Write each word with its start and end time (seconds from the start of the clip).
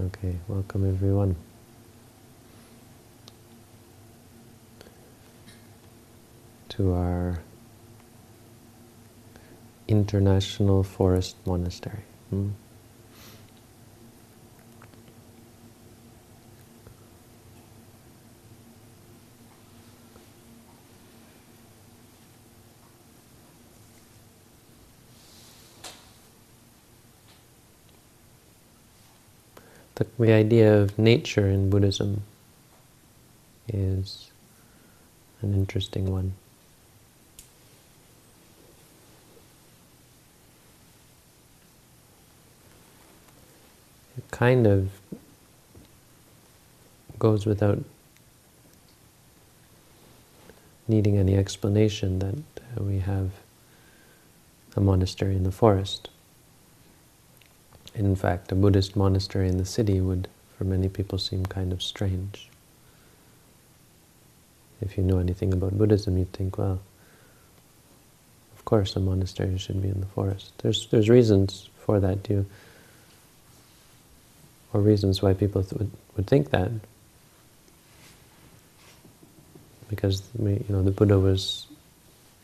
Okay, 0.00 0.36
welcome 0.46 0.88
everyone. 0.88 1.34
To 6.68 6.92
our 6.92 7.40
International 9.88 10.84
Forest 10.84 11.34
Monastery. 11.44 12.04
Hmm? 12.30 12.50
The, 30.18 30.32
idea 30.32 30.76
of 30.76 30.98
nature 30.98 31.48
in 31.48 31.70
Buddhism 31.70 32.22
is 33.68 34.30
an 35.42 35.54
interesting 35.54 36.10
one. 36.10 36.32
It 44.16 44.28
kind 44.32 44.66
of 44.66 44.90
goes 47.18 47.46
without 47.46 47.78
needing 50.88 51.16
any 51.16 51.36
explanation 51.36 52.18
that 52.18 52.34
we 52.82 52.98
have 52.98 53.30
a 54.76 54.80
monastery 54.80 55.36
in 55.36 55.44
the 55.44 55.52
forest. 55.52 56.08
In 57.94 58.14
fact, 58.16 58.52
a 58.52 58.54
Buddhist 58.54 58.96
monastery 58.96 59.48
in 59.48 59.58
the 59.58 59.64
city 59.64 60.00
would, 60.00 60.28
for 60.56 60.64
many 60.64 60.88
people, 60.88 61.18
seem 61.18 61.46
kind 61.46 61.72
of 61.72 61.82
strange. 61.82 62.48
If 64.80 64.96
you 64.96 65.02
know 65.02 65.18
anything 65.18 65.52
about 65.52 65.76
Buddhism, 65.76 66.16
you'd 66.16 66.32
think, 66.32 66.58
well, 66.58 66.80
of 68.56 68.64
course 68.64 68.94
a 68.96 69.00
monastery 69.00 69.58
should 69.58 69.82
be 69.82 69.88
in 69.88 70.00
the 70.00 70.06
forest. 70.06 70.52
There's 70.58 70.86
there's 70.88 71.08
reasons 71.08 71.68
for 71.78 71.98
that, 72.00 72.22
too, 72.22 72.46
or 74.72 74.80
reasons 74.80 75.22
why 75.22 75.34
people 75.34 75.62
th 75.64 75.72
would, 75.72 75.90
would 76.16 76.26
think 76.26 76.50
that. 76.50 76.70
Because 79.88 80.22
you 80.38 80.64
know 80.68 80.82
the 80.82 80.90
Buddha 80.90 81.18
was 81.18 81.66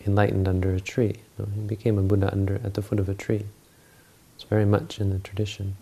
enlightened 0.07 0.49
under 0.49 0.75
a 0.75 0.81
tree. 0.81 1.15
You 1.39 1.39
know, 1.39 1.49
he 1.55 1.61
became 1.61 1.99
a 1.99 2.03
Buddha 2.03 2.33
under 2.33 2.57
at 2.65 2.75
the 2.75 2.83
foot 2.83 2.99
of 2.99 3.09
a 3.09 3.15
tree. 3.15 3.45
It's 4.45 4.51
very 4.51 4.67
much 4.67 5.01
in 5.01 5.09
the 5.09 5.19
tradition. 5.21 5.75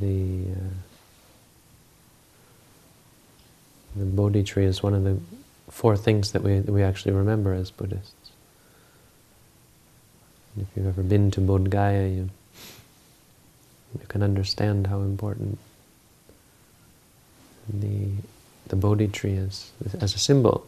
The 0.00 0.42
uh, 0.50 0.74
the 3.94 4.04
Bodhi 4.06 4.42
tree 4.42 4.64
is 4.64 4.82
one 4.82 4.92
of 4.92 5.04
the 5.04 5.18
four 5.70 5.96
things 5.96 6.32
that 6.32 6.42
we 6.42 6.58
we 6.62 6.82
actually 6.82 7.12
remember 7.12 7.54
as 7.54 7.70
Buddhists. 7.70 8.32
And 10.56 10.66
if 10.66 10.76
you've 10.76 10.88
ever 10.88 11.04
been 11.04 11.30
to 11.30 11.40
Bodh 11.40 11.70
Gaya, 11.70 12.08
you 12.08 12.30
you 13.94 14.06
can 14.08 14.24
understand 14.24 14.88
how 14.88 15.02
important 15.02 15.60
the 17.72 18.08
the 18.66 18.74
Bodhi 18.74 19.06
tree 19.06 19.34
is 19.34 19.70
as 20.00 20.16
a 20.16 20.18
symbol. 20.18 20.66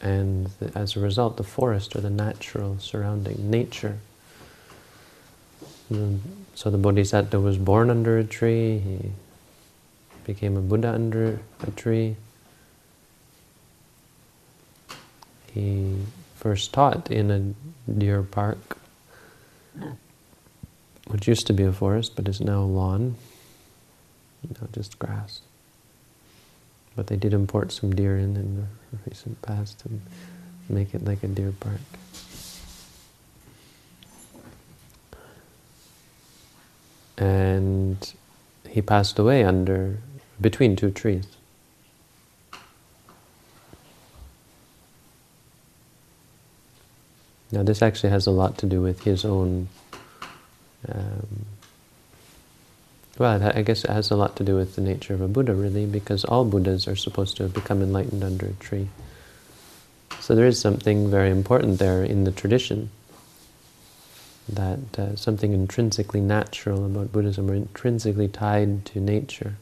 And 0.00 0.48
as 0.74 0.96
a 0.96 1.00
result, 1.00 1.36
the 1.36 1.44
forest 1.44 1.94
or 1.94 2.00
the 2.00 2.08
natural 2.08 2.78
surrounding 2.78 3.50
nature 3.50 3.98
Mm. 5.92 6.18
so 6.54 6.68
the 6.70 6.78
Bodhisattva 6.78 7.38
was 7.38 7.58
born 7.58 7.90
under 7.90 8.18
a 8.18 8.24
tree, 8.24 8.78
he 8.78 9.12
became 10.24 10.56
a 10.56 10.60
Buddha 10.60 10.92
under 10.92 11.38
a 11.62 11.70
tree. 11.70 12.16
He 15.54 15.96
first 16.34 16.72
taught 16.72 17.10
in 17.10 17.30
a 17.30 17.90
deer 17.90 18.22
park, 18.22 18.78
which 21.06 21.28
used 21.28 21.46
to 21.46 21.52
be 21.52 21.62
a 21.62 21.72
forest, 21.72 22.16
but 22.16 22.26
is 22.26 22.40
now 22.40 22.62
a 22.62 22.66
lawn, 22.66 23.14
now 24.60 24.66
just 24.72 24.98
grass. 24.98 25.40
But 26.96 27.06
they 27.06 27.16
did 27.16 27.32
import 27.32 27.70
some 27.70 27.94
deer 27.94 28.18
in 28.18 28.36
in 28.36 28.56
the 28.56 28.98
recent 29.08 29.40
past 29.42 29.84
and 29.84 30.00
make 30.68 30.94
it 30.94 31.04
like 31.04 31.22
a 31.22 31.28
deer 31.28 31.52
park. 31.60 31.80
And 37.18 38.12
he 38.68 38.82
passed 38.82 39.18
away 39.18 39.44
under 39.44 39.98
between 40.40 40.76
two 40.76 40.90
trees. 40.90 41.26
Now 47.52 47.62
this 47.62 47.80
actually 47.80 48.10
has 48.10 48.26
a 48.26 48.30
lot 48.30 48.58
to 48.58 48.66
do 48.66 48.82
with 48.82 49.04
his 49.04 49.24
own, 49.24 49.68
um, 50.88 51.46
well, 53.18 53.42
I 53.42 53.62
guess 53.62 53.84
it 53.84 53.90
has 53.90 54.10
a 54.10 54.16
lot 54.16 54.36
to 54.36 54.44
do 54.44 54.56
with 54.56 54.74
the 54.74 54.82
nature 54.82 55.14
of 55.14 55.20
a 55.20 55.28
Buddha, 55.28 55.54
really, 55.54 55.86
because 55.86 56.24
all 56.24 56.44
Buddhas 56.44 56.86
are 56.86 56.96
supposed 56.96 57.36
to 57.38 57.44
have 57.44 57.54
become 57.54 57.80
enlightened 57.80 58.24
under 58.24 58.46
a 58.46 58.52
tree. 58.54 58.88
So 60.20 60.34
there 60.34 60.46
is 60.46 60.58
something 60.58 61.08
very 61.08 61.30
important 61.30 61.78
there 61.78 62.02
in 62.02 62.24
the 62.24 62.32
tradition 62.32 62.90
that 64.48 64.98
uh, 64.98 65.16
something 65.16 65.52
intrinsically 65.52 66.20
natural 66.20 66.84
about 66.86 67.12
Buddhism 67.12 67.50
or 67.50 67.54
intrinsically 67.54 68.28
tied 68.28 68.84
to 68.86 69.00
nature. 69.00 69.54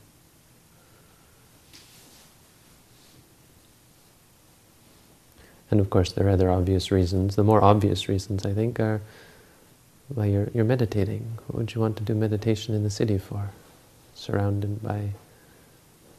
And 5.70 5.80
of 5.80 5.90
course 5.90 6.12
there 6.12 6.26
are 6.26 6.30
other 6.30 6.50
obvious 6.50 6.90
reasons. 6.92 7.36
The 7.36 7.44
more 7.44 7.64
obvious 7.64 8.08
reasons, 8.08 8.44
I 8.44 8.52
think, 8.52 8.78
are 8.78 9.00
well, 10.14 10.26
you're, 10.26 10.48
you're 10.52 10.64
meditating. 10.64 11.38
What 11.46 11.58
would 11.58 11.74
you 11.74 11.80
want 11.80 11.96
to 11.96 12.02
do 12.02 12.14
meditation 12.14 12.74
in 12.74 12.82
the 12.82 12.90
city 12.90 13.18
for? 13.18 13.50
Surrounded 14.14 14.82
by 14.82 15.10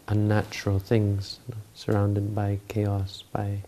unnatural 0.07 0.79
things, 0.79 1.39
surrounded 1.73 2.33
by 2.35 2.59
chaos, 2.67 3.23
by 3.31 3.61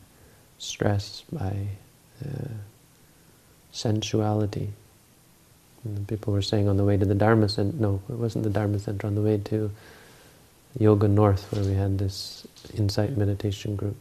stress, 0.57 1.23
by 1.31 1.67
uh, 2.25 2.49
sensuality. 3.71 4.73
And 5.95 6.07
people 6.07 6.33
were 6.33 6.41
saying 6.41 6.67
on 6.67 6.77
the 6.77 6.83
way 6.83 6.97
to 6.97 7.05
the 7.05 7.15
Dharma 7.15 7.49
Center, 7.49 7.75
no, 7.77 8.01
it 8.09 8.15
wasn't 8.15 8.43
the 8.43 8.49
Dharma 8.49 8.79
Center, 8.79 9.07
on 9.07 9.15
the 9.15 9.21
way 9.21 9.37
to 9.37 9.71
Yoga 10.77 11.07
North, 11.07 11.51
where 11.51 11.63
we 11.63 11.73
had 11.73 11.97
this 11.97 12.45
insight 12.75 13.17
meditation 13.17 13.75
group. 13.75 13.95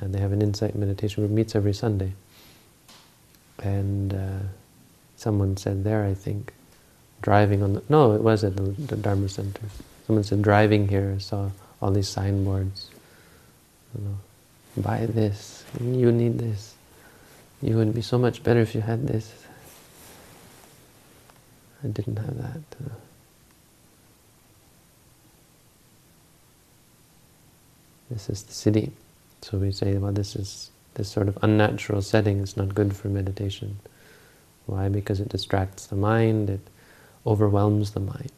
And 0.00 0.14
they 0.14 0.20
have 0.20 0.32
an 0.32 0.42
insight 0.42 0.74
meditation 0.74 1.22
group, 1.22 1.32
meets 1.32 1.54
every 1.54 1.74
Sunday. 1.74 2.12
And 3.62 4.14
uh, 4.14 4.46
someone 5.16 5.56
said 5.56 5.84
there, 5.84 6.04
I 6.04 6.14
think, 6.14 6.52
driving 7.20 7.62
on 7.62 7.74
the, 7.74 7.82
no, 7.88 8.12
it 8.12 8.22
was 8.22 8.44
at 8.44 8.56
the, 8.56 8.62
the 8.62 8.96
Dharma 8.96 9.28
Center. 9.28 9.62
Someone 10.06 10.24
said, 10.24 10.42
driving 10.42 10.88
here, 10.88 11.18
saw 11.20 11.50
all 11.82 11.90
these 11.90 12.08
signboards. 12.08 12.90
You 13.94 14.04
know, 14.04 14.18
buy 14.76 15.06
this, 15.06 15.64
you 15.80 16.10
need 16.12 16.38
this. 16.38 16.74
You 17.62 17.76
would 17.76 17.94
be 17.94 18.02
so 18.02 18.18
much 18.18 18.42
better 18.42 18.60
if 18.60 18.74
you 18.74 18.80
had 18.80 19.06
this. 19.06 19.43
I 21.84 21.88
didn't 21.88 22.16
have 22.16 22.36
that. 22.38 22.62
Uh, 22.82 22.94
this 28.10 28.30
is 28.30 28.42
the 28.42 28.54
city. 28.54 28.92
So 29.42 29.58
we 29.58 29.70
say, 29.70 29.98
well, 29.98 30.12
this 30.12 30.34
is 30.34 30.70
this 30.94 31.08
sort 31.08 31.28
of 31.28 31.38
unnatural 31.42 32.00
setting 32.00 32.38
is 32.38 32.56
not 32.56 32.74
good 32.74 32.96
for 32.96 33.08
meditation. 33.08 33.78
Why? 34.66 34.88
Because 34.88 35.20
it 35.20 35.28
distracts 35.28 35.86
the 35.86 35.96
mind, 35.96 36.48
it 36.48 36.60
overwhelms 37.26 37.90
the 37.90 38.00
mind. 38.00 38.30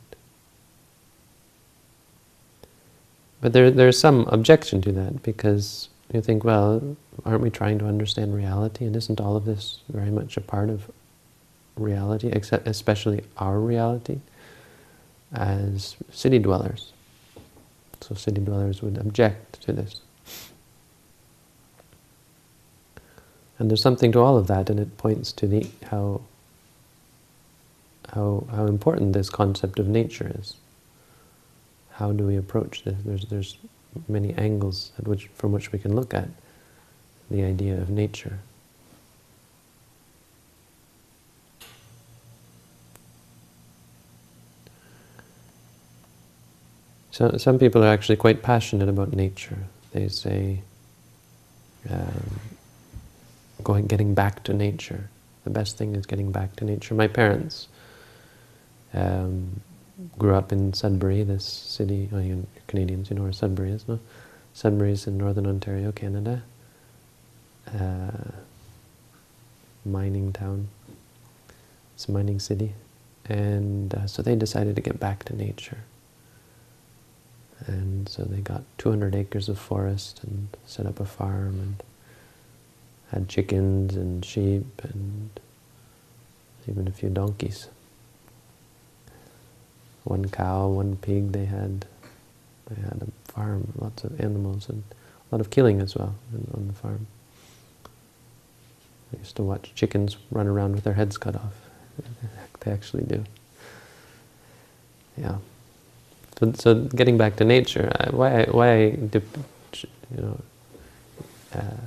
But 3.41 3.53
there, 3.53 3.70
there's 3.70 3.99
some 3.99 4.26
objection 4.29 4.81
to 4.82 4.93
that, 4.93 5.23
because 5.23 5.88
you 6.12 6.23
think, 6.23 6.43
well, 6.43 6.97
aren't 7.25 7.43
we 7.43 7.50
trying 7.50 7.79
to 7.79 7.87
understand 7.87 8.35
reality? 8.35 8.87
And 8.87 8.97
isn't 8.97 9.20
all 9.20 9.37
of 9.37 9.44
this 9.44 9.81
very 9.88 10.11
much 10.11 10.37
a 10.37 10.41
part 10.41 10.70
of 10.70 10.91
reality, 11.76 12.28
except 12.28 12.67
especially 12.67 13.23
our 13.38 13.58
reality 13.58 14.20
as 15.32 15.96
city 16.11 16.38
dwellers. 16.38 16.93
So 18.00 18.14
city 18.14 18.40
dwellers 18.40 18.82
would 18.82 18.99
object 18.99 19.62
to 19.62 19.73
this. 19.73 20.00
And 23.58 23.70
there's 23.70 23.82
something 23.82 24.12
to 24.12 24.20
all 24.20 24.37
of 24.37 24.46
that, 24.49 24.69
and 24.69 24.78
it 24.78 24.99
points 24.99 25.32
to 25.32 25.46
the 25.46 25.67
how 25.90 26.20
how 28.12 28.46
how 28.50 28.67
important 28.67 29.12
this 29.12 29.31
concept 29.31 29.79
of 29.79 29.88
nature 29.88 30.31
is. 30.38 30.56
How 31.93 32.12
do 32.12 32.26
we 32.26 32.37
approach 32.37 32.84
this? 32.84 32.96
There's 33.05 33.25
there's 33.26 33.56
many 34.08 34.34
angles 34.34 34.93
at 34.99 35.08
which 35.08 35.29
from 35.34 35.52
which 35.52 35.72
we 35.72 35.79
can 35.79 35.96
look 35.96 36.12
at 36.12 36.29
the 37.31 37.43
idea 37.43 37.81
of 37.81 37.88
nature. 37.88 38.38
So, 47.17 47.39
some 47.39 47.59
people 47.59 47.83
are 47.83 47.89
actually 47.89 48.17
quite 48.17 48.43
passionate 48.43 48.91
about 48.91 49.15
nature. 49.15 49.57
They 49.93 50.09
say, 50.09 50.61
um, 51.89 52.41
going, 53.65 53.87
getting 53.87 54.13
back 54.13 54.45
to 54.45 54.53
nature. 54.53 55.09
The 55.45 55.49
best 55.49 55.79
thing 55.79 55.97
is 55.97 56.05
getting 56.05 56.31
back 56.31 56.57
to 56.57 56.67
nature. 56.67 56.93
My 56.93 57.09
parents 57.09 57.69
um, 58.93 59.63
grew 60.19 60.35
up 60.35 60.53
in 60.53 60.75
Sudbury, 60.75 61.23
this 61.23 61.47
city, 61.47 62.11
oh, 62.13 62.19
you 62.19 62.47
Canadians, 62.67 63.09
you 63.09 63.17
know 63.17 63.23
where 63.23 63.33
Sudbury 63.33 63.71
is, 63.71 63.89
no? 63.89 63.99
Sudbury 64.53 64.93
is 64.93 65.07
in 65.07 65.17
northern 65.17 65.47
Ontario, 65.47 65.93
Canada. 65.93 66.43
Uh, 67.67 68.31
mining 69.87 70.35
town. 70.35 70.69
It's 71.95 72.11
a 72.11 72.13
mining 72.13 72.41
city. 72.41 72.75
And 73.25 73.95
uh, 73.95 74.07
so 74.07 74.21
they 74.21 74.37
decided 74.37 74.77
to 74.77 74.83
get 74.83 75.01
back 75.01 75.25
to 75.25 75.35
nature. 75.35 75.79
And 77.67 78.09
so 78.09 78.23
they 78.23 78.41
got 78.41 78.63
200 78.79 79.15
acres 79.15 79.49
of 79.49 79.59
forest 79.59 80.21
and 80.23 80.49
set 80.67 80.87
up 80.87 81.01
a 81.01 81.05
farm 81.05 81.59
and 81.61 81.83
had 83.11 83.29
chickens 83.29 83.95
and 83.97 84.25
sheep 84.25 84.67
and 84.83 85.31
even 86.69 86.87
a 86.87 86.93
few 86.93 87.09
donkeys. 87.09 87.69
One 90.05 90.29
cow, 90.29 90.69
one 90.69 90.97
pig 90.97 91.33
they 91.33 91.47
had. 91.47 91.87
They 92.67 92.81
had 92.81 93.03
a 93.03 93.33
farm, 93.33 93.73
lots 93.77 94.05
of 94.05 94.21
animals 94.21 94.69
and 94.69 94.83
a 95.31 95.35
lot 95.35 95.41
of 95.41 95.51
killing 95.51 95.81
as 95.81 95.97
well 95.97 96.15
on 96.55 96.69
the 96.69 96.73
farm. 96.73 97.07
I 99.13 99.19
used 99.19 99.37
to 99.37 99.43
watch 99.43 99.73
chickens 99.75 100.17
run 100.31 100.47
around 100.47 100.75
with 100.75 100.85
their 100.85 100.95
heads 100.95 101.17
cut 101.19 101.37
off. 101.37 101.55
They 102.61 102.73
actually 102.73 103.05
do. 103.05 103.25
Yeah. 105.17 105.37
So, 106.38 106.53
so 106.53 106.75
getting 106.75 107.17
back 107.17 107.37
to 107.37 107.44
nature, 107.44 107.91
why, 108.11 108.44
why 108.44 108.73
I, 108.73 108.77
you 108.77 109.23
know, 110.11 110.41
uh, 111.55 111.87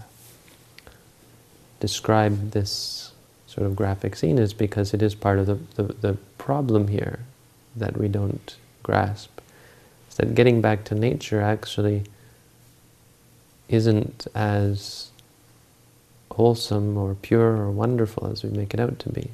describe 1.80 2.51
this 2.51 3.12
sort 3.48 3.68
of 3.68 3.75
graphic 3.75 4.16
scene 4.16 4.38
is 4.38 4.54
because 4.54 4.94
it 4.94 5.01
is 5.01 5.16
part 5.16 5.40
of 5.40 5.46
the, 5.48 5.56
the, 5.75 5.94
the 5.94 6.13
problem 6.38 6.88
here 6.88 7.19
that 7.75 7.98
we 7.98 8.07
don't 8.07 8.56
grasp. 8.84 9.40
Is 10.10 10.16
that 10.16 10.36
getting 10.36 10.62
back 10.62 10.84
to 10.86 10.95
nature 10.95 11.42
actually 11.42 12.04
isn't 13.68 14.28
as 14.34 15.12
wholesome 16.31 16.98
or 16.98 17.16
pure 17.16 17.57
or 17.57 17.72
wonderful 17.72 18.28
as 18.28 18.44
we 18.44 18.50
make 18.50 18.74
it 18.74 18.80
out 18.80 18.98
to 19.00 19.10
be. 19.10 19.30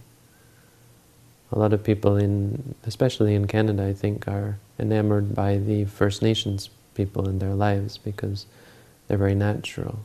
A 1.52 1.60
lot 1.60 1.74
of 1.74 1.84
people 1.84 2.18
in, 2.18 2.76
especially 2.86 3.36
in 3.36 3.48
Canada, 3.48 3.86
I 3.86 3.94
think, 3.94 4.28
are 4.28 4.58
enamored 4.80 5.36
by 5.36 5.58
the 5.58 5.86
First 5.86 6.22
Nations 6.22 6.70
people 6.96 7.30
in 7.30 7.40
their 7.40 7.54
lives 7.54 7.98
because 7.98 8.46
they're 9.08 9.18
very 9.18 9.36
natural 9.36 10.00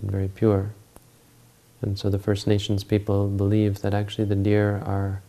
and 0.00 0.10
very 0.10 0.28
pure. 0.28 0.70
And 1.82 1.98
so 1.98 2.10
the 2.10 2.18
First 2.18 2.46
Nations 2.46 2.84
people 2.84 3.28
believe 3.28 3.82
that 3.82 3.94
actually 3.94 4.24
the 4.24 4.36
deer 4.36 4.82
are 4.84 5.22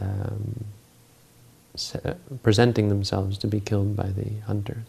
um, 0.00 0.64
presenting 2.42 2.88
themselves 2.88 3.38
to 3.38 3.46
be 3.46 3.60
killed 3.60 3.96
by 3.96 4.08
the 4.08 4.40
hunters. 4.46 4.86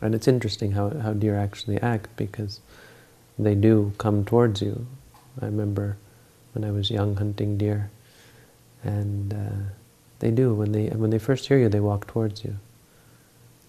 And 0.00 0.14
it's 0.14 0.28
interesting 0.28 0.72
how, 0.72 0.90
how 0.90 1.12
deer 1.14 1.38
actually 1.38 1.80
act 1.80 2.14
because 2.16 2.60
they 3.38 3.54
do 3.54 3.92
come 3.98 4.24
towards 4.24 4.60
you. 4.60 4.86
I 5.40 5.46
remember 5.46 5.96
when 6.54 6.64
I 6.64 6.70
was 6.70 6.90
young 6.90 7.16
hunting 7.16 7.58
deer, 7.58 7.90
and 8.82 9.32
uh, 9.34 9.70
they 10.20 10.30
do. 10.30 10.54
When 10.54 10.72
they, 10.72 10.86
when 10.86 11.10
they 11.10 11.18
first 11.18 11.46
hear 11.46 11.58
you, 11.58 11.68
they 11.68 11.80
walk 11.80 12.06
towards 12.06 12.44
you. 12.44 12.56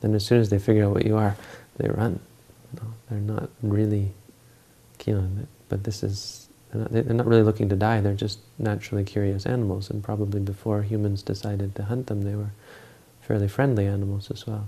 Then 0.02 0.14
as 0.14 0.26
soon 0.26 0.40
as 0.40 0.50
they 0.50 0.60
figure 0.60 0.86
out 0.86 0.94
what 0.94 1.06
you 1.06 1.18
are, 1.18 1.36
they 1.78 1.90
run. 1.90 2.20
No, 2.74 2.94
they're 3.10 3.20
not 3.20 3.50
really 3.62 4.12
keen 4.98 5.16
on 5.16 5.40
it. 5.42 5.48
But 5.70 5.84
this 5.84 6.04
is, 6.04 6.48
they're 6.72 6.82
not, 6.82 6.92
they're 6.92 7.04
not 7.04 7.26
really 7.26 7.44
looking 7.44 7.70
to 7.70 7.76
die, 7.76 8.02
they're 8.02 8.14
just 8.14 8.40
naturally 8.60 9.04
curious 9.04 9.46
animals. 9.46 9.90
And 9.90 10.04
probably 10.04 10.40
before 10.40 10.84
humans 10.84 11.24
decided 11.24 11.76
to 11.76 11.84
hunt 11.84 12.08
them, 12.08 12.22
they 12.22 12.36
were 12.36 12.52
fairly 13.22 13.48
friendly 13.48 13.88
animals 13.88 14.30
as 14.30 14.46
well. 14.46 14.68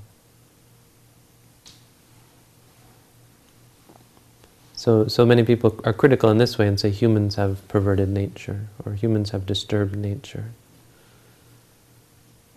So, 4.88 5.06
so 5.10 5.26
many 5.26 5.44
people 5.44 5.78
are 5.84 5.92
critical 5.92 6.30
in 6.30 6.38
this 6.38 6.58
way 6.58 6.66
and 6.66 6.80
say 6.80 6.92
humans 6.92 7.36
have 7.36 7.68
perverted 7.68 8.08
nature, 8.08 8.68
or 8.86 8.94
humans 8.94 9.32
have 9.32 9.46
disturbed 9.46 9.98
nature. 9.98 10.46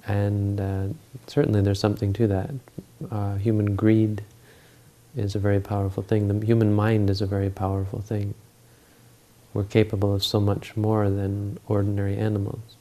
And 0.07 0.61
uh, 0.61 0.87
certainly 1.27 1.61
there's 1.61 1.81
something 1.81 2.13
to 2.13 2.29
that. 2.29 2.51
Uh, 3.11 3.35
human 3.35 3.75
greed 3.75 4.23
is 5.17 5.35
a 5.35 5.41
very 5.41 5.59
powerful 5.59 6.05
thing. 6.05 6.29
The 6.29 6.47
human 6.47 6.73
mind 6.73 7.11
is 7.11 7.21
a 7.21 7.27
very 7.27 7.51
powerful 7.51 8.01
thing. 8.01 8.35
We're 9.53 9.65
capable 9.65 10.15
of 10.15 10.23
so 10.23 10.39
much 10.39 10.77
more 10.77 11.11
than 11.11 11.59
ordinary 11.67 12.17
animals. 12.17 12.77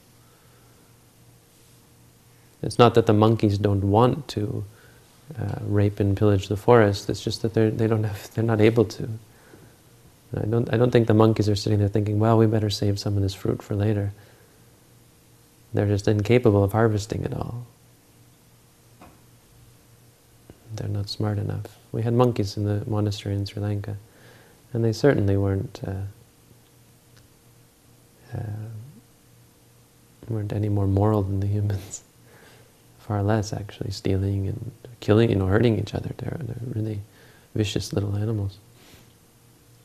It's 2.62 2.78
not 2.78 2.94
that 2.94 3.06
the 3.06 3.14
monkeys 3.14 3.58
don't 3.58 3.90
want 3.90 4.28
to 4.28 4.64
uh, 5.36 5.56
rape 5.62 5.98
and 5.98 6.16
pillage 6.16 6.46
the 6.46 6.56
forest. 6.56 7.10
It's 7.10 7.24
just 7.24 7.42
that 7.42 7.54
they're 7.54 7.72
they 7.72 7.88
don't 7.88 8.04
have 8.04 8.32
they're 8.32 8.44
not 8.44 8.60
able 8.60 8.84
to. 8.84 9.08
I 10.36 10.46
don't 10.46 10.72
I 10.72 10.76
don't 10.76 10.90
think 10.90 11.08
the 11.08 11.14
monkeys 11.14 11.48
are 11.48 11.56
sitting 11.56 11.78
there 11.80 11.88
thinking, 11.88 12.18
well, 12.18 12.38
we 12.38 12.46
better 12.46 12.70
save 12.70 12.98
some 12.98 13.16
of 13.16 13.22
this 13.22 13.34
fruit 13.34 13.62
for 13.62 13.74
later. 13.74 14.12
They're 15.74 15.86
just 15.86 16.08
incapable 16.08 16.64
of 16.64 16.72
harvesting 16.72 17.24
it 17.24 17.34
all. 17.34 17.66
They're 20.74 20.88
not 20.88 21.08
smart 21.08 21.38
enough. 21.38 21.78
We 21.92 22.02
had 22.02 22.14
monkeys 22.14 22.56
in 22.56 22.64
the 22.64 22.88
monastery 22.88 23.34
in 23.34 23.44
Sri 23.46 23.60
Lanka, 23.60 23.96
and 24.72 24.84
they 24.84 24.92
certainly 24.92 25.36
weren't 25.36 25.80
uh, 25.86 26.02
uh, 28.36 28.68
weren't 30.28 30.52
any 30.52 30.68
more 30.68 30.86
moral 30.86 31.22
than 31.22 31.40
the 31.40 31.48
humans. 31.48 32.02
Far 33.00 33.22
less, 33.24 33.52
actually, 33.52 33.90
stealing 33.90 34.46
and 34.46 34.70
killing, 35.00 35.36
know, 35.36 35.46
hurting 35.46 35.78
each 35.78 35.94
other. 35.94 36.12
They're, 36.16 36.38
they're 36.40 36.74
really 36.74 37.00
vicious 37.54 37.92
little 37.92 38.16
animals. 38.16 38.58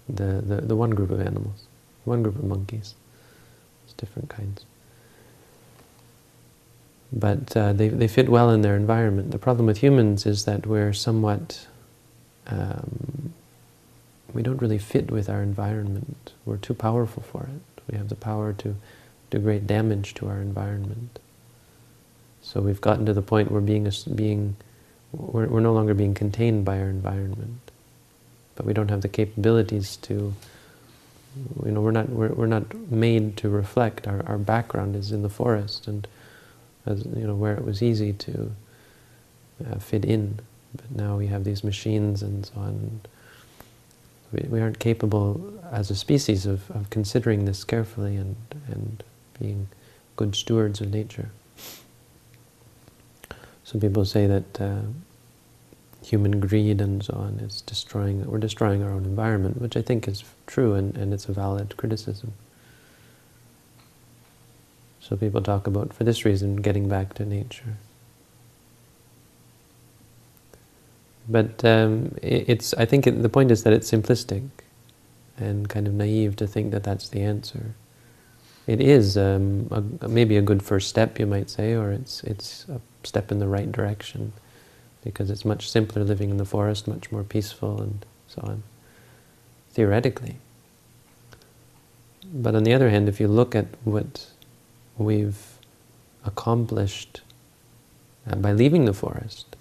The, 0.09 0.41
the, 0.41 0.61
the 0.61 0.75
one 0.75 0.91
group 0.91 1.11
of 1.11 1.21
animals, 1.21 1.65
one 2.05 2.23
group 2.23 2.35
of 2.35 2.43
monkeys. 2.43 2.95
It's 3.85 3.93
different 3.93 4.29
kinds 4.29 4.65
but 7.11 7.55
uh, 7.55 7.73
they, 7.73 7.87
they 7.89 8.07
fit 8.07 8.29
well 8.29 8.49
in 8.51 8.61
their 8.61 8.75
environment. 8.75 9.31
The 9.31 9.39
problem 9.39 9.65
with 9.67 9.77
humans 9.79 10.25
is 10.25 10.45
that 10.45 10.67
we're 10.67 10.93
somewhat, 10.93 11.67
um, 12.47 13.33
we 14.33 14.43
don't 14.43 14.61
really 14.61 14.77
fit 14.77 15.11
with 15.11 15.29
our 15.29 15.41
environment. 15.41 16.33
We're 16.45 16.57
too 16.57 16.73
powerful 16.73 17.23
for 17.23 17.43
it. 17.43 17.81
We 17.91 17.97
have 17.97 18.09
the 18.09 18.15
power 18.15 18.53
to 18.53 18.75
do 19.31 19.39
great 19.39 19.65
damage 19.65 20.13
to 20.15 20.27
our 20.27 20.41
environment. 20.41 21.19
So 22.41 22.61
we've 22.61 22.81
gotten 22.81 23.05
to 23.05 23.13
the 23.13 23.21
point 23.21 23.51
where 23.51 23.61
being, 23.61 23.87
a, 23.87 23.91
being 24.13 24.57
we're, 25.13 25.47
we're 25.47 25.61
no 25.61 25.73
longer 25.73 25.93
being 25.93 26.13
contained 26.13 26.65
by 26.65 26.79
our 26.79 26.89
environment. 26.89 27.64
But 28.55 28.65
we 28.65 28.73
don't 28.73 28.89
have 28.89 29.01
the 29.01 29.09
capabilities 29.09 29.97
to, 29.97 30.33
you 31.65 31.71
know, 31.71 31.81
we're 31.81 31.91
not, 31.91 32.09
we're, 32.09 32.33
we're 32.33 32.45
not 32.45 32.73
made 32.89 33.37
to 33.37 33.49
reflect. 33.49 34.07
Our, 34.07 34.23
our 34.25 34.37
background 34.37 34.95
is 34.95 35.11
in 35.11 35.21
the 35.23 35.29
forest, 35.29 35.87
and 35.87 36.07
as 36.85 37.05
you 37.05 37.27
know, 37.27 37.35
where 37.35 37.53
it 37.55 37.65
was 37.65 37.83
easy 37.83 38.13
to 38.13 38.51
uh, 39.69 39.79
fit 39.79 40.05
in. 40.05 40.39
But 40.75 40.91
now 40.91 41.17
we 41.17 41.27
have 41.27 41.43
these 41.43 41.63
machines 41.63 42.21
and 42.21 42.45
so 42.45 42.53
on. 42.57 43.01
We, 44.31 44.47
we 44.49 44.61
aren't 44.61 44.79
capable 44.79 45.53
as 45.71 45.91
a 45.91 45.95
species 45.95 46.45
of, 46.45 46.69
of 46.71 46.89
considering 46.89 47.45
this 47.45 47.63
carefully 47.63 48.15
and, 48.15 48.35
and 48.67 49.03
being 49.39 49.67
good 50.15 50.35
stewards 50.35 50.81
of 50.81 50.91
nature. 50.91 51.29
Some 53.63 53.81
people 53.81 54.05
say 54.05 54.27
that 54.27 54.61
uh, 54.61 54.81
human 56.05 56.39
greed 56.39 56.81
and 56.81 57.03
so 57.03 57.13
on 57.15 57.39
is 57.39 57.61
destroying, 57.61 58.25
we're 58.29 58.37
destroying 58.37 58.83
our 58.83 58.91
own 58.91 59.05
environment, 59.05 59.59
which 59.59 59.75
I 59.75 59.81
think 59.81 60.07
is 60.07 60.23
true 60.45 60.73
and, 60.75 60.95
and 60.95 61.13
it's 61.13 61.25
a 61.27 61.33
valid 61.33 61.75
criticism. 61.77 62.33
So 64.99 65.15
people 65.15 65.41
talk 65.41 65.67
about, 65.67 65.93
for 65.93 66.03
this 66.03 66.25
reason, 66.25 66.57
getting 66.57 66.87
back 66.87 67.13
to 67.15 67.25
nature. 67.25 67.77
But 71.27 71.65
um, 71.65 72.15
it, 72.21 72.49
it's, 72.49 72.73
I 72.75 72.85
think 72.85 73.07
it, 73.07 73.21
the 73.21 73.29
point 73.29 73.49
is 73.49 73.63
that 73.63 73.73
it's 73.73 73.89
simplistic 73.89 74.47
and 75.37 75.67
kind 75.67 75.87
of 75.87 75.93
naive 75.93 76.35
to 76.37 76.47
think 76.47 76.71
that 76.71 76.83
that's 76.83 77.09
the 77.09 77.21
answer. 77.21 77.73
It 78.67 78.79
is 78.79 79.17
um, 79.17 79.97
a, 80.01 80.07
maybe 80.07 80.37
a 80.37 80.41
good 80.41 80.63
first 80.63 80.87
step, 80.87 81.19
you 81.19 81.25
might 81.25 81.49
say, 81.49 81.73
or 81.73 81.91
it's, 81.91 82.23
it's 82.23 82.65
a 82.69 82.79
step 83.03 83.31
in 83.31 83.39
the 83.39 83.47
right 83.47 83.71
direction 83.71 84.33
because 85.05 85.29
it's 85.29 85.45
much 85.45 85.69
simpler 85.69 86.03
living 86.03 86.31
in 86.31 86.37
the 86.37 86.45
forest, 86.45 86.87
much 86.87 87.11
more 87.11 87.23
peaceful 87.23 87.81
and 87.81 88.05
so 88.27 88.41
on, 88.43 88.63
theoretically. 89.71 90.37
But 92.33 92.55
on 92.55 92.63
the 92.63 92.73
other 92.73 92.89
hand, 92.89 93.07
if 93.07 93.21
you 93.21 93.27
look 93.27 93.55
at 93.55 93.67
what 93.85 94.27
we've 94.97 95.59
accomplished 96.25 97.21
uh, 98.29 98.35
by 98.35 98.51
leaving 98.51 98.85
the 98.85 98.93
forest, 98.93 99.55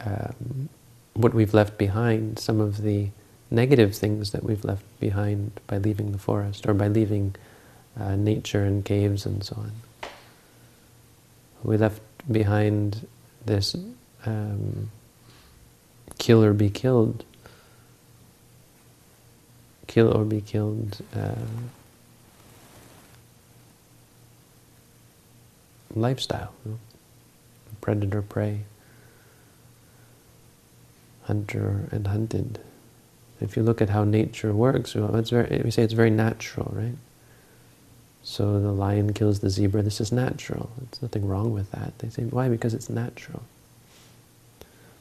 um, 0.00 0.70
what 1.12 1.34
we've 1.34 1.52
left 1.52 1.76
behind, 1.76 2.38
some 2.38 2.60
of 2.60 2.82
the 2.82 3.10
negative 3.50 3.94
things 3.94 4.30
that 4.30 4.42
we've 4.42 4.64
left 4.64 4.84
behind 4.98 5.52
by 5.66 5.76
leaving 5.78 6.12
the 6.12 6.18
forest 6.18 6.66
or 6.66 6.72
by 6.72 6.88
leaving 6.88 7.34
uh, 8.00 8.16
nature 8.16 8.64
and 8.64 8.84
caves 8.84 9.26
and 9.26 9.44
so 9.44 9.56
on. 9.56 9.72
We 11.62 11.76
left 11.76 12.00
behind 12.30 13.06
this 13.44 13.76
um, 14.24 14.90
kill 16.18 16.42
or 16.44 16.52
be 16.52 16.70
killed, 16.70 17.24
kill 19.86 20.16
or 20.16 20.24
be 20.24 20.40
killed 20.40 20.98
uh, 21.14 21.34
lifestyle, 25.94 26.52
you 26.64 26.72
know? 26.72 26.78
predator 27.80 28.22
prey, 28.22 28.60
hunter 31.24 31.88
and 31.92 32.08
hunted. 32.08 32.58
If 33.40 33.56
you 33.56 33.62
look 33.62 33.82
at 33.82 33.90
how 33.90 34.04
nature 34.04 34.52
works, 34.52 34.94
well, 34.94 35.08
very, 35.22 35.62
we 35.62 35.70
say 35.70 35.82
it's 35.82 35.92
very 35.92 36.10
natural, 36.10 36.72
right? 36.74 36.96
So 38.28 38.58
the 38.58 38.72
lion 38.72 39.12
kills 39.12 39.38
the 39.38 39.48
zebra, 39.48 39.82
this 39.82 40.00
is 40.00 40.10
natural. 40.10 40.68
There's 40.78 41.00
nothing 41.00 41.28
wrong 41.28 41.52
with 41.52 41.70
that. 41.70 41.96
They 42.00 42.08
say, 42.08 42.24
why? 42.24 42.48
Because 42.48 42.74
it's 42.74 42.90
natural. 42.90 43.44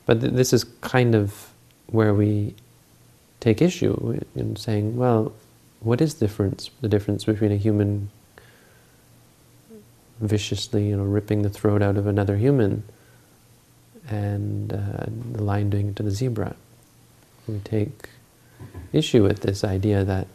But 0.06 0.22
th 0.22 0.32
this 0.32 0.54
is 0.54 0.64
kind 0.82 1.16
of 1.16 1.50
where 1.88 2.14
we 2.14 2.54
take 3.40 3.64
issue 3.64 3.96
in 4.36 4.56
saying, 4.56 4.96
well, 4.96 5.34
what 5.80 6.02
is 6.02 6.14
the 6.14 6.28
difference, 6.28 6.70
the 6.82 6.88
difference 6.88 7.24
between 7.26 7.52
a 7.52 7.58
human 7.68 8.12
viciously, 10.22 10.90
you 10.90 10.96
know, 10.96 11.04
ripping 11.18 11.42
the 11.42 11.54
throat 11.58 11.82
out 11.82 11.98
of 11.98 12.06
another 12.06 12.38
human 12.38 12.84
and 14.08 14.72
uh, 14.72 15.06
the 15.38 15.42
lion 15.42 15.72
doing 15.72 15.88
it 15.90 15.96
to 15.96 16.04
the 16.04 16.12
zebra? 16.12 16.56
We 17.48 17.58
take 17.76 18.10
issue 18.94 19.24
with 19.24 19.40
this 19.42 19.64
idea 19.64 20.04
that 20.04 20.28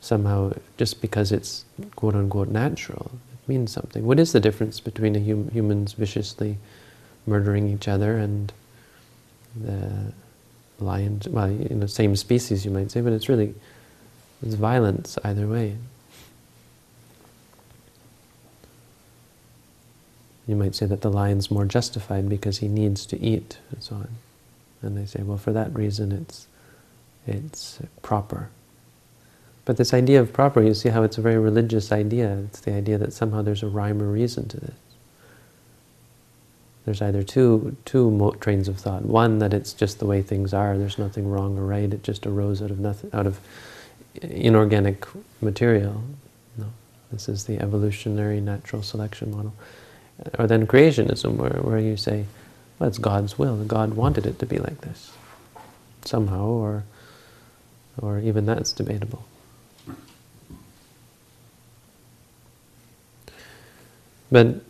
somehow 0.00 0.52
just 0.76 1.00
because 1.00 1.30
it's 1.32 1.64
quote-unquote 1.96 2.48
natural, 2.48 3.10
it 3.32 3.48
means 3.48 3.72
something. 3.72 4.04
What 4.04 4.18
is 4.18 4.32
the 4.32 4.40
difference 4.40 4.80
between 4.80 5.14
a 5.14 5.20
hum 5.20 5.50
humans 5.50 5.92
viciously 5.92 6.56
murdering 7.26 7.68
each 7.68 7.86
other 7.86 8.16
and 8.16 8.52
the 9.54 10.12
lions, 10.78 11.28
well, 11.28 11.48
in 11.48 11.80
the 11.80 11.88
same 11.88 12.16
species 12.16 12.64
you 12.64 12.70
might 12.70 12.90
say, 12.90 13.00
but 13.00 13.12
it's 13.12 13.28
really, 13.28 13.54
it's 14.42 14.54
violence 14.54 15.18
either 15.24 15.46
way. 15.46 15.76
You 20.46 20.56
might 20.56 20.74
say 20.74 20.86
that 20.86 21.02
the 21.02 21.10
lion's 21.10 21.50
more 21.50 21.66
justified 21.66 22.28
because 22.28 22.58
he 22.58 22.68
needs 22.68 23.06
to 23.06 23.20
eat 23.20 23.58
and 23.70 23.82
so 23.82 23.96
on. 23.96 24.08
And 24.82 24.96
they 24.96 25.04
say, 25.04 25.22
well, 25.22 25.36
for 25.36 25.52
that 25.52 25.74
reason 25.74 26.10
it's, 26.10 26.46
it's 27.26 27.78
proper. 28.02 28.48
But 29.64 29.76
this 29.76 29.94
idea 29.94 30.20
of 30.20 30.32
proper, 30.32 30.62
you 30.62 30.74
see 30.74 30.88
how 30.88 31.02
it's 31.02 31.18
a 31.18 31.20
very 31.20 31.38
religious 31.38 31.92
idea. 31.92 32.38
It's 32.46 32.60
the 32.60 32.72
idea 32.72 32.98
that 32.98 33.12
somehow 33.12 33.42
there's 33.42 33.62
a 33.62 33.68
rhyme 33.68 34.02
or 34.02 34.06
reason 34.10 34.48
to 34.48 34.58
this 34.58 34.74
there's 36.84 37.02
either 37.02 37.22
two 37.22 37.76
two 37.84 38.36
trains 38.40 38.66
of 38.68 38.78
thought. 38.78 39.04
One 39.04 39.38
that 39.38 39.52
it's 39.52 39.72
just 39.72 39.98
the 39.98 40.06
way 40.06 40.22
things 40.22 40.54
are. 40.54 40.78
There's 40.78 40.98
nothing 40.98 41.30
wrong 41.30 41.58
or 41.58 41.64
right. 41.64 41.92
It 41.92 42.02
just 42.02 42.26
arose 42.26 42.62
out 42.62 42.70
of 42.70 42.80
nothing, 42.80 43.10
out 43.12 43.26
of 43.26 43.38
inorganic 44.22 45.06
material. 45.40 46.02
No, 46.56 46.66
this 47.12 47.28
is 47.28 47.44
the 47.44 47.60
evolutionary 47.60 48.40
natural 48.40 48.82
selection 48.82 49.30
model. 49.30 49.54
Or 50.38 50.46
then 50.46 50.66
creationism, 50.66 51.36
where 51.36 51.60
where 51.62 51.78
you 51.78 51.96
say, 51.96 52.24
well, 52.78 52.88
it's 52.88 52.98
God's 52.98 53.38
will. 53.38 53.62
God 53.64 53.94
wanted 53.94 54.26
it 54.26 54.38
to 54.38 54.46
be 54.46 54.58
like 54.58 54.80
this, 54.80 55.12
somehow, 56.04 56.46
or 56.46 56.84
or 58.00 58.18
even 58.18 58.46
that's 58.46 58.72
debatable. 58.72 59.24
But 64.30 64.62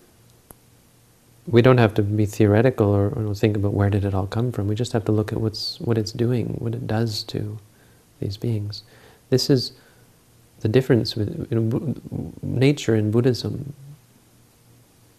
we 1.46 1.62
don't 1.62 1.78
have 1.78 1.94
to 1.94 2.02
be 2.02 2.26
theoretical 2.26 2.88
or, 2.88 3.08
or, 3.08 3.34
think 3.34 3.56
about 3.56 3.74
where 3.74 3.90
did 3.90 4.04
it 4.04 4.14
all 4.14 4.26
come 4.26 4.52
from. 4.52 4.68
We 4.68 4.74
just 4.74 4.92
have 4.92 5.04
to 5.06 5.12
look 5.12 5.32
at 5.32 5.40
what's 5.40 5.80
what 5.80 5.98
it's 5.98 6.12
doing, 6.12 6.56
what 6.58 6.74
it 6.74 6.86
does 6.86 7.22
to 7.24 7.58
these 8.20 8.36
beings. 8.36 8.82
This 9.30 9.50
is 9.50 9.72
the 10.60 10.68
difference 10.68 11.16
with 11.16 11.48
you 11.50 11.60
know, 11.60 11.94
nature 12.42 12.94
in 12.94 13.10
Buddhism 13.10 13.74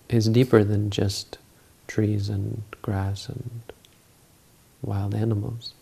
is 0.10 0.30
deeper 0.30 0.64
than 0.64 0.90
just 0.90 1.38
trees 1.88 2.30
and 2.30 2.64
grass 2.82 3.28
and 3.28 3.62
wild 4.82 5.16
animals. 5.16 5.74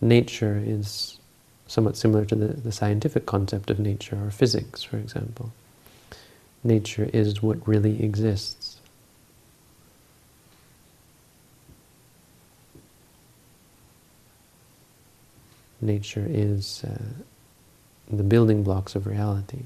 Nature 0.00 0.62
is 0.64 1.18
somewhat 1.66 1.96
similar 1.96 2.24
to 2.24 2.34
the, 2.34 2.48
the 2.48 2.72
scientific 2.72 3.26
concept 3.26 3.70
of 3.70 3.78
nature, 3.78 4.18
or 4.26 4.30
physics, 4.30 4.82
for 4.82 4.98
example 4.98 5.52
nature 6.62 7.08
is 7.12 7.42
what 7.42 7.66
really 7.66 8.02
exists. 8.02 8.76
Nature 15.80 16.26
is 16.28 16.84
uh, 16.84 17.02
the 18.10 18.22
building 18.22 18.62
blocks 18.62 18.94
of 18.94 19.06
reality. 19.06 19.60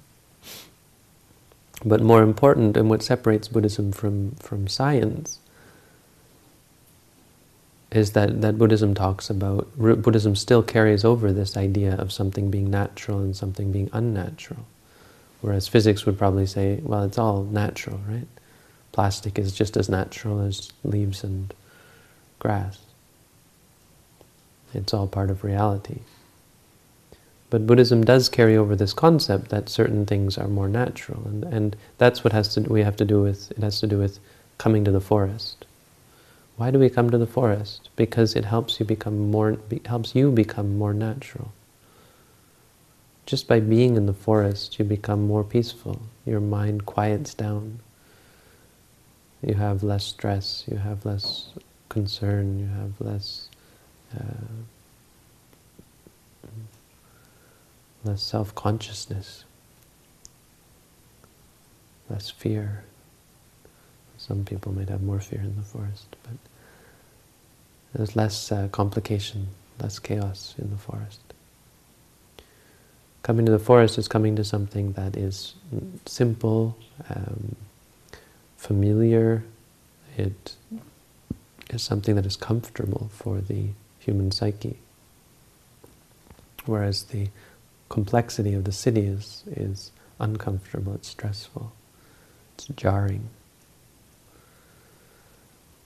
But 1.84 2.00
more 2.00 2.22
important, 2.22 2.76
and 2.76 2.88
what 2.88 3.02
separates 3.02 3.48
Buddhism 3.48 3.90
from, 3.92 4.32
from 4.36 4.68
science, 4.68 5.40
is 7.90 8.12
that, 8.12 8.40
that 8.40 8.58
Buddhism 8.58 8.94
talks 8.94 9.28
about, 9.28 9.68
Buddhism 9.76 10.34
still 10.36 10.62
carries 10.62 11.04
over 11.04 11.32
this 11.32 11.56
idea 11.56 11.94
of 11.94 12.12
something 12.12 12.50
being 12.50 12.70
natural 12.70 13.18
and 13.18 13.36
something 13.36 13.70
being 13.70 13.90
unnatural. 13.92 14.66
Whereas 15.44 15.68
physics 15.68 16.06
would 16.06 16.16
probably 16.16 16.46
say, 16.46 16.80
well, 16.82 17.02
it's 17.02 17.18
all 17.18 17.42
natural, 17.44 18.00
right? 18.08 18.26
Plastic 18.92 19.38
is 19.38 19.52
just 19.52 19.76
as 19.76 19.90
natural 19.90 20.40
as 20.40 20.72
leaves 20.84 21.22
and 21.22 21.52
grass. 22.38 22.78
It's 24.72 24.94
all 24.94 25.06
part 25.06 25.28
of 25.28 25.44
reality. 25.44 25.98
But 27.50 27.66
Buddhism 27.66 28.04
does 28.04 28.30
carry 28.30 28.56
over 28.56 28.74
this 28.74 28.94
concept 28.94 29.50
that 29.50 29.68
certain 29.68 30.06
things 30.06 30.38
are 30.38 30.48
more 30.48 30.66
natural, 30.66 31.22
and, 31.26 31.44
and 31.44 31.76
that's 31.98 32.24
what 32.24 32.32
has 32.32 32.54
to 32.54 32.62
we 32.62 32.82
have 32.82 32.96
to 32.96 33.04
do 33.04 33.20
with 33.20 33.50
it 33.50 33.58
has 33.58 33.80
to 33.80 33.86
do 33.86 33.98
with 33.98 34.20
coming 34.56 34.82
to 34.86 34.92
the 34.92 34.98
forest. 34.98 35.66
Why 36.56 36.70
do 36.70 36.78
we 36.78 36.88
come 36.88 37.10
to 37.10 37.18
the 37.18 37.26
forest? 37.26 37.90
Because 37.96 38.34
it 38.34 38.46
helps 38.46 38.80
you 38.80 38.86
become 38.86 39.30
more 39.30 39.58
helps 39.84 40.14
you 40.14 40.30
become 40.30 40.78
more 40.78 40.94
natural. 40.94 41.52
Just 43.26 43.48
by 43.48 43.58
being 43.60 43.96
in 43.96 44.06
the 44.06 44.12
forest, 44.12 44.78
you 44.78 44.84
become 44.84 45.26
more 45.26 45.44
peaceful. 45.44 46.02
Your 46.26 46.40
mind 46.40 46.84
quiets 46.84 47.32
down. 47.34 47.80
You 49.42 49.54
have 49.54 49.82
less 49.82 50.04
stress, 50.04 50.64
you 50.70 50.76
have 50.76 51.04
less 51.04 51.52
concern, 51.88 52.58
you 52.58 52.66
have 52.66 53.00
less 53.00 53.48
uh, 54.14 54.20
less 58.04 58.22
self-consciousness, 58.22 59.44
less 62.10 62.30
fear. 62.30 62.84
Some 64.18 64.44
people 64.44 64.72
might 64.72 64.88
have 64.88 65.02
more 65.02 65.20
fear 65.20 65.40
in 65.40 65.56
the 65.56 65.62
forest, 65.62 66.16
but 66.22 66.36
there's 67.94 68.14
less 68.14 68.52
uh, 68.52 68.68
complication, 68.68 69.48
less 69.80 69.98
chaos 69.98 70.54
in 70.58 70.70
the 70.70 70.76
forest. 70.76 71.20
Coming 73.24 73.46
to 73.46 73.52
the 73.52 73.58
forest 73.58 73.96
is 73.96 74.06
coming 74.06 74.36
to 74.36 74.44
something 74.44 74.92
that 74.92 75.16
is 75.16 75.54
simple, 76.04 76.76
um, 77.08 77.56
familiar. 78.58 79.42
It 80.18 80.56
is 81.70 81.82
something 81.82 82.16
that 82.16 82.26
is 82.26 82.36
comfortable 82.36 83.08
for 83.10 83.40
the 83.40 83.68
human 83.98 84.30
psyche. 84.30 84.76
Whereas 86.66 87.04
the 87.04 87.28
complexity 87.88 88.52
of 88.52 88.64
the 88.64 88.72
city 88.72 89.06
is, 89.06 89.42
is 89.46 89.90
uncomfortable, 90.20 90.92
it's 90.92 91.08
stressful, 91.08 91.72
it's 92.52 92.66
jarring. 92.76 93.30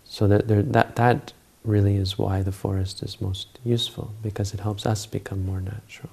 So 0.04 0.26
that, 0.26 0.48
there, 0.48 0.62
that, 0.62 0.96
that 0.96 1.32
really 1.64 1.94
is 1.94 2.18
why 2.18 2.42
the 2.42 2.50
forest 2.50 3.00
is 3.04 3.20
most 3.20 3.60
useful, 3.64 4.10
because 4.24 4.52
it 4.54 4.58
helps 4.58 4.84
us 4.86 5.06
become 5.06 5.46
more 5.46 5.60
natural. 5.60 6.10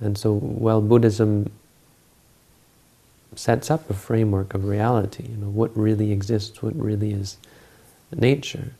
And 0.00 0.16
so 0.16 0.34
while 0.34 0.80
Buddhism 0.80 1.50
sets 3.34 3.70
up 3.70 3.88
a 3.90 3.94
framework 3.94 4.54
of 4.54 4.64
reality, 4.64 5.24
you 5.28 5.36
know, 5.36 5.48
what 5.48 5.76
really 5.76 6.12
exists, 6.12 6.62
what 6.62 6.74
really 6.76 7.12
is 7.12 7.36
nature, 8.14 8.72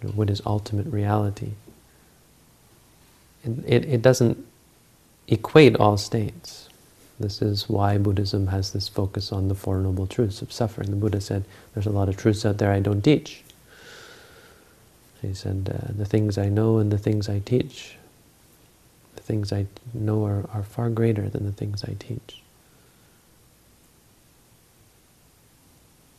you 0.00 0.08
know, 0.08 0.14
what 0.14 0.30
is 0.30 0.40
ultimate 0.46 0.86
reality, 0.86 1.50
it, 3.44 3.52
it, 3.66 3.84
it 3.86 4.02
doesn't 4.02 4.44
equate 5.28 5.76
all 5.76 5.96
states. 5.96 6.68
This 7.20 7.42
is 7.42 7.68
why 7.68 7.98
Buddhism 7.98 8.48
has 8.48 8.72
this 8.72 8.88
focus 8.88 9.32
on 9.32 9.48
the 9.48 9.54
Four 9.54 9.78
Noble 9.78 10.06
Truths 10.06 10.42
of 10.42 10.52
suffering. 10.52 10.90
The 10.90 10.96
Buddha 10.96 11.20
said, 11.20 11.44
there's 11.74 11.86
a 11.86 11.90
lot 11.90 12.08
of 12.08 12.16
truths 12.16 12.44
out 12.46 12.58
there 12.58 12.72
I 12.72 12.80
don't 12.80 13.02
teach. 13.02 13.42
He 15.20 15.34
said, 15.34 15.70
uh, 15.72 15.92
the 15.96 16.04
things 16.04 16.36
I 16.38 16.48
know 16.48 16.78
and 16.78 16.90
the 16.90 16.98
things 16.98 17.28
I 17.28 17.38
teach, 17.40 17.96
the 19.22 19.26
things 19.26 19.52
I 19.52 19.66
know 19.94 20.24
are, 20.26 20.44
are 20.52 20.62
far 20.62 20.90
greater 20.90 21.28
than 21.28 21.46
the 21.46 21.52
things 21.52 21.84
I 21.84 21.94
teach. 21.98 22.42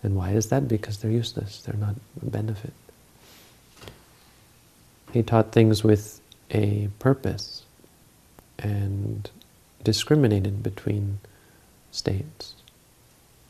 And 0.02 0.16
why 0.16 0.32
is 0.32 0.48
that? 0.48 0.68
Because 0.68 0.98
they're 0.98 1.12
useless. 1.12 1.62
They're 1.62 1.80
not 1.80 1.96
a 2.22 2.26
benefit. 2.26 2.74
He 5.12 5.24
taught 5.24 5.52
things 5.52 5.84
with 5.84 6.20
a 6.52 6.90
purpose 7.00 7.64
and 8.60 9.30
discriminated 9.84 10.64
between 10.64 11.20
states. 11.92 12.56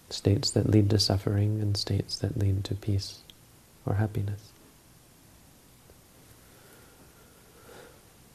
States 0.10 0.52
that 0.52 0.70
lead 0.70 0.90
to 0.92 1.00
suffering 1.00 1.60
and 1.62 1.76
states 1.76 2.18
that 2.18 2.38
lead 2.38 2.64
to 2.66 2.76
peace 2.76 3.20
or 3.86 3.96
happiness. 3.96 4.53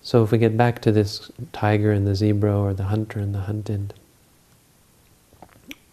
So 0.08 0.24
if 0.24 0.32
we 0.32 0.38
get 0.38 0.56
back 0.56 0.80
to 0.80 0.90
this 0.90 1.30
tiger 1.52 1.92
and 1.92 2.06
the 2.06 2.14
zebra 2.14 2.58
or 2.58 2.72
the 2.72 2.84
hunter 2.84 3.18
and 3.18 3.34
the 3.34 3.40
hunted, 3.40 3.92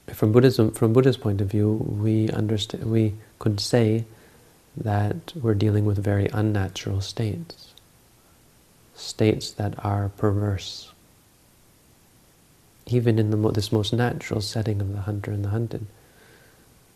from 0.08 0.32
Buddhism, 0.32 0.72
from 0.72 0.94
Buddha's 0.94 1.18
point 1.18 1.42
of 1.42 1.52
view, 1.52 1.74
we 1.74 2.30
understand, 2.30 2.90
we 2.90 3.16
could 3.40 3.60
say 3.60 4.06
that 4.78 5.34
we're 5.36 5.54
dealing 5.54 5.84
with 5.84 5.98
very 5.98 6.30
unnatural 6.32 7.02
states, 7.02 7.74
states 8.96 9.52
that 9.52 9.74
are 9.84 10.08
perverse, 10.16 10.94
even 12.88 13.20
in 13.20 13.32
the, 13.32 13.52
this 13.52 13.74
most 13.74 13.92
natural 13.92 14.40
setting 14.40 14.80
of 14.80 14.94
the 14.94 15.02
hunter 15.02 15.32
and 15.32 15.44
the 15.44 15.50
hunted, 15.50 15.88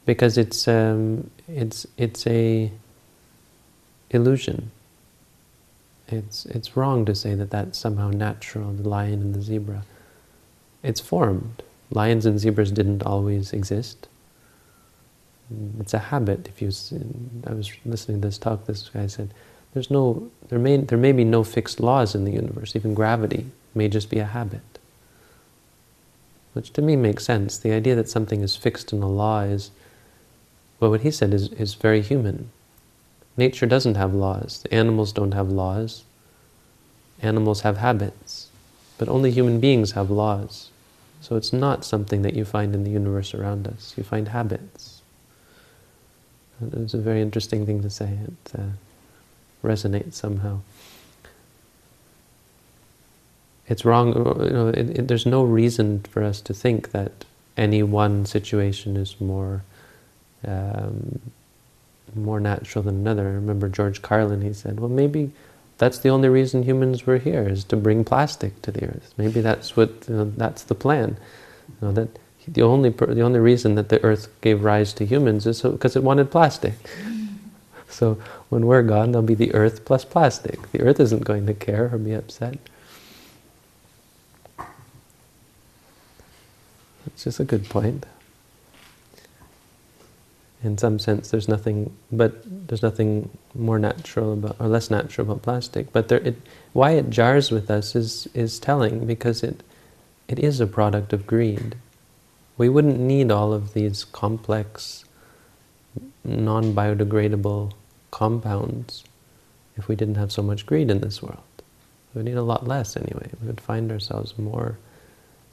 because 0.06 0.38
it's 0.38 0.70
um, 0.70 1.30
it's 1.50 1.86
it's 1.98 2.26
a 2.28 2.72
illusion. 4.10 4.72
It's 6.12 6.46
it's 6.48 6.75
wrong 6.75 7.06
to 7.06 7.16
say 7.16 7.36
that 7.36 7.51
that's 7.51 7.78
somehow 7.78 8.10
natural. 8.10 8.72
The 8.74 8.88
lion 8.88 9.22
and 9.22 9.36
the 9.36 9.42
zebra, 9.42 9.84
it's 10.84 11.00
formed. 11.00 11.63
Lions 11.92 12.25
and 12.25 12.39
zebras 12.39 12.72
didn't 12.72 13.04
always 13.04 13.54
exist. 13.54 14.08
It's 15.80 15.94
a 15.94 16.00
habit. 16.00 16.48
If 16.48 16.62
you, 16.62 16.72
I 17.48 17.54
was 17.54 17.72
listening 17.86 18.22
to 18.22 18.28
this 18.28 18.38
talk. 18.38 18.66
This 18.66 18.89
guy 18.89 19.08
said, 19.08 19.34
"There's 19.74 19.89
no, 19.89 20.30
there 20.50 20.60
may, 20.60 20.78
there 20.78 20.98
may 20.98 21.12
be 21.12 21.24
no 21.24 21.44
fixed 21.44 21.80
laws 21.80 22.13
in 22.13 22.25
the 22.25 22.32
universe. 22.32 22.75
Even 22.75 22.94
gravity 22.94 23.48
may 23.74 23.88
just 23.88 24.10
be 24.10 24.20
a 24.20 24.25
habit." 24.25 24.62
Which 26.54 26.74
to 26.74 26.82
me 26.82 26.96
makes 26.96 27.25
sense. 27.25 27.58
The 27.58 27.72
idea 27.72 27.96
that 27.96 28.10
something 28.10 28.42
is 28.42 28.56
fixed 28.56 28.92
in 28.94 29.01
a 29.01 29.10
law 29.10 29.42
is, 29.42 29.72
well, 30.80 30.92
what 30.92 31.01
he 31.01 31.12
said 31.12 31.34
is 31.34 31.50
is 31.54 31.74
very 31.75 32.01
human. 32.01 32.51
Nature 33.39 33.65
doesn't 33.65 33.96
have 33.96 34.13
laws. 34.13 34.60
The 34.63 34.74
animals 34.74 35.13
don't 35.13 35.31
have 35.34 35.50
laws. 35.50 36.03
Animals 37.22 37.62
have 37.62 37.77
habits, 37.77 38.50
but 38.98 39.08
only 39.08 39.31
human 39.31 39.62
beings 39.62 39.93
have 39.93 40.12
laws. 40.12 40.72
So 41.22 41.38
it's 41.38 41.53
not 41.53 41.86
something 41.86 42.22
that 42.24 42.34
you 42.34 42.43
find 42.43 42.75
in 42.75 42.84
the 42.84 42.91
universe 42.91 43.34
around 43.34 43.65
us. 43.65 43.93
You 43.96 44.03
find 44.03 44.27
habits. 44.27 45.01
It's 46.74 46.93
a 46.93 46.98
very 46.98 47.22
interesting 47.22 47.65
thing 47.65 47.81
to 47.81 47.89
say. 47.89 48.17
It 48.27 48.60
uh, 48.60 48.72
resonates 49.63 50.15
somehow. 50.15 50.60
It's 53.69 53.86
wrong, 53.86 54.08
you 54.43 54.50
know, 54.50 54.67
it, 54.67 55.00
it, 55.00 55.08
there's 55.08 55.25
no 55.25 55.43
reason 55.43 56.01
for 56.11 56.24
us 56.24 56.42
to 56.42 56.53
think 56.53 56.92
that 56.92 57.24
any 57.55 57.83
one 57.83 58.25
situation 58.25 58.98
is 58.98 59.16
more 59.22 59.64
um, 60.46 61.22
more 62.15 62.39
natural 62.39 62.83
than 62.83 62.95
another. 62.95 63.27
I 63.27 63.31
remember 63.31 63.69
George 63.69 64.01
Carlin, 64.01 64.41
he 64.41 64.53
said, 64.53 64.79
well, 64.79 64.89
maybe 64.89 65.31
that's 65.77 66.00
the 66.00 66.09
only 66.09 66.29
reason 66.29 66.63
humans 66.63 67.05
were 67.05 67.17
here, 67.17 67.48
is 67.48 67.63
to 67.65 67.75
bring 67.77 68.03
plastic 68.03 68.61
to 68.63 68.72
the 68.72 68.85
earth. 68.85 69.13
Maybe 69.17 69.41
that's 69.41 69.77
what, 69.77 69.89
you 70.07 70.15
know, 70.15 70.31
that's 70.35 70.63
the 70.63 70.75
plan. 70.75 71.17
You 71.81 71.87
know, 71.87 71.93
that 71.93 72.19
the 72.48 72.61
only 72.61 72.89
the 72.89 73.22
only 73.22 73.39
reason 73.39 73.75
that 73.75 73.89
the 73.89 74.03
earth 74.03 74.29
gave 74.41 74.63
rise 74.63 74.93
to 74.93 75.05
humans 75.05 75.45
is 75.45 75.61
because 75.61 75.93
so, 75.93 76.00
it 76.00 76.03
wanted 76.03 76.31
plastic. 76.31 76.74
So 77.91 78.19
when 78.50 78.67
we're 78.67 78.83
gone, 78.83 79.11
there'll 79.11 79.25
be 79.25 79.33
the 79.33 79.53
earth 79.55 79.83
plus 79.83 80.05
plastic. 80.05 80.72
The 80.72 80.81
earth 80.81 81.00
isn't 81.00 81.25
going 81.25 81.48
to 81.48 81.55
care 81.55 81.89
or 81.91 81.98
be 81.98 82.13
upset. 82.13 82.57
It's 87.07 87.24
just 87.24 87.39
a 87.39 87.43
good 87.43 87.67
point. 87.67 88.05
In 90.61 90.77
some 90.77 91.00
sense, 91.00 91.31
there's 91.31 91.48
nothing, 91.48 91.95
but 92.11 92.43
there's 92.67 92.83
nothing 92.83 93.29
more 93.55 93.79
natural 93.79 94.33
about, 94.33 94.57
or 94.59 94.67
less 94.67 94.91
natural 94.91 95.29
about 95.31 95.41
plastic. 95.41 95.93
But 95.93 96.09
there, 96.09 96.19
it, 96.19 96.35
why 96.74 96.91
it 96.91 97.09
jars 97.09 97.50
with 97.50 97.72
us 97.72 97.95
is 97.95 98.27
is 98.33 98.59
telling 98.59 99.05
because 99.05 99.41
it 99.41 99.63
it 100.27 100.37
is 100.37 100.59
a 100.59 100.67
product 100.67 101.13
of 101.13 101.25
greed. 101.25 101.75
We 102.57 102.67
wouldn't 102.67 103.00
need 103.00 103.31
all 103.31 103.53
of 103.53 103.74
these 103.74 104.03
complex, 104.03 105.05
non-biodegradable 106.25 107.72
compounds 108.11 109.05
if 109.77 109.87
we 109.87 109.95
didn't 109.95 110.15
have 110.15 110.31
so 110.31 110.43
much 110.43 110.65
greed 110.65 110.91
in 110.91 111.00
this 111.00 111.24
world. 111.24 111.39
We 112.13 112.24
need 112.24 112.37
a 112.37 112.43
lot 112.43 112.67
less 112.67 112.98
anyway. 112.98 113.29
We 113.41 113.48
would 113.48 113.61
find 113.61 113.91
ourselves 113.91 114.37
more 114.37 114.77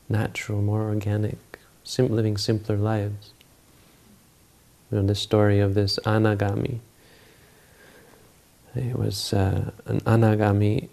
natural, 0.08 0.62
more 0.62 0.82
organic, 0.82 1.60
sim 1.84 2.08
living 2.08 2.36
simpler 2.36 2.76
lives. 2.76 3.32
You 4.90 4.98
know, 4.98 5.06
the 5.06 5.14
story 5.14 5.60
of 5.60 5.74
this 5.74 5.98
anagami. 6.04 6.80
He 8.74 8.92
was 8.92 9.32
uh, 9.32 9.70
an 9.86 10.00
anagami, 10.00 10.88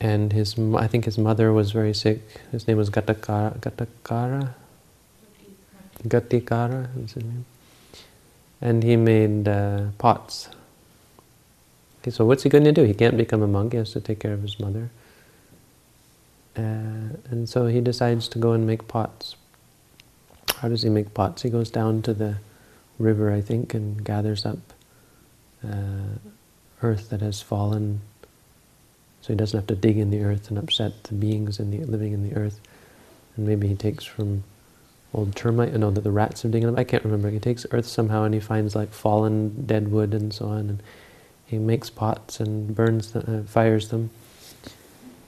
and 0.00 0.32
his 0.32 0.58
I 0.58 0.86
think 0.86 1.04
his 1.04 1.18
mother 1.18 1.52
was 1.52 1.72
very 1.72 1.92
sick. 1.92 2.22
His 2.52 2.66
name 2.68 2.78
was 2.78 2.90
Gatakara. 2.90 3.58
Gatakara? 3.60 4.54
Gatikara 6.04 7.04
is 7.04 7.12
his 7.12 7.24
name. 7.24 7.44
And 8.60 8.82
he 8.82 8.96
made 8.96 9.48
uh, 9.48 9.86
pots. 9.98 10.48
Okay, 12.00 12.10
so 12.10 12.24
what's 12.24 12.44
he 12.44 12.48
going 12.48 12.64
to 12.64 12.72
do? 12.72 12.84
He 12.84 12.94
can't 12.94 13.16
become 13.16 13.42
a 13.42 13.48
monk. 13.48 13.72
He 13.72 13.78
has 13.78 13.92
to 13.92 14.00
take 14.00 14.20
care 14.20 14.32
of 14.32 14.42
his 14.42 14.58
mother. 14.60 14.90
Uh, 16.56 17.18
and 17.30 17.48
so 17.48 17.66
he 17.66 17.80
decides 17.80 18.28
to 18.28 18.38
go 18.38 18.52
and 18.52 18.66
make 18.66 18.88
pots. 18.88 19.36
How 20.56 20.68
does 20.68 20.82
he 20.82 20.88
make 20.88 21.12
pots? 21.12 21.42
He 21.42 21.50
goes 21.50 21.68
down 21.68 22.00
to 22.02 22.14
the 22.14 22.36
river, 22.98 23.32
I 23.32 23.40
think, 23.40 23.74
and 23.74 24.02
gathers 24.04 24.46
up 24.46 24.58
uh, 25.64 26.18
earth 26.82 27.10
that 27.10 27.20
has 27.20 27.40
fallen, 27.42 28.00
so 29.20 29.32
he 29.32 29.36
doesn't 29.36 29.58
have 29.58 29.66
to 29.66 29.74
dig 29.74 29.98
in 29.98 30.10
the 30.10 30.22
earth 30.22 30.48
and 30.48 30.58
upset 30.58 31.04
the 31.04 31.14
beings 31.14 31.58
in 31.58 31.70
the, 31.70 31.78
living 31.84 32.12
in 32.12 32.28
the 32.28 32.36
earth. 32.36 32.60
And 33.36 33.46
maybe 33.46 33.68
he 33.68 33.74
takes 33.74 34.04
from 34.04 34.44
old 35.14 35.34
termite, 35.34 35.74
I 35.74 35.78
know 35.78 35.90
that 35.90 36.02
the 36.02 36.10
rats 36.10 36.44
are 36.44 36.48
digging 36.48 36.68
up, 36.68 36.78
I 36.78 36.84
can't 36.84 37.04
remember. 37.04 37.30
He 37.30 37.38
takes 37.38 37.66
earth 37.70 37.86
somehow 37.86 38.24
and 38.24 38.34
he 38.34 38.40
finds 38.40 38.74
like 38.74 38.92
fallen 38.92 39.66
dead 39.66 39.88
wood 39.88 40.14
and 40.14 40.32
so 40.32 40.46
on, 40.46 40.58
and 40.58 40.82
he 41.46 41.58
makes 41.58 41.90
pots 41.90 42.40
and 42.40 42.74
burns 42.74 43.12
them, 43.12 43.24
uh, 43.26 43.50
fires 43.50 43.88
them. 43.88 44.10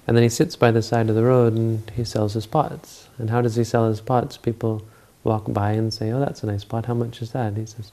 And 0.06 0.16
then 0.16 0.22
he 0.22 0.30
sits 0.30 0.56
by 0.56 0.70
the 0.70 0.82
side 0.82 1.10
of 1.10 1.16
the 1.16 1.22
road 1.22 1.52
and 1.52 1.88
he 1.90 2.02
sells 2.02 2.32
his 2.32 2.46
pots. 2.46 3.08
And 3.18 3.30
how 3.30 3.42
does 3.42 3.56
he 3.56 3.64
sell 3.64 3.88
his 3.88 4.00
pots? 4.00 4.38
People 4.38 4.82
walk 5.28 5.44
by 5.52 5.72
and 5.72 5.92
say, 5.92 6.10
oh, 6.10 6.18
that's 6.18 6.42
a 6.42 6.46
nice 6.46 6.64
pot, 6.64 6.86
how 6.86 6.94
much 6.94 7.20
is 7.20 7.32
that? 7.32 7.56
He 7.56 7.66
says, 7.66 7.92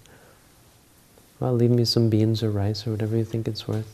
well, 1.39 1.53
leave 1.53 1.69
me 1.69 1.83
some 1.83 2.09
beans 2.09 2.41
or 2.41 2.49
rice 2.49 2.87
or 2.87 2.91
whatever 2.91 3.17
you 3.17 3.25
think 3.25 3.47
it's 3.47 3.67
worth, 3.67 3.91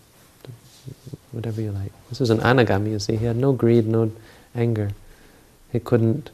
whatever 1.32 1.60
you 1.60 1.72
like. 1.72 1.92
This 2.10 2.22
is 2.22 2.30
an 2.30 2.38
anagami, 2.40 2.92
you 2.92 3.00
see, 3.00 3.16
he 3.18 3.26
had 3.26 3.36
no 3.36 3.52
greed, 3.52 3.88
no 3.88 4.12
anger. 4.54 4.92
He 5.72 5.80
couldn't, 5.80 6.30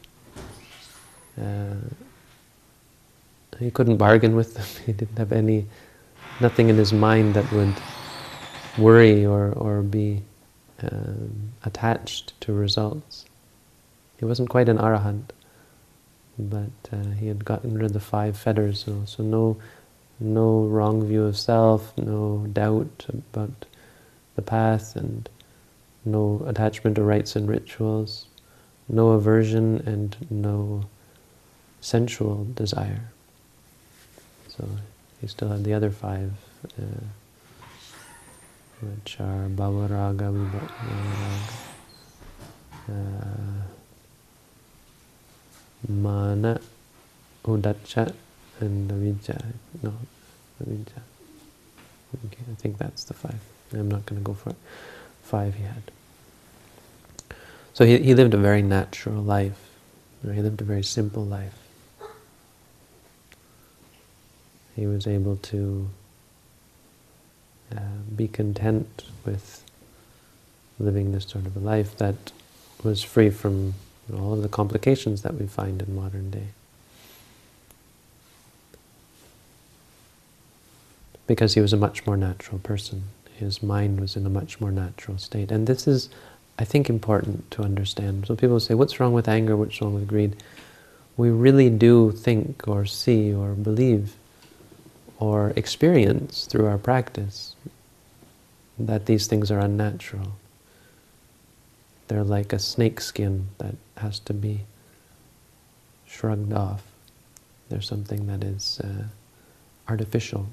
uh, 1.40 1.80
he 3.58 3.70
couldn't 3.70 3.96
bargain 3.96 4.36
with 4.36 4.54
them. 4.54 4.66
He 4.86 4.92
didn't 4.92 5.16
have 5.16 5.32
any, 5.32 5.66
nothing 6.40 6.68
in 6.68 6.76
his 6.76 6.92
mind 6.92 7.34
that 7.34 7.50
would 7.52 7.74
worry 8.76 9.24
or, 9.24 9.52
or 9.52 9.82
be 9.82 10.22
um, 10.82 11.52
attached 11.64 12.38
to 12.42 12.52
results. 12.52 13.24
He 14.18 14.26
wasn't 14.26 14.50
quite 14.50 14.68
an 14.68 14.78
arahant 14.78 15.30
but 16.38 16.70
uh, 16.92 17.10
he 17.18 17.26
had 17.26 17.44
gotten 17.44 17.74
rid 17.74 17.84
of 17.86 17.92
the 17.92 18.00
five 18.00 18.36
fetters, 18.36 18.84
so, 18.84 19.02
so 19.06 19.22
no, 19.22 19.56
no 20.20 20.62
wrong 20.62 21.06
view 21.06 21.24
of 21.24 21.36
self, 21.36 21.96
no 21.98 22.46
doubt 22.52 23.06
about 23.08 23.64
the 24.36 24.42
path, 24.42 24.94
and 24.94 25.28
no 26.04 26.42
attachment 26.46 26.96
to 26.96 27.02
rites 27.02 27.34
and 27.34 27.48
rituals, 27.48 28.26
no 28.88 29.10
aversion 29.10 29.82
and 29.86 30.16
no 30.30 30.84
sensual 31.80 32.46
desire. 32.54 33.10
So 34.48 34.68
he 35.20 35.26
still 35.26 35.48
had 35.48 35.64
the 35.64 35.74
other 35.74 35.90
five, 35.90 36.32
uh, 36.78 37.02
which 38.80 39.18
are 39.20 39.48
bhavaraga, 39.48 40.32
vibharaga, 40.32 41.40
uh, 42.88 43.67
mana, 45.86 46.60
uddhacca, 47.44 48.14
and 48.60 48.90
avijja. 48.90 49.52
No, 49.82 49.92
avijja. 50.62 51.02
Okay, 52.26 52.42
I 52.50 52.54
think 52.56 52.78
that's 52.78 53.04
the 53.04 53.14
five. 53.14 53.40
I'm 53.72 53.88
not 53.88 54.06
going 54.06 54.20
to 54.20 54.24
go 54.24 54.34
for 54.34 54.50
it. 54.50 54.56
Five 55.22 55.54
he 55.54 55.64
had. 55.64 55.82
So 57.74 57.84
he, 57.84 57.98
he 57.98 58.14
lived 58.14 58.34
a 58.34 58.38
very 58.38 58.62
natural 58.62 59.22
life. 59.22 59.68
He 60.22 60.42
lived 60.42 60.60
a 60.60 60.64
very 60.64 60.82
simple 60.82 61.24
life. 61.24 61.54
He 64.74 64.86
was 64.86 65.06
able 65.06 65.36
to 65.36 65.88
uh, 67.76 67.80
be 68.16 68.26
content 68.26 69.04
with 69.24 69.64
living 70.78 71.12
this 71.12 71.24
sort 71.24 71.46
of 71.46 71.56
a 71.56 71.60
life 71.60 71.96
that 71.98 72.32
was 72.82 73.02
free 73.02 73.30
from 73.30 73.74
all 74.14 74.34
of 74.34 74.42
the 74.42 74.48
complications 74.48 75.22
that 75.22 75.34
we 75.34 75.46
find 75.46 75.82
in 75.82 75.94
modern 75.94 76.30
day. 76.30 76.48
Because 81.26 81.54
he 81.54 81.60
was 81.60 81.72
a 81.72 81.76
much 81.76 82.06
more 82.06 82.16
natural 82.16 82.58
person. 82.58 83.04
His 83.36 83.62
mind 83.62 84.00
was 84.00 84.16
in 84.16 84.24
a 84.24 84.30
much 84.30 84.60
more 84.60 84.70
natural 84.70 85.18
state. 85.18 85.50
And 85.50 85.66
this 85.66 85.86
is, 85.86 86.08
I 86.58 86.64
think, 86.64 86.88
important 86.88 87.50
to 87.52 87.62
understand. 87.62 88.26
So 88.26 88.34
people 88.34 88.58
say, 88.60 88.74
what's 88.74 88.98
wrong 88.98 89.12
with 89.12 89.28
anger, 89.28 89.56
what's 89.56 89.80
wrong 89.80 89.94
with 89.94 90.08
greed? 90.08 90.36
We 91.16 91.30
really 91.30 91.68
do 91.68 92.12
think 92.12 92.66
or 92.66 92.86
see 92.86 93.34
or 93.34 93.50
believe 93.50 94.14
or 95.18 95.52
experience 95.56 96.46
through 96.46 96.66
our 96.66 96.78
practice 96.78 97.54
that 98.78 99.06
these 99.06 99.26
things 99.26 99.50
are 99.50 99.58
unnatural. 99.58 100.32
They're 102.06 102.24
like 102.24 102.52
a 102.52 102.58
snake 102.58 103.00
skin 103.00 103.48
that 103.58 103.74
has 103.98 104.18
to 104.20 104.34
be 104.34 104.64
shrugged 106.06 106.52
off. 106.52 106.82
There's 107.68 107.86
something 107.86 108.26
that 108.26 108.42
is 108.42 108.80
uh, 108.82 109.04
artificial. 109.88 110.48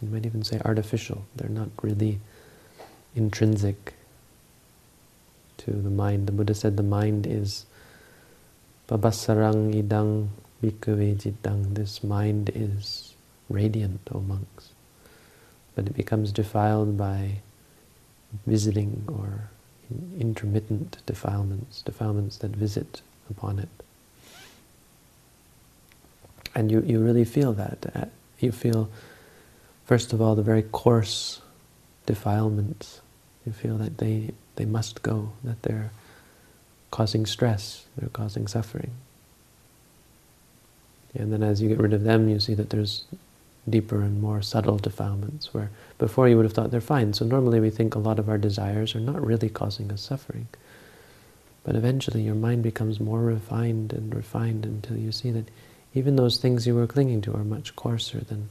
You 0.00 0.08
might 0.08 0.26
even 0.26 0.42
say 0.44 0.60
artificial. 0.64 1.24
They're 1.36 1.48
not 1.48 1.68
really 1.82 2.20
intrinsic 3.14 3.94
to 5.58 5.70
the 5.70 5.90
mind. 5.90 6.26
The 6.26 6.32
Buddha 6.32 6.54
said 6.54 6.76
the 6.76 6.82
mind 6.82 7.26
is 7.26 7.66
Pabasarang 8.88 9.74
idang 9.74 10.28
bhikkhave. 10.62 11.74
This 11.74 12.02
mind 12.02 12.50
is 12.54 13.14
radiant, 13.48 14.00
O 14.12 14.20
monks. 14.20 14.70
But 15.74 15.86
it 15.86 15.94
becomes 15.94 16.32
defiled 16.32 16.96
by 16.96 17.40
visiting 18.46 19.04
or 19.08 19.50
intermittent 20.18 20.98
defilements, 21.06 21.82
defilements 21.82 22.38
that 22.38 22.50
visit 22.50 23.02
upon 23.30 23.58
it. 23.58 23.68
And 26.54 26.70
you, 26.70 26.82
you 26.82 27.00
really 27.00 27.24
feel 27.24 27.52
that. 27.54 27.86
Uh, 27.94 28.04
you 28.38 28.52
feel, 28.52 28.90
first 29.84 30.12
of 30.12 30.20
all, 30.20 30.34
the 30.34 30.42
very 30.42 30.62
coarse 30.62 31.40
defilements. 32.06 33.00
You 33.46 33.52
feel 33.52 33.78
that 33.78 33.98
they, 33.98 34.32
they 34.56 34.64
must 34.64 35.02
go, 35.02 35.32
that 35.44 35.62
they're 35.62 35.90
causing 36.90 37.24
stress, 37.26 37.86
they're 37.96 38.10
causing 38.10 38.46
suffering. 38.46 38.90
And 41.14 41.32
then 41.32 41.42
as 41.42 41.60
you 41.60 41.68
get 41.68 41.78
rid 41.78 41.92
of 41.92 42.04
them, 42.04 42.28
you 42.28 42.40
see 42.40 42.54
that 42.54 42.70
there's 42.70 43.04
deeper 43.68 44.02
and 44.02 44.20
more 44.20 44.42
subtle 44.42 44.76
defilements 44.76 45.54
where 45.54 45.70
before 45.98 46.28
you 46.28 46.36
would 46.36 46.44
have 46.44 46.52
thought 46.52 46.70
they're 46.70 46.80
fine. 46.80 47.12
So 47.12 47.24
normally 47.24 47.60
we 47.60 47.70
think 47.70 47.94
a 47.94 48.00
lot 48.00 48.18
of 48.18 48.28
our 48.28 48.38
desires 48.38 48.94
are 48.94 49.00
not 49.00 49.24
really 49.24 49.48
causing 49.48 49.92
us 49.92 50.00
suffering. 50.02 50.48
But 51.64 51.76
eventually 51.76 52.22
your 52.22 52.34
mind 52.34 52.64
becomes 52.64 52.98
more 52.98 53.20
refined 53.20 53.92
and 53.92 54.12
refined 54.14 54.66
until 54.66 54.96
you 54.96 55.12
see 55.12 55.30
that 55.30 55.48
even 55.94 56.16
those 56.16 56.38
things 56.38 56.66
you 56.66 56.74
were 56.74 56.88
clinging 56.88 57.20
to 57.22 57.34
are 57.34 57.44
much 57.44 57.76
coarser 57.76 58.20
than 58.20 58.48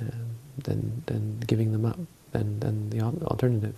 uh, 0.00 0.10
than, 0.58 1.02
than 1.06 1.38
giving 1.46 1.72
them 1.72 1.84
up, 1.84 1.98
than, 2.32 2.60
than 2.60 2.90
the 2.90 3.00
alternative. 3.00 3.76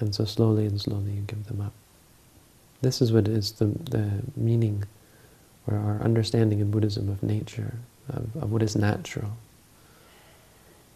And 0.00 0.14
so 0.14 0.24
slowly 0.24 0.66
and 0.66 0.80
slowly 0.80 1.12
you 1.12 1.20
give 1.22 1.46
them 1.46 1.60
up. 1.60 1.72
This 2.82 3.00
is 3.00 3.12
what 3.12 3.28
is 3.28 3.52
the, 3.52 3.66
the 3.66 4.10
meaning 4.36 4.84
or 5.66 5.76
our 5.76 6.00
understanding 6.02 6.60
in 6.60 6.70
Buddhism 6.70 7.08
of 7.08 7.22
nature, 7.22 7.74
of, 8.08 8.36
of 8.36 8.52
what 8.52 8.62
is 8.62 8.76
natural. 8.76 9.32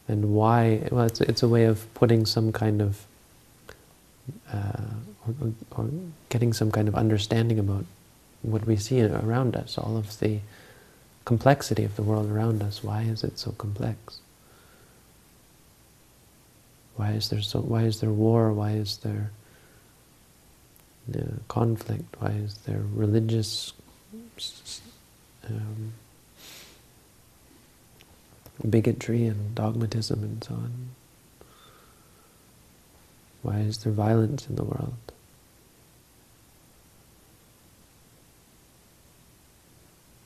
And 0.07 0.35
why, 0.35 0.89
well, 0.91 1.05
it's, 1.05 1.21
it's 1.21 1.43
a 1.43 1.49
way 1.49 1.65
of 1.65 1.93
putting 1.95 2.27
some 2.27 2.53
kind 2.53 2.81
of, 2.81 3.07
uh, 4.53 4.95
or, 5.27 5.53
or 5.73 5.91
getting 6.29 6.53
some 6.53 6.71
kind 6.71 6.89
of 6.89 6.95
understanding 6.95 7.59
about 7.59 7.85
what 8.43 8.67
we 8.67 8.77
see 8.77 9.03
around 9.03 9.57
us, 9.57 9.77
all 9.77 9.97
of 9.97 10.19
the 10.21 10.41
complexity 11.25 11.85
of 11.85 11.97
the 11.97 12.03
world 12.03 12.31
around 12.31 12.63
us. 12.63 12.83
Why 12.83 13.03
is 13.03 13.23
it 13.25 13.39
so 13.39 13.53
complex? 13.53 14.21
Why 16.97 17.13
is 17.13 17.29
there 17.29 17.43
so? 17.43 17.61
Why 17.61 17.83
is 17.83 18.01
there 18.01 18.11
war? 18.11 18.53
Why 18.53 18.73
is 18.73 18.97
there 18.99 19.31
uh, 21.15 21.21
conflict? 21.47 22.17
Why 22.19 22.31
is 22.31 22.55
there 22.67 22.83
religious 22.93 23.73
um, 25.47 25.93
bigotry 28.69 29.27
and 29.27 29.55
dogmatism 29.55 30.23
and 30.23 30.45
so 30.45 30.55
on? 30.55 30.91
Why 33.43 33.61
is 33.61 33.79
there 33.79 33.93
violence 33.93 34.49
in 34.49 34.57
the 34.57 34.65
world? 34.65 34.95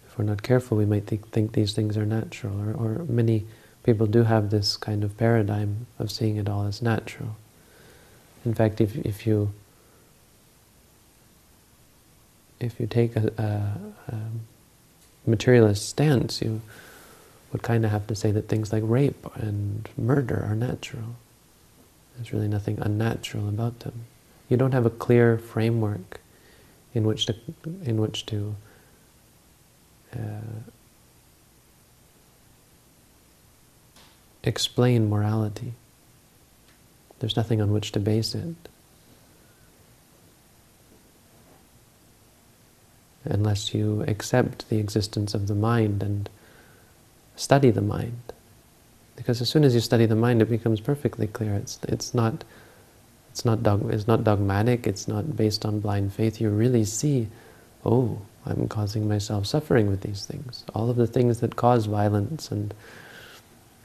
If 0.07 0.19
we're 0.19 0.25
not 0.25 0.43
careful, 0.43 0.77
we 0.77 0.85
might 0.85 1.07
think, 1.07 1.31
think 1.31 1.53
these 1.53 1.73
things 1.73 1.97
are 1.97 2.05
natural, 2.05 2.61
or, 2.61 2.73
or 2.73 3.05
many 3.05 3.47
people 3.83 4.07
do 4.07 4.25
have 4.25 4.51
this 4.51 4.77
kind 4.77 5.05
of 5.05 5.17
paradigm 5.17 5.87
of 5.99 6.11
seeing 6.11 6.37
it 6.37 6.49
all 6.49 6.67
as 6.67 6.83
natural. 6.83 7.37
In 8.45 8.55
fact, 8.55 8.81
if, 8.81 8.97
if 8.97 9.27
you 9.27 9.53
if 12.63 12.79
you 12.81 12.87
take 12.87 13.17
a, 13.17 13.33
a, 13.39 14.15
a 14.15 14.19
materialist 15.27 15.89
stance, 15.89 16.41
you 16.41 16.61
would 17.53 17.63
kind 17.63 17.85
of 17.85 17.91
have 17.91 18.07
to 18.07 18.15
say 18.15 18.31
that 18.31 18.49
things 18.49 18.73
like 18.73 18.83
rape 18.87 19.27
and 19.35 19.89
murder 19.97 20.45
are 20.49 20.55
natural. 20.55 21.17
There's 22.17 22.33
really 22.33 22.49
nothing 22.49 22.79
unnatural 22.81 23.49
about 23.49 23.81
them. 23.81 24.05
You 24.49 24.57
don't 24.57 24.73
have 24.73 24.87
a 24.87 24.91
clear 24.91 25.39
framework 25.39 26.21
in 26.95 27.05
which 27.05 27.27
to 27.27 27.35
in 27.85 28.01
which 28.01 28.27
to 28.27 28.55
uh, 30.15 30.61
explain 34.45 35.09
morality. 35.09 35.73
There's 37.21 37.37
nothing 37.37 37.63
on 37.63 37.73
which 37.73 37.93
to 37.93 38.01
base 38.01 38.35
it. 38.35 38.57
Unless 43.25 43.75
you 43.75 44.05
accept 44.09 44.69
the 44.69 44.79
existence 44.79 45.35
of 45.35 45.47
the 45.47 45.55
mind 45.55 46.03
and 46.03 46.29
study 47.37 47.71
the 47.71 47.83
mind. 47.83 48.21
Because 49.17 49.41
as 49.41 49.49
soon 49.49 49.65
as 49.65 49.75
you 49.75 49.81
study 49.81 50.07
the 50.07 50.17
mind, 50.17 50.43
it 50.43 50.49
becomes 50.49 50.81
perfectly 50.81 51.27
clear. 51.27 51.55
It's 51.55 51.79
it's 51.87 52.15
not 52.15 52.45
it's 53.31 53.45
not 53.45 53.63
dog, 53.63 53.93
it's 53.93 54.07
not 54.07 54.25
dogmatic. 54.25 54.87
It's 54.87 55.09
not 55.09 55.37
based 55.37 55.65
on 55.65 55.81
blind 55.81 56.13
faith. 56.13 56.41
You 56.41 56.51
really 56.51 56.85
see, 56.85 57.29
oh, 57.85 58.19
I'm 58.45 58.69
causing 58.69 59.09
myself 59.09 59.47
suffering 59.47 59.89
with 59.89 60.03
these 60.03 60.27
things. 60.27 60.65
All 60.75 60.91
of 60.91 60.97
the 60.97 61.07
things 61.07 61.41
that 61.41 61.57
cause 61.57 61.87
violence 61.87 62.51
and 62.51 62.75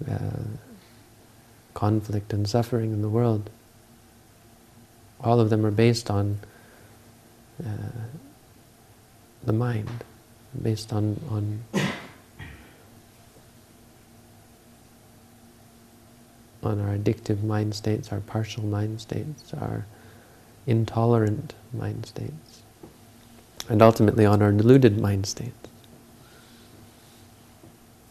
uh, 0.10 0.44
conflict 1.74 2.34
and 2.34 2.48
suffering 2.48 2.92
in 2.92 3.02
the 3.02 3.10
world. 3.10 3.50
All 5.22 5.40
of 5.40 5.50
them 5.50 5.66
are 5.66 5.72
based 5.72 6.12
on 6.12 6.40
uh, 7.64 7.70
the 9.48 9.54
mind, 9.54 9.90
based 10.62 10.92
on, 10.94 11.20
on 11.30 11.64
on 16.62 16.82
our 16.82 16.98
addictive 16.98 17.44
mind 17.44 17.74
states, 17.74 18.12
our 18.12 18.20
partial 18.20 18.66
mind 18.66 19.00
states, 19.00 19.54
our 19.54 19.86
intolerant 20.66 21.54
mind 21.72 22.06
states, 22.06 22.62
and 23.70 23.82
ultimately 23.82 24.26
on 24.26 24.42
our 24.42 24.52
deluded 24.52 25.00
mind 25.00 25.26
states. 25.26 25.54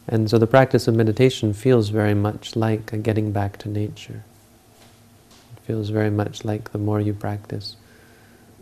And 0.09 0.31
so 0.31 0.39
the 0.39 0.47
practice 0.47 0.89
of 0.89 0.95
meditation 0.95 1.53
feels 1.53 1.91
very 1.91 2.15
much 2.15 2.57
like 2.57 2.95
a 2.95 2.97
getting 2.97 3.31
back 3.31 3.59
to 3.59 3.69
nature. 3.69 4.23
It 5.55 5.63
feels 5.65 5.91
very 5.91 6.11
much 6.11 6.47
like 6.47 6.73
the 6.73 6.79
more 6.79 7.01
you 7.01 7.13
practice, 7.13 7.77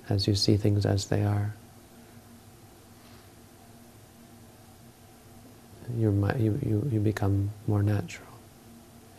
as 0.09 0.27
you 0.27 0.35
see 0.35 0.57
things 0.57 0.85
as 0.85 1.07
they 1.07 1.23
are. 1.23 1.55
You 5.97 6.59
you, 6.63 6.89
you 6.91 7.01
become 7.01 7.51
more 7.67 7.83
natural. 7.83 8.29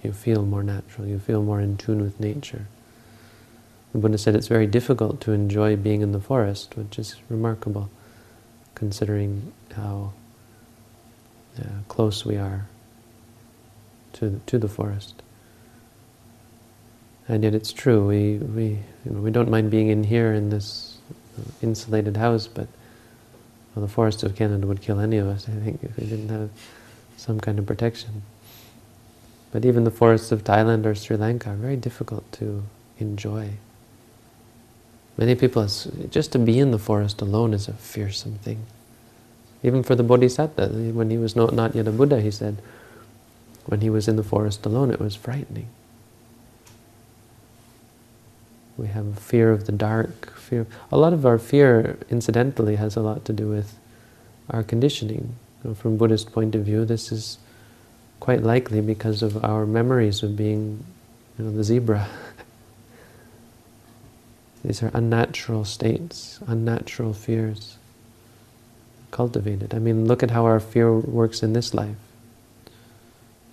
You 0.03 0.13
feel 0.13 0.45
more 0.45 0.63
natural. 0.63 1.07
You 1.07 1.19
feel 1.19 1.41
more 1.41 1.59
in 1.59 1.77
tune 1.77 2.01
with 2.01 2.19
nature. 2.19 2.67
The 3.91 3.99
Buddha 3.99 4.17
said 4.17 4.35
it's 4.35 4.47
very 4.47 4.67
difficult 4.67 5.21
to 5.21 5.31
enjoy 5.31 5.75
being 5.77 6.01
in 6.01 6.11
the 6.11 6.19
forest, 6.19 6.75
which 6.75 6.99
is 6.99 7.15
remarkable, 7.29 7.89
considering 8.75 9.53
how 9.73 10.11
uh, 11.59 11.63
close 11.87 12.25
we 12.25 12.37
are 12.37 12.67
to 14.13 14.41
to 14.45 14.57
the 14.57 14.67
forest. 14.67 15.21
And 17.27 17.43
yet 17.43 17.55
it's 17.55 17.71
true. 17.71 18.05
We 18.05 18.37
we 18.37 18.63
you 19.05 19.11
know, 19.11 19.21
we 19.21 19.31
don't 19.31 19.49
mind 19.49 19.71
being 19.71 19.87
in 19.87 20.03
here 20.03 20.33
in 20.33 20.49
this 20.49 20.97
insulated 21.61 22.17
house, 22.17 22.47
but 22.47 22.67
well, 23.75 23.85
the 23.85 23.91
forest 23.91 24.23
of 24.23 24.35
Canada 24.35 24.65
would 24.65 24.81
kill 24.81 24.99
any 24.99 25.17
of 25.17 25.27
us. 25.27 25.47
I 25.49 25.51
think 25.63 25.83
if 25.83 25.97
we 25.97 26.05
didn't 26.05 26.29
have 26.29 26.49
some 27.17 27.39
kind 27.39 27.59
of 27.59 27.65
protection. 27.65 28.21
But 29.51 29.65
even 29.65 29.83
the 29.83 29.91
forests 29.91 30.31
of 30.31 30.43
Thailand 30.43 30.85
or 30.85 30.95
Sri 30.95 31.17
Lanka 31.17 31.51
are 31.51 31.55
very 31.55 31.75
difficult 31.75 32.29
to 32.33 32.63
enjoy. 32.99 33.51
Many 35.17 35.35
people, 35.35 35.67
just 36.09 36.31
to 36.33 36.39
be 36.39 36.59
in 36.59 36.71
the 36.71 36.79
forest 36.79 37.21
alone 37.21 37.53
is 37.53 37.67
a 37.67 37.73
fearsome 37.73 38.35
thing. 38.39 38.65
Even 39.63 39.81
for 39.81 39.95
the 39.95 40.03
Bodhisattva, 40.03 40.67
when 40.93 41.09
he 41.09 41.17
was 41.17 41.35
not, 41.35 41.53
not 41.53 41.73
yet 41.75 41.87
a 41.87 41.91
Buddha, 41.91 42.21
he 42.21 42.31
said, 42.31 42.57
when 43.65 43.81
he 43.81 43.89
was 43.89 44.07
in 44.07 44.15
the 44.15 44.23
forest 44.23 44.65
alone, 44.65 44.91
it 44.91 44.99
was 44.99 45.15
frightening. 45.15 45.67
We 48.77 48.87
have 48.87 49.19
fear 49.19 49.51
of 49.51 49.65
the 49.65 49.71
dark, 49.71 50.35
fear. 50.37 50.67
A 50.91 50.97
lot 50.97 51.13
of 51.13 51.25
our 51.25 51.37
fear, 51.37 51.97
incidentally, 52.09 52.75
has 52.75 52.95
a 52.95 53.01
lot 53.01 53.25
to 53.25 53.33
do 53.33 53.47
with 53.47 53.77
our 54.49 54.63
conditioning. 54.63 55.35
Know, 55.63 55.73
from 55.73 55.97
Buddhist 55.97 56.31
point 56.31 56.55
of 56.55 56.65
view, 56.65 56.85
this 56.85 57.11
is 57.11 57.37
quite 58.19 58.43
likely 58.43 58.81
because 58.81 59.23
of 59.23 59.43
our 59.43 59.65
memories 59.65 60.23
of 60.23 60.35
being 60.35 60.83
you 61.37 61.45
know, 61.45 61.51
the 61.51 61.63
zebra. 61.63 62.07
These 64.63 64.83
are 64.83 64.91
unnatural 64.93 65.65
states, 65.65 66.39
unnatural 66.47 67.13
fears 67.13 67.77
cultivated. 69.11 69.73
I 69.73 69.79
mean, 69.79 70.05
look 70.05 70.23
at 70.23 70.31
how 70.31 70.45
our 70.45 70.59
fear 70.59 70.93
works 70.93 71.41
in 71.41 71.53
this 71.53 71.73
life. 71.73 71.95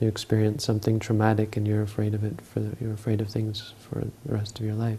You 0.00 0.08
experience 0.08 0.64
something 0.64 0.98
traumatic 0.98 1.56
and 1.56 1.68
you're 1.68 1.82
afraid 1.82 2.14
of 2.14 2.24
it, 2.24 2.40
for 2.40 2.60
the, 2.60 2.76
you're 2.80 2.92
afraid 2.92 3.20
of 3.20 3.28
things 3.28 3.72
for 3.78 4.00
the 4.00 4.32
rest 4.32 4.58
of 4.58 4.66
your 4.66 4.74
life. 4.74 4.98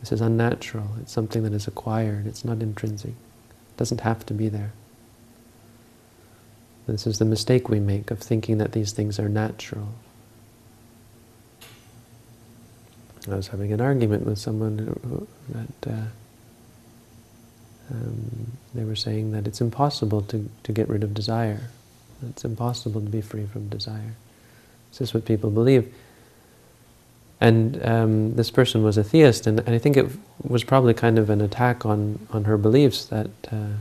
This 0.00 0.12
is 0.12 0.20
unnatural. 0.20 0.88
It's 1.00 1.12
something 1.12 1.42
that 1.42 1.52
is 1.52 1.66
acquired. 1.66 2.26
It's 2.26 2.44
not 2.44 2.62
intrinsic. 2.62 3.10
It 3.10 3.76
doesn't 3.76 4.00
have 4.00 4.24
to 4.26 4.34
be 4.34 4.48
there. 4.48 4.72
This 6.86 7.06
is 7.06 7.18
the 7.18 7.24
mistake 7.24 7.68
we 7.68 7.78
make 7.78 8.10
of 8.10 8.18
thinking 8.18 8.58
that 8.58 8.72
these 8.72 8.92
things 8.92 9.18
are 9.20 9.28
natural. 9.28 9.88
I 13.30 13.36
was 13.36 13.48
having 13.48 13.72
an 13.72 13.80
argument 13.80 14.24
with 14.24 14.38
someone 14.38 14.78
who, 14.78 15.28
that 15.50 15.92
uh, 15.92 16.06
um, 17.90 18.52
they 18.74 18.84
were 18.84 18.96
saying 18.96 19.32
that 19.32 19.46
it's 19.46 19.60
impossible 19.60 20.22
to, 20.22 20.48
to 20.62 20.72
get 20.72 20.88
rid 20.88 21.04
of 21.04 21.14
desire. 21.14 21.70
It's 22.28 22.44
impossible 22.44 23.00
to 23.00 23.08
be 23.08 23.20
free 23.20 23.46
from 23.46 23.68
desire. 23.68 24.14
This 24.90 25.02
is 25.02 25.14
what 25.14 25.24
people 25.24 25.50
believe. 25.50 25.92
And 27.40 27.82
um, 27.86 28.36
this 28.36 28.50
person 28.50 28.82
was 28.82 28.98
a 28.98 29.04
theist, 29.04 29.46
and, 29.46 29.60
and, 29.60 29.70
I 29.70 29.78
think 29.78 29.96
it 29.96 30.10
was 30.42 30.62
probably 30.62 30.92
kind 30.92 31.18
of 31.18 31.30
an 31.30 31.40
attack 31.40 31.86
on, 31.86 32.26
on 32.30 32.44
her 32.44 32.58
beliefs 32.58 33.06
that, 33.06 33.30
uh, 33.50 33.76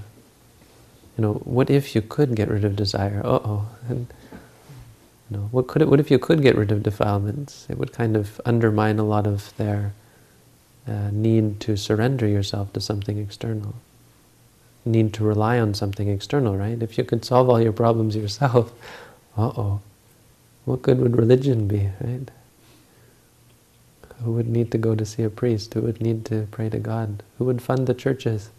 you 1.17 1.21
know, 1.21 1.33
what 1.43 1.69
if 1.69 1.93
you 1.93 2.01
could 2.01 2.35
get 2.35 2.47
rid 2.47 2.63
of 2.63 2.77
desire? 2.77 3.21
Uh-oh. 3.25 3.67
And, 3.89 4.07
you 5.29 5.37
know, 5.37 5.49
what, 5.51 5.67
could 5.67 5.81
it, 5.81 5.89
what 5.89 5.99
if 5.99 6.09
you 6.09 6.17
could 6.17 6.41
get 6.41 6.55
rid 6.55 6.71
of 6.71 6.83
defilements? 6.83 7.67
It 7.69 7.77
would 7.77 7.91
kind 7.91 8.15
of 8.15 8.39
undermine 8.45 8.97
a 8.97 9.03
lot 9.03 9.27
of 9.27 9.55
their 9.57 9.91
uh, 10.87 11.09
need 11.11 11.59
to 11.59 11.75
surrender 11.75 12.25
yourself 12.25 12.71
to 12.73 12.79
something 12.79 13.17
external. 13.17 13.75
Need 14.85 15.13
to 15.15 15.25
rely 15.25 15.59
on 15.59 15.73
something 15.73 16.07
external, 16.07 16.55
right? 16.55 16.81
If 16.81 16.97
you 16.97 17.03
could 17.03 17.25
solve 17.25 17.49
all 17.49 17.61
your 17.61 17.73
problems 17.73 18.15
yourself, 18.15 18.71
uh-oh, 19.37 19.81
what 20.63 20.81
good 20.81 20.99
would 21.01 21.17
religion 21.17 21.67
be, 21.67 21.89
right? 21.99 22.31
Who 24.23 24.33
would 24.33 24.49
need 24.49 24.71
to 24.71 24.77
go 24.77 24.95
to 24.95 25.05
see 25.05 25.23
a 25.23 25.29
priest? 25.29 25.73
Who 25.73 25.81
would 25.81 26.01
need 26.01 26.25
to 26.27 26.47
pray 26.51 26.69
to 26.69 26.79
God? 26.79 27.23
Who 27.37 27.45
would 27.45 27.61
fund 27.61 27.87
the 27.87 27.93
churches? 27.95 28.49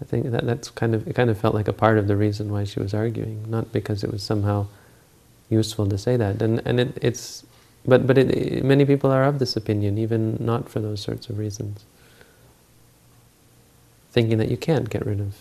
I 0.00 0.04
think 0.04 0.30
that 0.30 0.46
that's 0.46 0.70
kind 0.70 0.94
of 0.94 1.08
it. 1.08 1.14
Kind 1.14 1.30
of 1.30 1.38
felt 1.38 1.54
like 1.54 1.68
a 1.68 1.72
part 1.72 1.98
of 1.98 2.08
the 2.08 2.16
reason 2.16 2.52
why 2.52 2.64
she 2.64 2.80
was 2.80 2.94
arguing, 2.94 3.46
not 3.50 3.72
because 3.72 4.04
it 4.04 4.12
was 4.12 4.22
somehow 4.22 4.66
useful 5.50 5.86
to 5.88 5.98
say 5.98 6.16
that. 6.16 6.42
And 6.42 6.62
and 6.66 6.80
it, 6.80 6.98
it's, 7.02 7.44
but 7.86 8.06
but 8.06 8.18
it, 8.18 8.64
many 8.64 8.84
people 8.84 9.10
are 9.12 9.24
of 9.24 9.38
this 9.40 9.56
opinion, 9.56 9.98
even 9.98 10.38
not 10.40 10.68
for 10.68 10.80
those 10.80 11.00
sorts 11.02 11.28
of 11.30 11.38
reasons. 11.38 11.84
Thinking 14.12 14.38
that 14.38 14.50
you 14.50 14.56
can't 14.58 14.90
get 14.90 15.06
rid 15.06 15.20
of 15.20 15.36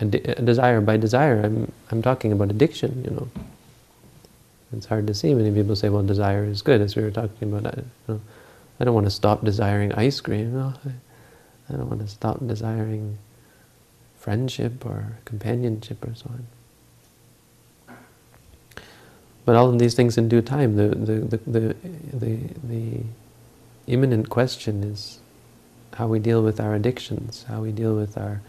a, 0.00 0.06
de 0.06 0.18
a 0.38 0.42
desire 0.42 0.80
by 0.80 0.96
desire. 0.96 1.40
I'm 1.44 1.72
I'm 1.90 2.02
talking 2.02 2.32
about 2.32 2.50
addiction, 2.50 3.04
you 3.04 3.12
know. 3.12 3.28
It's 4.76 4.86
hard 4.86 5.06
to 5.06 5.14
see. 5.14 5.34
Many 5.34 5.52
people 5.52 5.76
say, 5.76 5.88
well, 5.88 6.02
desire 6.02 6.44
is 6.44 6.62
good, 6.62 6.80
as 6.80 6.96
we 6.96 7.02
were 7.02 7.10
talking 7.10 7.52
about. 7.52 7.74
I, 7.74 7.80
you 7.80 7.84
know, 8.08 8.20
I 8.80 8.84
don't 8.84 8.94
want 8.94 9.06
to 9.06 9.10
stop 9.10 9.44
desiring 9.44 9.92
ice 9.92 10.20
cream. 10.20 10.54
No, 10.54 10.74
I, 10.84 10.90
I 11.72 11.76
don't 11.76 11.88
want 11.88 12.00
to 12.00 12.08
stop 12.08 12.44
desiring 12.46 13.18
friendship 14.16 14.84
or 14.84 15.18
companionship 15.24 16.04
or 16.06 16.14
so 16.14 16.30
on. 16.30 16.46
But 19.44 19.56
all 19.56 19.68
of 19.68 19.78
these 19.78 19.94
things 19.94 20.16
in 20.16 20.28
due 20.28 20.40
time, 20.40 20.76
the, 20.76 20.88
the, 20.88 21.14
the, 21.20 21.36
the, 21.46 21.76
the, 22.12 22.38
the 22.64 23.00
imminent 23.86 24.30
question 24.30 24.82
is 24.82 25.20
how 25.94 26.06
we 26.06 26.18
deal 26.18 26.42
with 26.42 26.60
our 26.60 26.74
addictions, 26.74 27.44
how 27.48 27.60
we 27.60 27.70
deal 27.70 27.94
with 27.94 28.16
our 28.16 28.40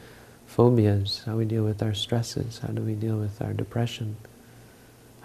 phobias, 0.48 1.24
how 1.26 1.36
we 1.36 1.46
deal 1.46 1.64
with 1.64 1.84
our 1.84 1.94
stresses, 1.94 2.60
how 2.60 2.70
do 2.70 2.82
we 2.82 2.94
deal 2.94 3.18
with 3.18 3.42
our 3.42 3.52
depression, 3.52 4.16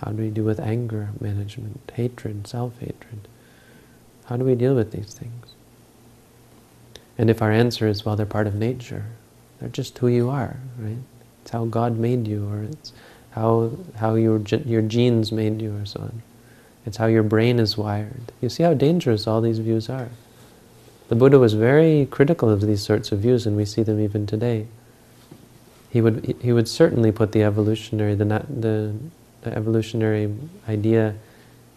how 0.00 0.12
do 0.12 0.22
we 0.22 0.30
deal 0.30 0.44
with 0.44 0.58
anger 0.60 1.10
management, 1.20 1.92
hatred, 1.94 2.46
self-hatred? 2.46 3.28
How 4.26 4.36
do 4.36 4.44
we 4.44 4.54
deal 4.54 4.74
with 4.74 4.92
these 4.92 5.12
things? 5.12 5.54
And 7.18 7.28
if 7.28 7.42
our 7.42 7.52
answer 7.52 7.86
is, 7.86 8.04
well, 8.04 8.16
they're 8.16 8.24
part 8.24 8.46
of 8.46 8.54
nature, 8.54 9.04
they're 9.58 9.68
just 9.68 9.98
who 9.98 10.08
you 10.08 10.30
are, 10.30 10.56
right? 10.78 10.96
It's 11.42 11.50
how 11.50 11.66
God 11.66 11.98
made 11.98 12.26
you, 12.26 12.48
or 12.48 12.62
it's 12.62 12.92
how, 13.32 13.72
how 13.96 14.14
your, 14.14 14.40
your 14.64 14.82
genes 14.82 15.30
made 15.32 15.60
you, 15.60 15.76
or 15.76 15.84
so 15.84 16.00
on. 16.00 16.22
It's 16.86 16.96
how 16.96 17.06
your 17.06 17.22
brain 17.22 17.58
is 17.58 17.76
wired. 17.76 18.32
You 18.40 18.48
see 18.48 18.62
how 18.62 18.72
dangerous 18.72 19.26
all 19.26 19.42
these 19.42 19.58
views 19.58 19.90
are. 19.90 20.08
The 21.08 21.14
Buddha 21.14 21.38
was 21.38 21.52
very 21.52 22.06
critical 22.10 22.48
of 22.48 22.62
these 22.62 22.82
sorts 22.82 23.12
of 23.12 23.18
views, 23.18 23.46
and 23.46 23.54
we 23.54 23.66
see 23.66 23.82
them 23.82 24.00
even 24.00 24.26
today. 24.26 24.66
He 25.90 26.00
would, 26.00 26.36
he 26.40 26.52
would 26.52 26.68
certainly 26.68 27.12
put 27.12 27.32
the 27.32 27.42
evolutionary, 27.42 28.14
the, 28.14 28.24
the 28.24 28.46
the 28.48 28.94
evolutionary 29.44 30.34
idea 30.68 31.14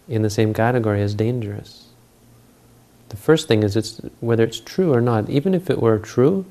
in 0.08 0.22
the 0.22 0.30
same 0.30 0.52
category 0.52 1.00
as 1.02 1.14
dangerous. 1.14 1.88
The 3.08 3.16
first 3.16 3.48
thing 3.48 3.62
is 3.62 3.76
it's 3.76 4.00
whether 4.20 4.44
it's 4.44 4.60
true 4.60 4.92
or 4.92 5.00
not. 5.00 5.30
Even 5.30 5.54
if 5.54 5.70
it 5.70 5.80
were 5.80 5.98
true, 5.98 6.44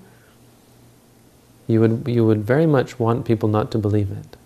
you 1.68 1.80
would 1.80 2.08
you 2.08 2.26
would 2.26 2.44
very 2.44 2.66
much 2.66 3.00
want 3.00 3.26
people 3.26 3.50
not 3.50 3.72
to 3.72 3.78
believe 3.78 4.12
it. 4.12 4.38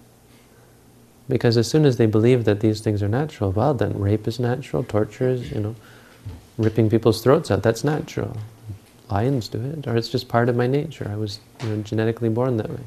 Because 1.30 1.58
as 1.58 1.68
soon 1.68 1.86
as 1.86 1.98
they 1.98 2.06
believe 2.06 2.46
that 2.46 2.62
these 2.62 2.80
things 2.82 3.04
are 3.04 3.10
natural, 3.10 3.52
well 3.52 3.74
then 3.74 4.00
rape 4.00 4.28
is 4.28 4.40
natural, 4.40 4.84
torture 4.84 5.28
is, 5.28 5.52
you 5.52 5.60
know, 5.60 5.76
ripping 6.58 6.90
people's 6.90 7.22
throats 7.22 7.52
out, 7.52 7.64
that's 7.64 7.84
natural. 7.84 8.38
Lions 9.10 9.48
do 9.48 9.62
it, 9.62 9.88
or 9.88 9.96
it's 9.96 10.10
just 10.10 10.28
part 10.28 10.50
of 10.50 10.56
my 10.56 10.68
nature. 10.68 11.10
I 11.12 11.16
was 11.16 11.40
you 11.62 11.70
know, 11.70 11.82
genetically 11.84 12.30
born 12.30 12.58
that 12.58 12.70
way. 12.70 12.84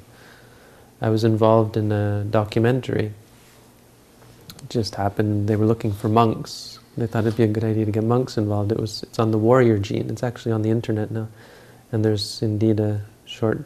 I 1.00 1.08
was 1.08 1.24
involved 1.24 1.76
in 1.76 1.92
a 1.92 2.24
documentary 2.24 3.12
just 4.68 4.94
happened. 4.94 5.48
They 5.48 5.56
were 5.56 5.66
looking 5.66 5.92
for 5.92 6.08
monks. 6.08 6.78
They 6.96 7.06
thought 7.06 7.24
it'd 7.24 7.36
be 7.36 7.44
a 7.44 7.48
good 7.48 7.64
idea 7.64 7.84
to 7.84 7.92
get 7.92 8.04
monks 8.04 8.36
involved. 8.36 8.72
It 8.72 8.78
was 8.78 9.02
it's 9.04 9.18
on 9.18 9.30
the 9.30 9.38
warrior 9.38 9.78
gene. 9.78 10.10
It's 10.10 10.22
actually 10.22 10.52
on 10.52 10.62
the 10.62 10.70
internet 10.70 11.10
now, 11.10 11.28
and 11.92 12.04
there's 12.04 12.42
indeed 12.42 12.80
a 12.80 13.02
short 13.24 13.64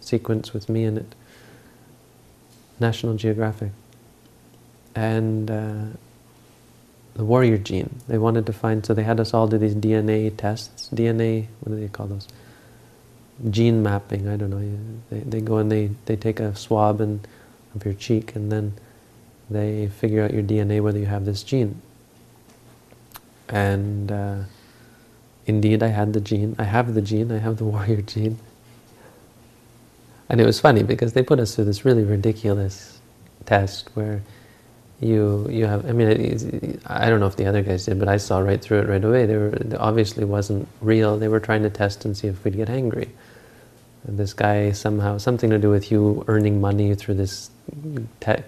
sequence 0.00 0.52
with 0.52 0.68
me 0.68 0.84
in 0.84 0.98
it. 0.98 1.14
National 2.80 3.14
Geographic, 3.14 3.70
and 4.94 5.50
uh, 5.50 5.84
the 7.14 7.24
warrior 7.24 7.58
gene. 7.58 8.00
They 8.08 8.18
wanted 8.18 8.46
to 8.46 8.52
find, 8.52 8.84
so 8.84 8.94
they 8.94 9.04
had 9.04 9.20
us 9.20 9.32
all 9.32 9.46
do 9.46 9.58
these 9.58 9.74
DNA 9.74 10.36
tests. 10.36 10.90
DNA, 10.92 11.46
what 11.60 11.74
do 11.74 11.80
they 11.80 11.88
call 11.88 12.06
those? 12.06 12.28
Gene 13.50 13.82
mapping. 13.82 14.28
I 14.28 14.36
don't 14.36 14.50
know. 14.50 14.78
They 15.10 15.20
they 15.20 15.40
go 15.40 15.58
and 15.58 15.70
they 15.70 15.90
they 16.06 16.16
take 16.16 16.40
a 16.40 16.54
swab 16.54 17.00
and 17.00 17.26
of 17.74 17.84
your 17.84 17.94
cheek, 17.94 18.36
and 18.36 18.52
then 18.52 18.74
they 19.50 19.88
figure 19.88 20.22
out 20.22 20.32
your 20.32 20.42
DNA 20.42 20.80
whether 20.80 20.98
you 20.98 21.06
have 21.06 21.24
this 21.24 21.42
gene. 21.42 21.80
And 23.48 24.10
uh, 24.10 24.38
indeed, 25.46 25.82
I 25.82 25.88
had 25.88 26.12
the 26.12 26.20
gene. 26.20 26.56
I 26.58 26.64
have 26.64 26.94
the 26.94 27.02
gene. 27.02 27.30
I 27.30 27.38
have 27.38 27.58
the 27.58 27.64
warrior 27.74 28.02
gene. 28.02 28.38
And 30.28 30.40
it 30.40 30.46
was 30.46 30.58
funny 30.58 30.82
because 30.82 31.12
they 31.12 31.22
put 31.22 31.38
us 31.38 31.54
through 31.54 31.66
this 31.66 31.84
really 31.84 32.04
ridiculous 32.04 32.98
test 33.44 33.90
where 33.94 34.22
you 35.00 35.46
you 35.50 35.66
have. 35.66 35.86
I 35.86 35.92
mean, 35.92 36.80
I 36.86 37.10
don't 37.10 37.20
know 37.20 37.26
if 37.26 37.36
the 37.36 37.46
other 37.46 37.62
guys 37.62 37.84
did, 37.84 37.98
but 37.98 38.08
I 38.08 38.16
saw 38.16 38.38
right 38.38 38.60
through 38.60 38.80
it 38.80 38.88
right 38.88 39.04
away. 39.04 39.26
They 39.26 39.36
were 39.36 39.48
it 39.48 39.74
obviously 39.74 40.24
wasn't 40.24 40.66
real. 40.80 41.18
They 41.18 41.28
were 41.28 41.40
trying 41.40 41.62
to 41.64 41.70
test 41.70 42.04
and 42.04 42.16
see 42.16 42.28
if 42.28 42.42
we'd 42.42 42.56
get 42.56 42.70
angry. 42.70 43.10
This 44.06 44.34
guy 44.34 44.72
somehow 44.72 45.18
something 45.18 45.50
to 45.50 45.58
do 45.58 45.70
with 45.70 45.90
you 45.90 46.24
earning 46.28 46.60
money 46.60 46.94
through 46.94 47.14
this 47.14 47.50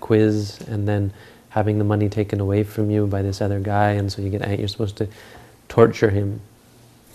quiz, 0.00 0.60
and 0.68 0.86
then 0.86 1.12
having 1.48 1.78
the 1.78 1.84
money 1.84 2.08
taken 2.08 2.40
away 2.40 2.62
from 2.62 2.90
you 2.90 3.06
by 3.06 3.22
this 3.22 3.40
other 3.40 3.60
guy, 3.60 3.92
and 3.92 4.12
so 4.12 4.20
you 4.20 4.28
get 4.28 4.58
you're 4.58 4.68
supposed 4.68 4.96
to 4.98 5.08
torture 5.68 6.10
him. 6.10 6.40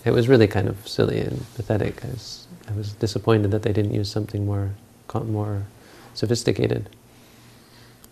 It 0.04 0.10
was 0.10 0.28
really 0.28 0.48
kind 0.48 0.68
of 0.68 0.88
silly 0.88 1.20
and 1.20 1.44
pathetic. 1.54 2.04
I 2.04 2.08
was, 2.08 2.46
I 2.68 2.72
was 2.72 2.92
disappointed 2.94 3.52
that 3.52 3.62
they 3.62 3.72
didn't 3.72 3.94
use 3.94 4.10
something 4.10 4.44
more 4.44 4.70
more 5.24 5.62
sophisticated. 6.14 6.88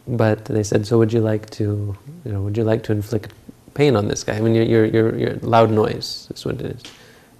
But 0.06 0.44
they 0.46 0.62
said, 0.62 0.86
so 0.86 0.98
would 0.98 1.12
you 1.12 1.20
like 1.20 1.50
to, 1.50 1.96
you 2.24 2.32
know, 2.32 2.42
would 2.42 2.56
you 2.56 2.64
like 2.64 2.82
to 2.84 2.92
inflict 2.92 3.32
pain 3.74 3.96
on 3.96 4.08
this 4.08 4.24
guy? 4.24 4.36
I 4.36 4.40
mean, 4.40 4.54
you're, 4.54 4.84
you're, 4.84 5.16
you're, 5.16 5.34
loud 5.36 5.70
noise 5.70 6.28
is 6.34 6.44
what 6.44 6.56
it 6.60 6.66
is. 6.66 6.82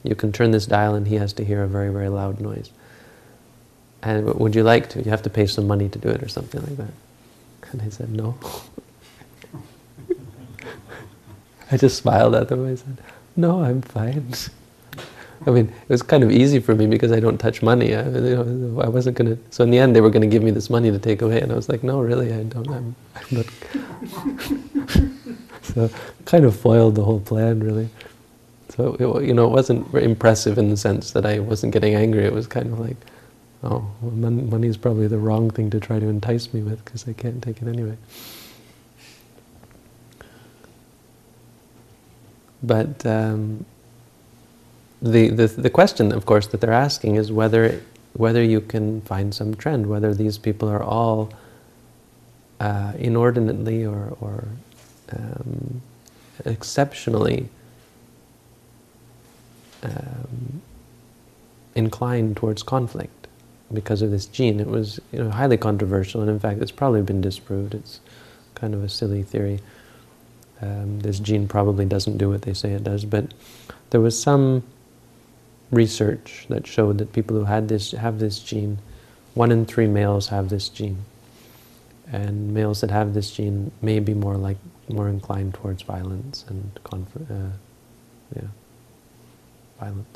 You 0.02 0.14
can 0.14 0.32
turn 0.32 0.50
this 0.50 0.66
dial 0.66 0.94
and 0.94 1.06
he 1.06 1.16
has 1.16 1.32
to 1.34 1.44
hear 1.44 1.62
a 1.62 1.68
very, 1.68 1.90
very 1.92 2.08
loud 2.08 2.40
noise. 2.40 2.70
And 4.02 4.34
would 4.34 4.54
you 4.54 4.62
like 4.62 4.88
to? 4.90 5.02
You 5.02 5.10
have 5.10 5.22
to 5.22 5.30
pay 5.30 5.46
some 5.46 5.66
money 5.66 5.88
to 5.88 5.98
do 5.98 6.08
it 6.08 6.22
or 6.22 6.28
something 6.28 6.62
like 6.62 6.76
that. 6.76 6.92
And 7.72 7.82
I 7.82 7.88
said, 7.90 8.10
no. 8.10 8.36
I 11.70 11.76
just 11.76 11.98
smiled 11.98 12.34
at 12.34 12.48
them. 12.48 12.66
I 12.66 12.74
said, 12.74 12.98
no, 13.36 13.62
I'm 13.62 13.80
fine. 13.82 14.32
I 15.46 15.50
mean, 15.50 15.66
it 15.68 15.88
was 15.88 16.02
kind 16.02 16.24
of 16.24 16.30
easy 16.30 16.58
for 16.58 16.74
me 16.74 16.86
because 16.86 17.12
I 17.12 17.20
don't 17.20 17.38
touch 17.38 17.62
money. 17.62 17.94
I, 17.94 18.02
you 18.08 18.36
know, 18.36 18.80
I 18.80 18.88
wasn't 18.88 19.16
going 19.16 19.36
to... 19.36 19.42
So 19.50 19.62
in 19.62 19.70
the 19.70 19.78
end, 19.78 19.94
they 19.94 20.00
were 20.00 20.10
going 20.10 20.22
to 20.22 20.26
give 20.28 20.42
me 20.42 20.50
this 20.50 20.68
money 20.68 20.90
to 20.90 20.98
take 20.98 21.22
away. 21.22 21.40
And 21.40 21.52
I 21.52 21.54
was 21.54 21.68
like, 21.68 21.82
no, 21.82 22.00
really, 22.00 22.32
I 22.32 22.42
don't. 22.42 22.68
I'm, 22.68 22.96
I'm 23.14 23.24
not... 23.30 23.46
so 25.62 25.88
kind 26.24 26.44
of 26.44 26.58
foiled 26.58 26.96
the 26.96 27.04
whole 27.04 27.20
plan, 27.20 27.60
really. 27.60 27.88
So, 28.80 28.94
it, 28.98 29.26
you 29.26 29.34
know, 29.34 29.44
it 29.44 29.50
wasn't 29.50 29.92
impressive 29.94 30.56
in 30.56 30.70
the 30.70 30.76
sense 30.76 31.10
that 31.10 31.26
I 31.26 31.38
wasn't 31.38 31.74
getting 31.74 31.94
angry. 31.94 32.24
It 32.24 32.32
was 32.32 32.46
kind 32.46 32.72
of 32.72 32.80
like, 32.80 32.96
oh, 33.62 33.84
well, 34.00 34.30
money 34.30 34.68
is 34.68 34.78
probably 34.78 35.06
the 35.06 35.18
wrong 35.18 35.50
thing 35.50 35.68
to 35.68 35.80
try 35.80 35.98
to 35.98 36.06
entice 36.06 36.54
me 36.54 36.62
with 36.62 36.82
because 36.82 37.06
I 37.06 37.12
can't 37.12 37.42
take 37.42 37.60
it 37.60 37.68
anyway. 37.68 37.98
But... 42.62 43.04
Um, 43.04 43.66
the, 45.02 45.28
the, 45.28 45.46
the 45.46 45.70
question, 45.70 46.12
of 46.12 46.26
course, 46.26 46.46
that 46.48 46.60
they're 46.60 46.72
asking 46.72 47.16
is 47.16 47.32
whether, 47.32 47.82
whether 48.14 48.42
you 48.42 48.60
can 48.60 49.00
find 49.02 49.34
some 49.34 49.54
trend, 49.54 49.86
whether 49.86 50.14
these 50.14 50.36
people 50.36 50.68
are 50.68 50.82
all 50.82 51.32
uh, 52.60 52.92
inordinately 52.98 53.84
or, 53.86 54.16
or 54.20 54.44
um, 55.12 55.80
exceptionally 56.44 57.48
um, 59.82 60.62
inclined 61.74 62.36
towards 62.36 62.62
conflict 62.62 63.26
because 63.72 64.02
of 64.02 64.10
this 64.10 64.26
gene. 64.26 64.60
It 64.60 64.66
was 64.66 65.00
you 65.12 65.22
know, 65.22 65.30
highly 65.30 65.56
controversial, 65.56 66.20
and 66.20 66.30
in 66.30 66.38
fact, 66.38 66.60
it's 66.60 66.70
probably 66.70 67.02
been 67.02 67.20
disproved. 67.20 67.74
It's 67.74 68.00
kind 68.54 68.74
of 68.74 68.82
a 68.82 68.88
silly 68.88 69.22
theory. 69.22 69.60
Um, 70.60 71.00
this 71.00 71.18
gene 71.18 71.48
probably 71.48 71.84
doesn't 71.86 72.18
do 72.18 72.28
what 72.28 72.42
they 72.42 72.52
say 72.52 72.72
it 72.72 72.84
does, 72.84 73.04
but 73.04 73.32
there 73.90 74.00
was 74.00 74.20
some 74.20 74.62
research 75.70 76.46
that 76.48 76.66
showed 76.66 76.98
that 76.98 77.12
people 77.12 77.38
who 77.38 77.44
had 77.44 77.68
this 77.68 77.92
have 77.92 78.18
this 78.18 78.40
gene, 78.40 78.78
one 79.34 79.52
in 79.52 79.64
three 79.64 79.86
males 79.86 80.28
have 80.28 80.48
this 80.48 80.68
gene, 80.68 80.98
and 82.12 82.52
males 82.52 82.80
that 82.82 82.90
have 82.90 83.14
this 83.14 83.30
gene 83.30 83.70
may 83.80 84.00
be 84.00 84.14
more 84.14 84.36
like 84.36 84.58
more 84.88 85.08
inclined 85.08 85.54
towards 85.54 85.82
violence 85.82 86.44
and 86.48 86.78
uh, 86.92 87.34
yeah, 88.34 88.42
violence. 89.80 90.06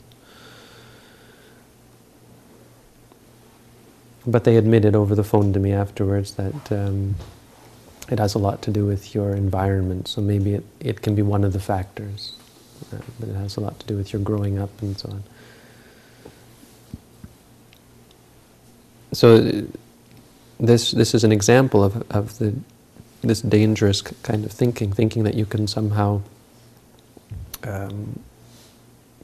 But 4.26 4.44
they 4.44 4.56
admitted 4.56 4.94
over 4.94 5.14
the 5.14 5.24
phone 5.24 5.52
to 5.52 5.60
me 5.60 5.72
afterwards 5.72 6.34
that 6.34 6.72
um, 6.72 7.16
it 8.10 8.18
has 8.18 8.34
a 8.34 8.38
lot 8.38 8.62
to 8.62 8.70
do 8.70 8.86
with 8.86 9.14
your 9.14 9.34
environment. 9.34 10.08
So 10.08 10.20
maybe 10.20 10.54
it, 10.54 10.64
it 10.80 11.02
can 11.02 11.14
be 11.14 11.22
one 11.22 11.44
of 11.44 11.52
the 11.52 11.60
factors. 11.60 12.32
Uh, 12.92 12.98
but 13.18 13.28
it 13.28 13.34
has 13.34 13.56
a 13.56 13.60
lot 13.60 13.78
to 13.80 13.86
do 13.86 13.96
with 13.96 14.12
your 14.12 14.22
growing 14.22 14.58
up 14.58 14.70
and 14.82 14.98
so 14.98 15.10
on. 15.10 15.22
so 19.14 19.38
this 20.58 20.90
this 20.90 21.14
is 21.14 21.22
an 21.24 21.30
example 21.30 21.84
of 21.84 22.02
of 22.10 22.38
the 22.38 22.52
this 23.22 23.40
dangerous 23.40 24.02
kind 24.02 24.44
of 24.44 24.52
thinking, 24.52 24.92
thinking 24.92 25.24
that 25.24 25.34
you 25.34 25.46
can 25.46 25.66
somehow 25.66 26.20
um, 27.62 28.20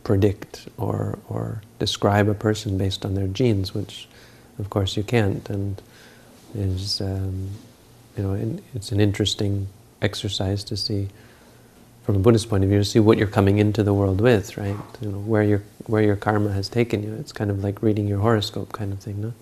predict 0.04 0.68
or 0.76 1.18
or 1.28 1.62
describe 1.78 2.28
a 2.28 2.34
person 2.34 2.78
based 2.78 3.04
on 3.04 3.14
their 3.14 3.26
genes, 3.26 3.74
which 3.74 4.08
of 4.58 4.70
course 4.70 4.96
you 4.96 5.02
can't, 5.02 5.48
and 5.50 5.80
is 6.54 7.00
um, 7.00 7.50
you 8.16 8.22
know 8.22 8.58
it's 8.74 8.92
an 8.92 9.00
interesting 9.00 9.68
exercise 10.02 10.64
to 10.64 10.76
see 10.76 11.08
from 12.04 12.16
a 12.16 12.18
Buddhist 12.18 12.48
point 12.48 12.64
of 12.64 12.70
view 12.70 12.78
to 12.78 12.84
see 12.84 12.98
what 12.98 13.18
you're 13.18 13.28
coming 13.28 13.58
into 13.58 13.82
the 13.82 13.94
world 13.94 14.20
with, 14.20 14.56
right? 14.56 14.76
You 15.00 15.10
know 15.10 15.18
where 15.18 15.42
your 15.42 15.62
where 15.86 16.02
your 16.02 16.16
karma 16.16 16.52
has 16.52 16.68
taken 16.68 17.02
you. 17.02 17.14
It's 17.14 17.32
kind 17.32 17.50
of 17.50 17.62
like 17.62 17.82
reading 17.82 18.08
your 18.08 18.18
horoscope 18.20 18.72
kind 18.72 18.92
of 18.92 19.00
thing, 19.00 19.20
no? 19.20 19.32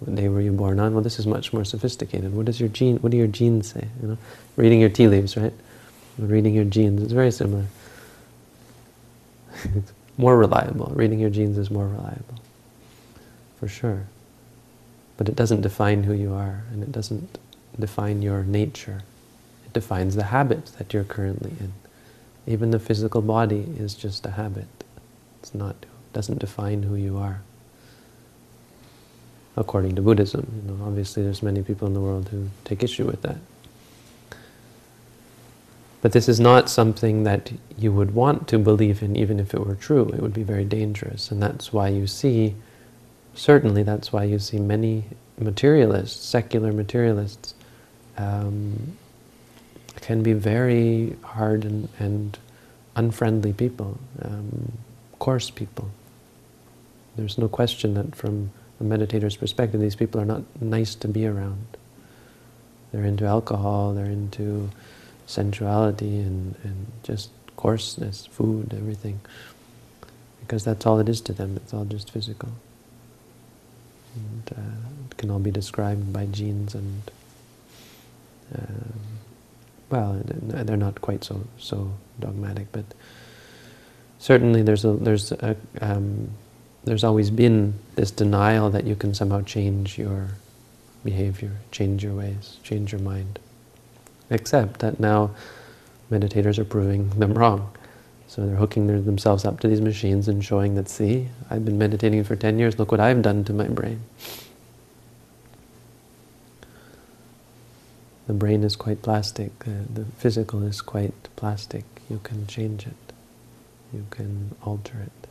What 0.00 0.16
day 0.16 0.28
were 0.28 0.40
you 0.40 0.52
born 0.52 0.80
on? 0.80 0.92
Well, 0.92 1.02
this 1.02 1.18
is 1.18 1.26
much 1.26 1.52
more 1.52 1.64
sophisticated. 1.64 2.34
What 2.34 2.46
does 2.46 2.60
your 2.60 2.68
gene? 2.68 2.98
What 2.98 3.12
do 3.12 3.16
your 3.16 3.26
genes 3.26 3.72
say? 3.72 3.88
You 4.02 4.08
know, 4.08 4.18
reading 4.56 4.80
your 4.80 4.90
tea 4.90 5.08
leaves, 5.08 5.36
right? 5.36 5.52
Reading 6.18 6.54
your 6.54 6.64
genes. 6.64 7.02
It's 7.02 7.12
very 7.12 7.30
similar. 7.30 7.64
It's 9.64 9.92
more 10.18 10.36
reliable. 10.36 10.92
Reading 10.94 11.18
your 11.18 11.30
genes 11.30 11.58
is 11.58 11.70
more 11.70 11.86
reliable, 11.86 12.40
for 13.58 13.68
sure. 13.68 14.06
But 15.16 15.28
it 15.28 15.36
doesn't 15.36 15.60
define 15.60 16.04
who 16.04 16.12
you 16.12 16.32
are, 16.34 16.64
and 16.72 16.82
it 16.82 16.92
doesn't 16.92 17.38
define 17.78 18.22
your 18.22 18.42
nature. 18.42 19.02
It 19.66 19.72
defines 19.72 20.16
the 20.16 20.24
habits 20.24 20.72
that 20.72 20.92
you're 20.92 21.04
currently 21.04 21.52
in. 21.60 21.72
Even 22.46 22.70
the 22.70 22.78
physical 22.78 23.22
body 23.22 23.66
is 23.78 23.94
just 23.94 24.26
a 24.26 24.32
habit. 24.32 24.66
It's 25.40 25.54
not. 25.54 25.86
Doesn't 26.12 26.38
define 26.38 26.82
who 26.84 26.94
you 26.94 27.16
are 27.18 27.40
according 29.56 29.94
to 29.96 30.02
Buddhism. 30.02 30.46
You 30.56 30.72
know, 30.72 30.84
obviously 30.84 31.22
there's 31.22 31.42
many 31.42 31.62
people 31.62 31.86
in 31.86 31.94
the 31.94 32.00
world 32.00 32.28
who 32.28 32.48
take 32.64 32.82
issue 32.82 33.06
with 33.06 33.22
that. 33.22 33.36
But 36.04 36.12
this 36.12 36.28
is 36.28 36.38
not 36.38 36.68
something 36.68 37.22
that 37.22 37.50
you 37.78 37.90
would 37.90 38.14
want 38.14 38.46
to 38.48 38.58
believe 38.58 39.02
in 39.02 39.16
even 39.16 39.40
if 39.40 39.54
it 39.54 39.66
were 39.66 39.74
true. 39.74 40.10
It 40.10 40.20
would 40.20 40.34
be 40.34 40.42
very 40.42 40.66
dangerous. 40.66 41.30
And 41.30 41.42
that's 41.42 41.72
why 41.72 41.88
you 41.88 42.06
see, 42.06 42.56
certainly 43.32 43.82
that's 43.82 44.12
why 44.12 44.24
you 44.24 44.38
see 44.38 44.58
many 44.58 45.04
materialists, 45.38 46.22
secular 46.22 46.74
materialists, 46.74 47.54
um, 48.18 48.98
can 49.96 50.22
be 50.22 50.34
very 50.34 51.16
hard 51.22 51.64
and, 51.64 51.88
and 51.98 52.38
unfriendly 52.96 53.54
people, 53.54 53.98
um, 54.20 54.72
coarse 55.20 55.48
people. 55.48 55.88
There's 57.16 57.38
no 57.38 57.48
question 57.48 57.94
that 57.94 58.14
from 58.14 58.50
a 58.78 58.84
meditator's 58.84 59.38
perspective, 59.38 59.80
these 59.80 59.96
people 59.96 60.20
are 60.20 60.26
not 60.26 60.42
nice 60.60 60.94
to 60.96 61.08
be 61.08 61.26
around. 61.26 61.78
They're 62.92 63.06
into 63.06 63.24
alcohol, 63.24 63.94
they're 63.94 64.04
into 64.04 64.68
sensuality 65.26 66.20
and, 66.20 66.54
and 66.64 66.86
just 67.02 67.30
coarseness, 67.56 68.26
food, 68.26 68.74
everything. 68.76 69.20
Because 70.40 70.64
that's 70.64 70.84
all 70.86 71.00
it 71.00 71.08
is 71.08 71.20
to 71.22 71.32
them, 71.32 71.56
it's 71.56 71.72
all 71.72 71.84
just 71.84 72.10
physical. 72.10 72.50
And 74.14 74.52
uh, 74.56 75.08
it 75.10 75.16
can 75.16 75.30
all 75.30 75.38
be 75.38 75.50
described 75.50 76.12
by 76.12 76.26
genes 76.26 76.74
and, 76.74 77.02
um, 78.56 78.92
well, 79.90 80.20
they're 80.24 80.76
not 80.76 81.00
quite 81.00 81.24
so 81.24 81.44
so 81.58 81.92
dogmatic, 82.20 82.66
but 82.72 82.84
certainly 84.18 84.62
there's 84.62 84.84
a, 84.84 84.92
there's 84.92 85.32
a, 85.32 85.56
um, 85.80 86.30
there's 86.84 87.04
always 87.04 87.30
been 87.30 87.74
this 87.96 88.10
denial 88.10 88.70
that 88.70 88.84
you 88.84 88.94
can 88.94 89.14
somehow 89.14 89.40
change 89.42 89.98
your 89.98 90.28
behavior, 91.04 91.52
change 91.70 92.04
your 92.04 92.14
ways, 92.14 92.58
change 92.62 92.92
your 92.92 93.00
mind. 93.00 93.38
Except 94.30 94.80
that 94.80 94.98
now 94.98 95.30
meditators 96.10 96.58
are 96.58 96.64
proving 96.64 97.10
them 97.10 97.34
wrong. 97.34 97.70
So 98.26 98.44
they're 98.44 98.56
hooking 98.56 98.86
their, 98.86 99.00
themselves 99.00 99.44
up 99.44 99.60
to 99.60 99.68
these 99.68 99.80
machines 99.80 100.28
and 100.28 100.44
showing 100.44 100.74
that, 100.74 100.88
see, 100.88 101.28
I've 101.50 101.64
been 101.64 101.78
meditating 101.78 102.24
for 102.24 102.36
10 102.36 102.58
years, 102.58 102.78
look 102.78 102.90
what 102.90 103.00
I've 103.00 103.22
done 103.22 103.44
to 103.44 103.52
my 103.52 103.68
brain. 103.68 104.02
The 108.26 108.32
brain 108.32 108.64
is 108.64 108.74
quite 108.74 109.02
plastic, 109.02 109.58
the 109.60 110.06
physical 110.16 110.62
is 110.62 110.80
quite 110.80 111.12
plastic. 111.36 111.84
You 112.08 112.20
can 112.22 112.46
change 112.46 112.86
it, 112.86 113.12
you 113.92 114.06
can 114.10 114.54
alter 114.64 114.98
it. 114.98 115.28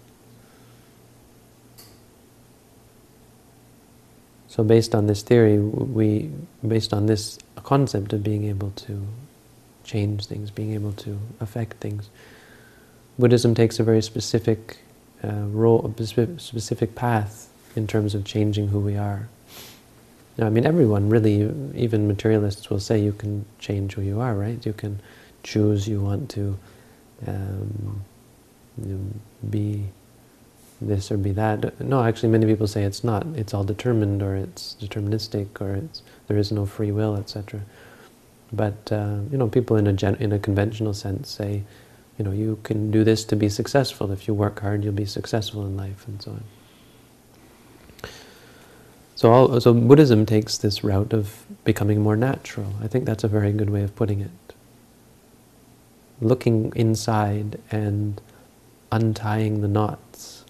So 4.47 4.63
based 4.63 4.93
on 4.93 5.07
this 5.07 5.23
theory, 5.23 5.57
we, 5.57 6.29
based 6.65 6.93
on 6.93 7.07
this 7.07 7.39
concept 7.63 8.13
of 8.13 8.23
being 8.23 8.45
able 8.45 8.71
to 8.71 9.05
change 9.83 10.25
things, 10.25 10.51
being 10.51 10.73
able 10.73 10.93
to 10.93 11.19
affect 11.39 11.77
things, 11.77 12.09
Buddhism 13.17 13.53
takes 13.53 13.79
a 13.79 13.83
very 13.83 14.01
specific 14.01 14.77
uh, 15.23 15.45
role, 15.47 15.93
a 15.97 16.39
specific 16.39 16.95
path 16.95 17.49
in 17.75 17.87
terms 17.87 18.15
of 18.15 18.25
changing 18.25 18.69
who 18.69 18.79
we 18.79 18.97
are. 18.97 19.27
Now, 20.37 20.47
I 20.47 20.49
mean, 20.49 20.65
everyone 20.65 21.09
really, 21.09 21.51
even 21.75 22.07
materialists 22.07 22.69
will 22.69 22.79
say 22.79 22.99
you 22.99 23.13
can 23.13 23.45
change 23.59 23.93
who 23.93 24.01
you 24.01 24.19
are, 24.19 24.33
right? 24.33 24.63
You 24.65 24.73
can 24.73 24.99
choose 25.43 25.87
you 25.87 26.01
want 26.01 26.29
to 26.31 26.57
um, 27.27 28.01
be 29.49 29.83
this 30.81 31.11
or 31.11 31.17
be 31.17 31.31
that. 31.33 31.79
No, 31.79 32.03
actually 32.03 32.29
many 32.29 32.45
people 32.45 32.67
say 32.67 32.83
it's 32.83 33.03
not. 33.03 33.25
It's 33.35 33.53
all 33.53 33.63
determined 33.63 34.23
or 34.23 34.35
it's 34.35 34.75
deterministic 34.81 35.61
or 35.61 35.75
it's 35.75 36.01
there 36.27 36.37
is 36.37 36.51
no 36.51 36.65
free 36.65 36.91
will, 36.91 37.15
etc. 37.15 37.61
But 38.51 38.91
uh, 38.91 39.17
you 39.31 39.37
know, 39.37 39.47
people 39.47 39.77
in 39.77 39.87
a 39.87 39.93
gen 39.93 40.15
in 40.15 40.31
a 40.31 40.39
conventional 40.39 40.93
sense 40.93 41.29
say, 41.29 41.63
you 42.17 42.25
know, 42.25 42.31
you 42.31 42.59
can 42.63 42.91
do 42.91 43.03
this 43.03 43.25
to 43.25 43.35
be 43.35 43.49
successful. 43.49 44.11
If 44.11 44.27
you 44.27 44.33
work 44.33 44.59
hard, 44.61 44.83
you'll 44.83 44.93
be 44.93 45.05
successful 45.05 45.65
in 45.65 45.75
life, 45.75 46.07
and 46.07 46.21
so 46.21 46.31
on. 46.31 46.43
So, 49.15 49.31
all, 49.31 49.61
so 49.61 49.73
Buddhism 49.73 50.25
takes 50.25 50.57
this 50.57 50.83
route 50.83 51.13
of 51.13 51.45
becoming 51.63 52.01
more 52.01 52.15
natural. 52.15 52.73
I 52.81 52.87
think 52.87 53.05
that's 53.05 53.23
a 53.23 53.27
very 53.27 53.51
good 53.51 53.69
way 53.69 53.83
of 53.83 53.95
putting 53.95 54.19
it. 54.19 54.31
Looking 56.19 56.73
inside 56.75 57.59
and 57.71 58.19
untying 58.91 59.61
the 59.61 59.67
knots. 59.67 60.45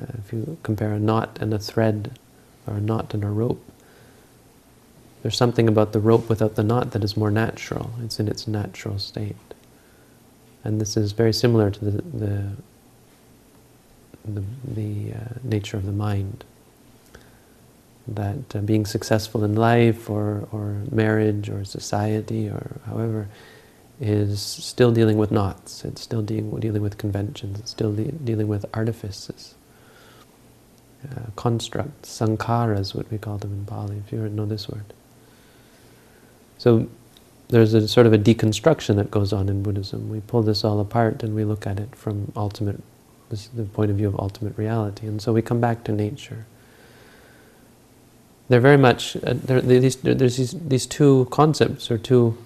Uh, 0.00 0.06
if 0.18 0.32
you 0.32 0.58
compare 0.62 0.92
a 0.92 0.98
knot 0.98 1.38
and 1.40 1.52
a 1.52 1.58
thread, 1.58 2.18
or 2.66 2.74
a 2.74 2.80
knot 2.80 3.14
and 3.14 3.24
a 3.24 3.28
rope, 3.28 3.64
there's 5.26 5.36
something 5.36 5.66
about 5.66 5.92
the 5.92 5.98
rope 5.98 6.28
without 6.28 6.54
the 6.54 6.62
knot 6.62 6.92
that 6.92 7.02
is 7.02 7.16
more 7.16 7.32
natural. 7.32 7.90
It's 8.04 8.20
in 8.20 8.28
its 8.28 8.46
natural 8.46 9.00
state. 9.00 9.34
And 10.62 10.80
this 10.80 10.96
is 10.96 11.10
very 11.10 11.32
similar 11.32 11.68
to 11.68 11.84
the, 11.84 12.02
the, 12.02 12.50
the, 14.24 14.44
the 14.64 15.14
uh, 15.14 15.18
nature 15.42 15.76
of 15.78 15.84
the 15.84 15.90
mind. 15.90 16.44
That 18.06 18.54
uh, 18.54 18.60
being 18.60 18.86
successful 18.86 19.42
in 19.42 19.56
life 19.56 20.08
or, 20.08 20.46
or 20.52 20.82
marriage 20.92 21.50
or 21.50 21.64
society 21.64 22.48
or 22.48 22.76
however 22.86 23.26
is 24.00 24.40
still 24.40 24.92
dealing 24.92 25.18
with 25.18 25.32
knots, 25.32 25.84
it's 25.84 26.02
still 26.02 26.22
dealing, 26.22 26.60
dealing 26.60 26.82
with 26.82 26.98
conventions, 26.98 27.58
it's 27.58 27.72
still 27.72 27.92
de 27.92 28.12
dealing 28.12 28.46
with 28.46 28.64
artifices, 28.72 29.56
uh, 31.04 31.30
constructs, 31.34 32.16
sankharas, 32.16 32.94
what 32.94 33.10
we 33.10 33.18
call 33.18 33.38
them 33.38 33.52
in 33.52 33.64
Pali, 33.66 34.00
if 34.06 34.12
you 34.12 34.20
know 34.28 34.46
this 34.46 34.68
word. 34.68 34.92
So 36.58 36.88
there's 37.48 37.74
a 37.74 37.86
sort 37.86 38.06
of 38.06 38.12
a 38.12 38.18
deconstruction 38.18 38.96
that 38.96 39.10
goes 39.10 39.32
on 39.32 39.48
in 39.48 39.62
Buddhism. 39.62 40.08
We 40.08 40.20
pull 40.20 40.42
this 40.42 40.64
all 40.64 40.80
apart 40.80 41.22
and 41.22 41.34
we 41.34 41.44
look 41.44 41.66
at 41.66 41.78
it 41.78 41.94
from 41.94 42.32
ultimate, 42.34 42.80
the 43.30 43.64
point 43.64 43.90
of 43.90 43.96
view 43.96 44.08
of 44.08 44.18
ultimate 44.18 44.56
reality. 44.58 45.06
And 45.06 45.20
so 45.22 45.32
we 45.32 45.42
come 45.42 45.60
back 45.60 45.84
to 45.84 45.92
nature. 45.92 46.46
They're 48.48 48.60
very 48.60 48.76
much, 48.76 49.16
uh, 49.16 49.34
these, 49.34 49.96
there's 49.96 50.36
these, 50.36 50.52
these 50.52 50.86
two 50.86 51.26
concepts 51.30 51.90
or 51.90 51.98
two 51.98 52.38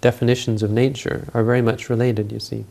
definitions 0.00 0.62
of 0.62 0.70
nature 0.70 1.28
are 1.34 1.44
very 1.44 1.62
much 1.62 1.90
related, 1.90 2.32
you 2.32 2.40
see. 2.40 2.64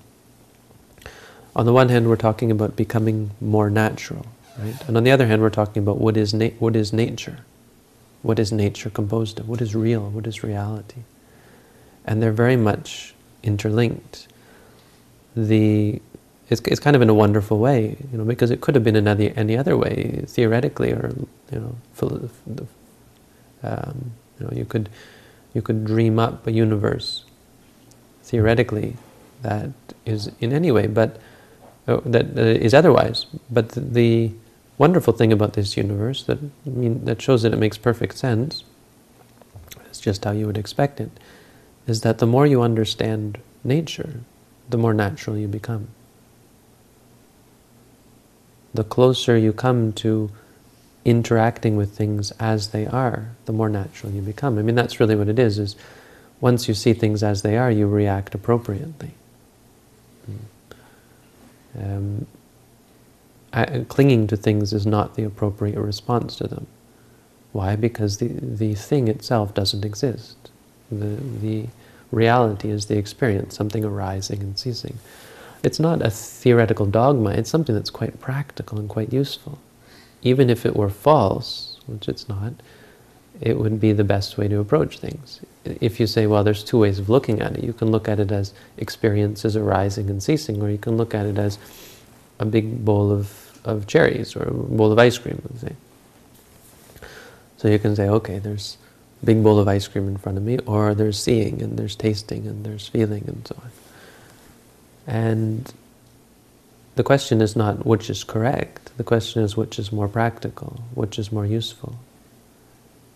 On 1.55 1.65
the 1.65 1.73
one 1.73 1.89
hand, 1.89 2.07
we're 2.07 2.15
talking 2.15 2.51
about 2.51 2.75
becoming 2.75 3.31
more 3.41 3.69
natural, 3.69 4.25
right? 4.57 4.75
And 4.87 4.95
on 4.95 5.03
the 5.03 5.11
other 5.11 5.27
hand, 5.27 5.41
we're 5.41 5.49
talking 5.49 5.83
about 5.83 5.97
what 5.97 6.15
is, 6.15 6.33
what 6.59 6.75
is 6.75 6.93
nature. 6.93 7.39
What 8.21 8.39
is 8.39 8.51
nature 8.51 8.89
composed 8.89 9.39
of? 9.39 9.47
What 9.47 9.61
is 9.61 9.75
real? 9.75 10.09
What 10.09 10.27
is 10.27 10.43
reality? 10.43 11.03
And 12.05 12.21
they're 12.21 12.31
very 12.31 12.57
much 12.57 13.13
interlinked. 13.43 14.27
The 15.35 16.01
it's, 16.49 16.61
it's 16.65 16.79
kind 16.79 16.95
of 16.95 17.01
in 17.01 17.09
a 17.09 17.13
wonderful 17.13 17.59
way, 17.59 17.95
you 18.11 18.17
know, 18.17 18.25
because 18.25 18.49
it 18.51 18.61
could 18.61 18.75
have 18.75 18.83
been 18.83 18.95
another 18.95 19.31
any 19.35 19.55
other 19.57 19.77
way 19.77 20.23
theoretically, 20.27 20.91
or 20.91 21.13
you 21.51 21.59
know, 21.59 21.75
um, 23.63 24.11
you 24.39 24.45
know, 24.45 24.51
you 24.53 24.65
could 24.65 24.89
you 25.53 25.61
could 25.61 25.85
dream 25.85 26.19
up 26.19 26.47
a 26.47 26.51
universe 26.51 27.25
theoretically 28.23 28.95
that 29.41 29.69
is 30.05 30.31
in 30.39 30.53
any 30.53 30.71
way, 30.71 30.87
but 30.87 31.17
uh, 31.87 31.99
that 32.05 32.37
uh, 32.37 32.41
is 32.41 32.73
otherwise. 32.73 33.25
But 33.49 33.69
the, 33.69 34.31
wonderful 34.79 35.13
thing 35.13 35.31
about 35.31 35.53
this 35.53 35.77
universe 35.77 36.23
that 36.23 36.39
I 36.39 36.69
mean 36.69 37.05
that 37.05 37.21
shows 37.21 37.43
that 37.43 37.53
it 37.53 37.59
makes 37.59 37.77
perfect 37.77 38.17
sense. 38.17 38.63
It's 39.85 39.99
just 39.99 40.23
how 40.23 40.31
you 40.31 40.47
would 40.47 40.57
expect 40.57 40.99
it. 40.99 41.11
Is 41.85 42.01
that 42.01 42.17
the 42.17 42.25
more 42.25 42.47
you 42.47 42.63
understand 42.63 43.37
nature, 43.63 44.21
the 44.69 44.77
more 44.77 44.93
natural 44.93 45.37
you 45.37 45.47
become. 45.47 45.89
The 48.73 48.83
closer 48.83 49.37
you 49.37 49.51
come 49.51 49.93
to 49.93 50.31
interacting 51.03 51.75
with 51.75 51.95
things 51.95 52.31
as 52.39 52.69
they 52.69 52.85
are, 52.85 53.29
the 53.45 53.53
more 53.53 53.69
natural 53.69 54.11
you 54.11 54.21
become. 54.21 54.57
I 54.57 54.61
mean, 54.61 54.75
that's 54.75 54.99
really 54.99 55.15
what 55.15 55.27
it 55.27 55.39
is, 55.39 55.57
is 55.59 55.75
once 56.39 56.67
you 56.67 56.73
see 56.73 56.93
things 56.93 57.23
as 57.23 57.41
they 57.41 57.57
are, 57.57 57.71
you 57.71 57.87
react 57.87 58.35
appropriately. 58.35 59.11
Um, 61.77 62.25
I, 62.25 62.38
clinging 63.87 64.27
to 64.27 64.37
things 64.37 64.73
is 64.73 64.85
not 64.85 65.15
the 65.15 65.23
appropriate 65.23 65.79
response 65.79 66.35
to 66.37 66.47
them. 66.47 66.67
Why? 67.51 67.75
Because 67.75 68.17
the, 68.17 68.27
the 68.27 68.75
thing 68.75 69.07
itself 69.07 69.53
doesn't 69.53 69.85
exist. 69.85 70.51
The, 70.91 71.17
the 71.41 71.67
reality 72.11 72.69
is 72.69 72.85
the 72.85 72.97
experience, 72.97 73.55
something 73.55 73.83
arising 73.83 74.41
and 74.41 74.57
ceasing. 74.57 74.99
It's 75.63 75.79
not 75.79 76.01
a 76.01 76.09
theoretical 76.09 76.85
dogma, 76.85 77.31
it's 77.31 77.49
something 77.49 77.75
that's 77.75 77.89
quite 77.89 78.19
practical 78.21 78.79
and 78.79 78.87
quite 78.87 79.11
useful 79.11 79.59
even 80.21 80.49
if 80.49 80.65
it 80.65 80.75
were 80.75 80.89
false, 80.89 81.79
which 81.87 82.07
it's 82.07 82.27
not, 82.27 82.53
it 83.39 83.57
would 83.57 83.79
be 83.79 83.93
the 83.93 84.03
best 84.03 84.37
way 84.37 84.47
to 84.47 84.59
approach 84.59 84.99
things. 84.99 85.39
If 85.63 85.99
you 85.99 86.07
say, 86.07 86.27
well, 86.27 86.43
there's 86.43 86.63
two 86.63 86.79
ways 86.79 86.99
of 86.99 87.09
looking 87.09 87.41
at 87.41 87.57
it. 87.57 87.63
You 87.63 87.73
can 87.73 87.89
look 87.89 88.09
at 88.09 88.19
it 88.19 88.31
as 88.31 88.53
experiences 88.77 89.55
arising 89.55 90.09
and 90.09 90.21
ceasing, 90.21 90.61
or 90.61 90.69
you 90.69 90.77
can 90.77 90.97
look 90.97 91.13
at 91.13 91.25
it 91.25 91.37
as 91.37 91.57
a 92.39 92.45
big 92.45 92.83
bowl 92.83 93.11
of, 93.11 93.48
of 93.65 93.87
cherries 93.87 94.35
or 94.35 94.43
a 94.43 94.53
bowl 94.53 94.91
of 94.91 94.99
ice 94.99 95.17
cream, 95.17 95.41
let's 95.49 95.61
say. 95.61 95.75
So 97.57 97.67
you 97.67 97.79
can 97.79 97.95
say, 97.95 98.07
okay, 98.07 98.39
there's 98.39 98.77
a 99.21 99.25
big 99.25 99.43
bowl 99.43 99.59
of 99.59 99.67
ice 99.67 99.87
cream 99.87 100.07
in 100.07 100.17
front 100.17 100.37
of 100.37 100.43
me, 100.43 100.59
or 100.59 100.95
there's 100.95 101.21
seeing, 101.21 101.61
and 101.61 101.77
there's 101.77 101.95
tasting, 101.95 102.47
and 102.47 102.65
there's 102.65 102.87
feeling, 102.87 103.25
and 103.27 103.45
so 103.47 103.55
on. 103.61 103.71
And 105.07 105.73
the 106.95 107.03
question 107.03 107.41
is 107.41 107.55
not 107.55 107.85
which 107.85 108.09
is 108.09 108.23
correct, 108.23 108.91
the 108.97 109.03
question 109.03 109.43
is 109.43 109.55
which 109.57 109.79
is 109.79 109.91
more 109.91 110.07
practical, 110.07 110.81
which 110.93 111.17
is 111.17 111.31
more 111.31 111.45
useful. 111.45 111.97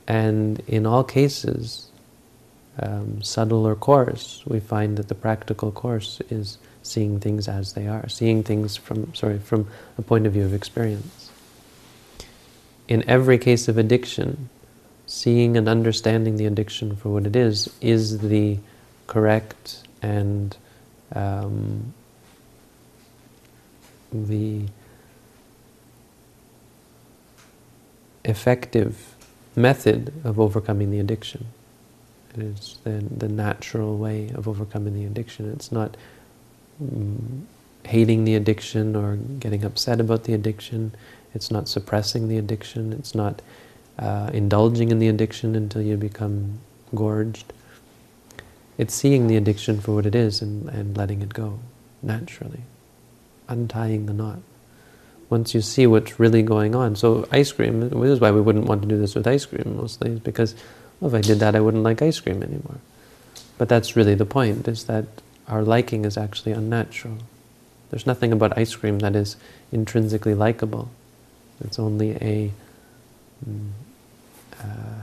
And 0.07 0.61
in 0.67 0.85
all 0.85 1.03
cases, 1.03 1.89
um, 2.79 3.21
subtle 3.21 3.65
or 3.65 3.75
coarse, 3.75 4.43
we 4.45 4.59
find 4.59 4.97
that 4.97 5.07
the 5.07 5.15
practical 5.15 5.71
course 5.71 6.21
is 6.29 6.57
seeing 6.83 7.19
things 7.19 7.47
as 7.47 7.73
they 7.73 7.87
are, 7.87 8.07
seeing 8.09 8.43
things 8.43 8.77
from, 8.77 9.13
sorry, 9.15 9.39
from 9.39 9.67
a 9.97 10.01
point 10.01 10.27
of 10.27 10.33
view 10.33 10.43
of 10.43 10.53
experience. 10.53 11.31
In 12.87 13.07
every 13.09 13.37
case 13.37 13.67
of 13.67 13.77
addiction, 13.77 14.49
seeing 15.07 15.57
and 15.57 15.67
understanding 15.67 16.35
the 16.35 16.45
addiction 16.45 16.95
for 16.95 17.09
what 17.09 17.25
it 17.25 17.35
is, 17.35 17.73
is 17.81 18.19
the 18.19 18.59
correct 19.07 19.87
and 20.01 20.55
um, 21.15 21.93
the 24.11 24.65
effective 28.25 29.15
method 29.55 30.13
of 30.23 30.39
overcoming 30.39 30.91
the 30.91 30.99
addiction. 30.99 31.45
It 32.35 32.41
is 32.41 32.77
the, 32.83 33.03
the 33.15 33.27
natural 33.27 33.97
way 33.97 34.29
of 34.33 34.47
overcoming 34.47 34.93
the 34.95 35.05
addiction. 35.05 35.51
It's 35.51 35.71
not 35.71 35.95
hating 37.85 38.25
the 38.25 38.35
addiction 38.35 38.95
or 38.95 39.15
getting 39.15 39.63
upset 39.63 39.99
about 39.99 40.23
the 40.23 40.33
addiction. 40.33 40.93
It's 41.33 41.51
not 41.51 41.67
suppressing 41.67 42.27
the 42.27 42.37
addiction. 42.37 42.93
It's 42.93 43.13
not 43.15 43.41
uh, 43.99 44.29
indulging 44.33 44.89
in 44.89 44.99
the 44.99 45.07
addiction 45.07 45.55
until 45.55 45.81
you 45.81 45.97
become 45.97 46.59
gorged. 46.95 47.53
It's 48.77 48.93
seeing 48.93 49.27
the 49.27 49.35
addiction 49.35 49.79
for 49.79 49.93
what 49.95 50.05
it 50.05 50.15
is 50.15 50.41
and, 50.41 50.69
and 50.69 50.97
letting 50.97 51.21
it 51.21 51.33
go 51.33 51.59
naturally 52.01 52.61
untying 53.47 54.05
the 54.05 54.13
knot. 54.13 54.39
Once 55.29 55.53
you 55.53 55.61
see 55.61 55.87
what's 55.87 56.19
really 56.19 56.41
going 56.43 56.75
on. 56.75 56.95
So 56.95 57.27
ice 57.31 57.51
cream, 57.51 57.89
this 57.89 58.09
is 58.09 58.19
why 58.19 58.31
we 58.31 58.41
wouldn't 58.41 58.65
want 58.65 58.81
to 58.81 58.87
do 58.87 58.97
this 58.97 59.15
with 59.15 59.27
ice 59.27 59.45
cream 59.45 59.77
mostly, 59.77 60.11
because 60.19 60.55
well, 60.99 61.13
if 61.13 61.17
I 61.17 61.21
did 61.21 61.39
that 61.39 61.55
I 61.55 61.59
wouldn't 61.59 61.83
like 61.83 62.01
ice 62.01 62.19
cream 62.19 62.43
anymore. 62.43 62.77
But 63.57 63.69
that's 63.69 63.95
really 63.95 64.15
the 64.15 64.25
point, 64.25 64.67
is 64.67 64.85
that 64.85 65.05
our 65.47 65.63
liking 65.63 66.05
is 66.05 66.17
actually 66.17 66.51
unnatural. 66.51 67.17
There's 67.89 68.07
nothing 68.07 68.31
about 68.31 68.57
ice 68.57 68.75
cream 68.75 68.99
that 68.99 69.15
is 69.15 69.35
intrinsically 69.71 70.33
likable. 70.33 70.89
It's 71.63 71.77
only 71.77 72.11
a 72.11 72.51
mm, 73.47 73.69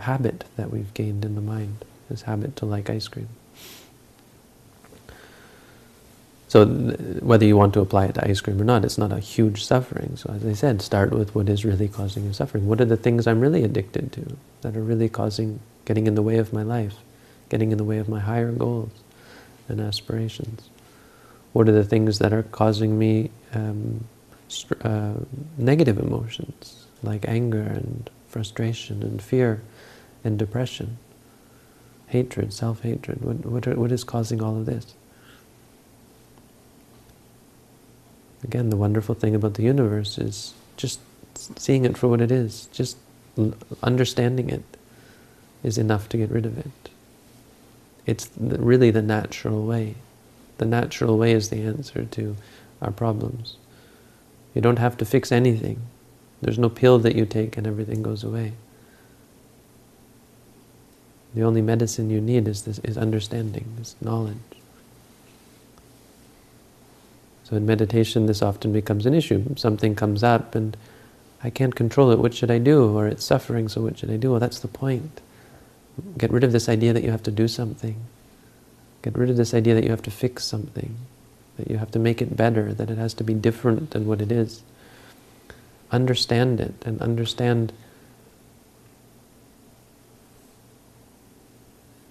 habit 0.01 0.45
that 0.57 0.71
we've 0.71 0.93
gained 0.95 1.25
in 1.25 1.35
the 1.35 1.41
mind, 1.41 1.85
this 2.09 2.23
habit 2.23 2.57
to 2.57 2.67
like 2.67 2.91
ice 2.91 3.07
cream. 3.07 3.29
So 6.49 6.67
whether 6.67 7.45
you 7.45 7.57
want 7.57 7.75
to 7.75 7.81
apply 7.81 8.07
it 8.07 8.15
to 8.15 8.29
ice 8.29 8.41
cream 8.41 8.61
or 8.61 8.65
not, 8.65 8.85
it's 8.85 8.99
not 8.99 9.13
a 9.13 9.21
huge 9.21 9.65
suffering. 9.65 10.17
So 10.17 10.33
as 10.33 10.45
I 10.45 10.55
said, 10.55 10.83
start 10.83 11.13
with 11.13 11.33
what 11.33 11.49
is 11.49 11.65
really 11.65 11.87
causing 11.87 12.25
you 12.25 12.33
suffering. 12.33 12.67
What 12.67 12.81
are 12.81 12.87
the 12.87 12.97
things 12.97 13.29
I'm 13.29 13.41
really 13.41 13.63
addicted 13.63 14.11
to 14.15 14.37
that 14.63 14.77
are 14.77 14.83
really 14.83 15.09
causing, 15.09 15.61
getting 15.85 16.09
in 16.09 16.17
the 16.17 16.23
way 16.23 16.39
of 16.39 16.53
my 16.53 16.65
life, 16.65 16.97
getting 17.51 17.71
in 17.71 17.79
the 17.79 17.85
way 17.85 17.99
of 17.99 18.09
my 18.09 18.19
higher 18.19 18.51
goals 18.51 18.91
and 19.71 19.81
aspirations? 19.81 20.69
What 21.53 21.69
are 21.69 21.73
the 21.73 21.85
things 21.85 22.19
that 22.19 22.33
are 22.33 22.43
causing 22.43 22.99
me 22.99 23.31
um, 23.55 24.05
uh, 24.83 25.15
negative 25.57 25.99
emotions 25.99 26.87
like 27.03 27.27
anger 27.27 27.63
and 27.63 28.11
frustration 28.29 29.03
and 29.03 29.23
fear 29.23 29.63
and 30.23 30.39
depression, 30.39 30.99
hatred, 32.09 32.53
self-hatred? 32.53 33.23
What, 33.23 33.47
what, 33.47 33.79
what 33.79 33.93
is 33.93 34.05
causing 34.05 34.43
all 34.43 34.57
of 34.57 34.67
this? 34.67 34.95
Again, 38.43 38.71
the 38.71 38.77
wonderful 38.77 39.15
thing 39.15 39.35
about 39.35 39.55
the 39.55 39.63
universe 39.63 40.19
is 40.19 40.55
just 40.77 41.01
seeing 41.59 41.85
it 41.85 41.97
for 41.97 42.09
what 42.09 42.21
it 42.21 42.31
is, 42.33 42.69
just 42.73 42.97
understanding 43.83 44.51
it 44.51 44.63
is 45.63 45.79
enough 45.79 46.09
to 46.11 46.17
get 46.17 46.31
rid 46.31 46.47
of 46.47 46.59
it. 46.59 46.90
It's 48.07 48.31
really 48.39 48.91
the 48.91 49.03
natural 49.03 49.65
way. 49.65 49.95
The 50.59 50.65
natural 50.67 51.17
way 51.17 51.33
is 51.33 51.49
the 51.51 51.63
answer 51.63 52.05
to 52.05 52.37
our 52.83 52.91
problems. 52.91 53.57
You 54.55 54.61
don't 54.61 54.79
have 54.79 54.97
to 54.99 55.05
fix 55.05 55.31
anything. 55.31 55.81
There's 56.43 56.59
no 56.59 56.69
pill 56.69 56.99
that 57.01 57.15
you 57.15 57.27
take 57.27 57.57
and 57.57 57.67
everything 57.67 58.03
goes 58.03 58.25
away. 58.25 58.53
The 61.35 61.43
only 61.43 61.63
medicine 61.63 62.11
you 62.11 62.21
need 62.21 62.49
is 62.49 62.63
this 62.63 62.79
is 62.81 62.99
understanding, 62.99 63.77
is 63.81 63.95
knowledge. 64.01 64.37
So 67.45 67.57
in 67.57 67.67
meditation, 67.67 68.27
this 68.27 68.43
often 68.43 68.73
becomes 68.73 69.07
an 69.07 69.15
issue. 69.15 69.55
Something 69.57 69.95
comes 69.95 70.23
up 70.23 70.55
and 70.55 70.77
I 71.43 71.51
can't 71.51 71.75
control 71.75 72.11
it. 72.11 72.19
What 72.19 72.35
should 72.35 72.51
I 72.51 72.59
do? 72.59 72.97
Or 72.97 73.07
it's 73.07 73.25
suffering, 73.25 73.69
so 73.69 73.83
what 73.83 73.99
should 73.99 74.11
I 74.11 74.17
do? 74.17 74.31
Well, 74.31 74.41
that's 74.41 74.61
the 74.61 74.69
point. 74.69 75.21
Get 76.19 76.31
rid 76.31 76.45
of 76.45 76.53
this 76.53 76.69
idea 76.69 76.93
that 76.93 77.03
you 77.03 77.11
have 77.11 77.23
to 77.25 77.31
do 77.31 77.49
something. 77.49 77.97
Get 79.03 79.17
rid 79.17 79.31
of 79.31 79.37
this 79.37 79.55
idea 79.55 79.75
that 79.75 79.85
you 79.85 79.91
have 79.91 80.03
to 80.03 80.11
fix 80.11 80.45
something, 80.45 80.97
that 81.57 81.71
you 81.71 81.79
have 81.79 81.91
to 81.93 81.99
make 81.99 82.21
it 82.21 82.37
better, 82.37 82.75
that 82.75 82.91
it 82.91 82.99
has 82.99 83.15
to 83.15 83.25
be 83.25 83.35
different 83.35 83.91
than 83.91 84.07
what 84.07 84.21
it 84.21 84.31
is. 84.31 84.63
Understand 85.91 86.61
it 86.61 86.75
and 86.85 87.01
understand 87.01 87.73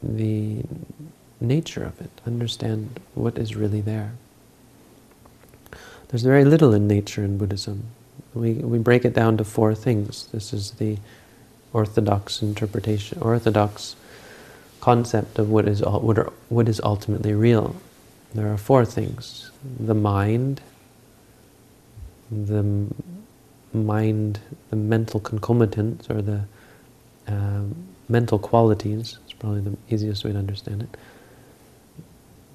the 0.01 0.63
nature 1.39 1.83
of 1.83 1.99
it. 2.01 2.09
Understand 2.25 2.99
what 3.13 3.37
is 3.37 3.55
really 3.55 3.81
there. 3.81 4.13
There's 6.09 6.23
very 6.23 6.43
little 6.43 6.73
in 6.73 6.87
nature 6.87 7.23
in 7.23 7.37
Buddhism. 7.37 7.83
We, 8.33 8.53
we 8.53 8.79
break 8.79 9.05
it 9.05 9.13
down 9.13 9.37
to 9.37 9.43
four 9.43 9.75
things. 9.75 10.27
This 10.27 10.53
is 10.53 10.71
the 10.71 10.97
orthodox 11.73 12.41
interpretation, 12.41 13.19
orthodox 13.21 13.95
concept 14.81 15.37
of 15.39 15.49
what 15.49 15.67
is, 15.67 15.81
what, 15.81 16.17
are, 16.17 16.31
what 16.49 16.67
is 16.69 16.79
ultimately 16.83 17.33
real. 17.33 17.75
There 18.33 18.51
are 18.51 18.57
four 18.57 18.85
things. 18.85 19.51
The 19.79 19.93
mind, 19.95 20.61
the 22.31 22.87
mind, 23.73 24.39
the 24.69 24.75
mental 24.75 25.19
concomitants, 25.19 26.09
or 26.09 26.21
the 26.21 26.41
uh, 27.27 27.61
mental 28.07 28.39
qualities, 28.39 29.17
it's 29.23 29.33
probably 29.33 29.61
the 29.61 29.77
easiest 29.89 30.23
way 30.23 30.31
to 30.31 30.37
understand 30.37 30.83
it, 30.83 30.97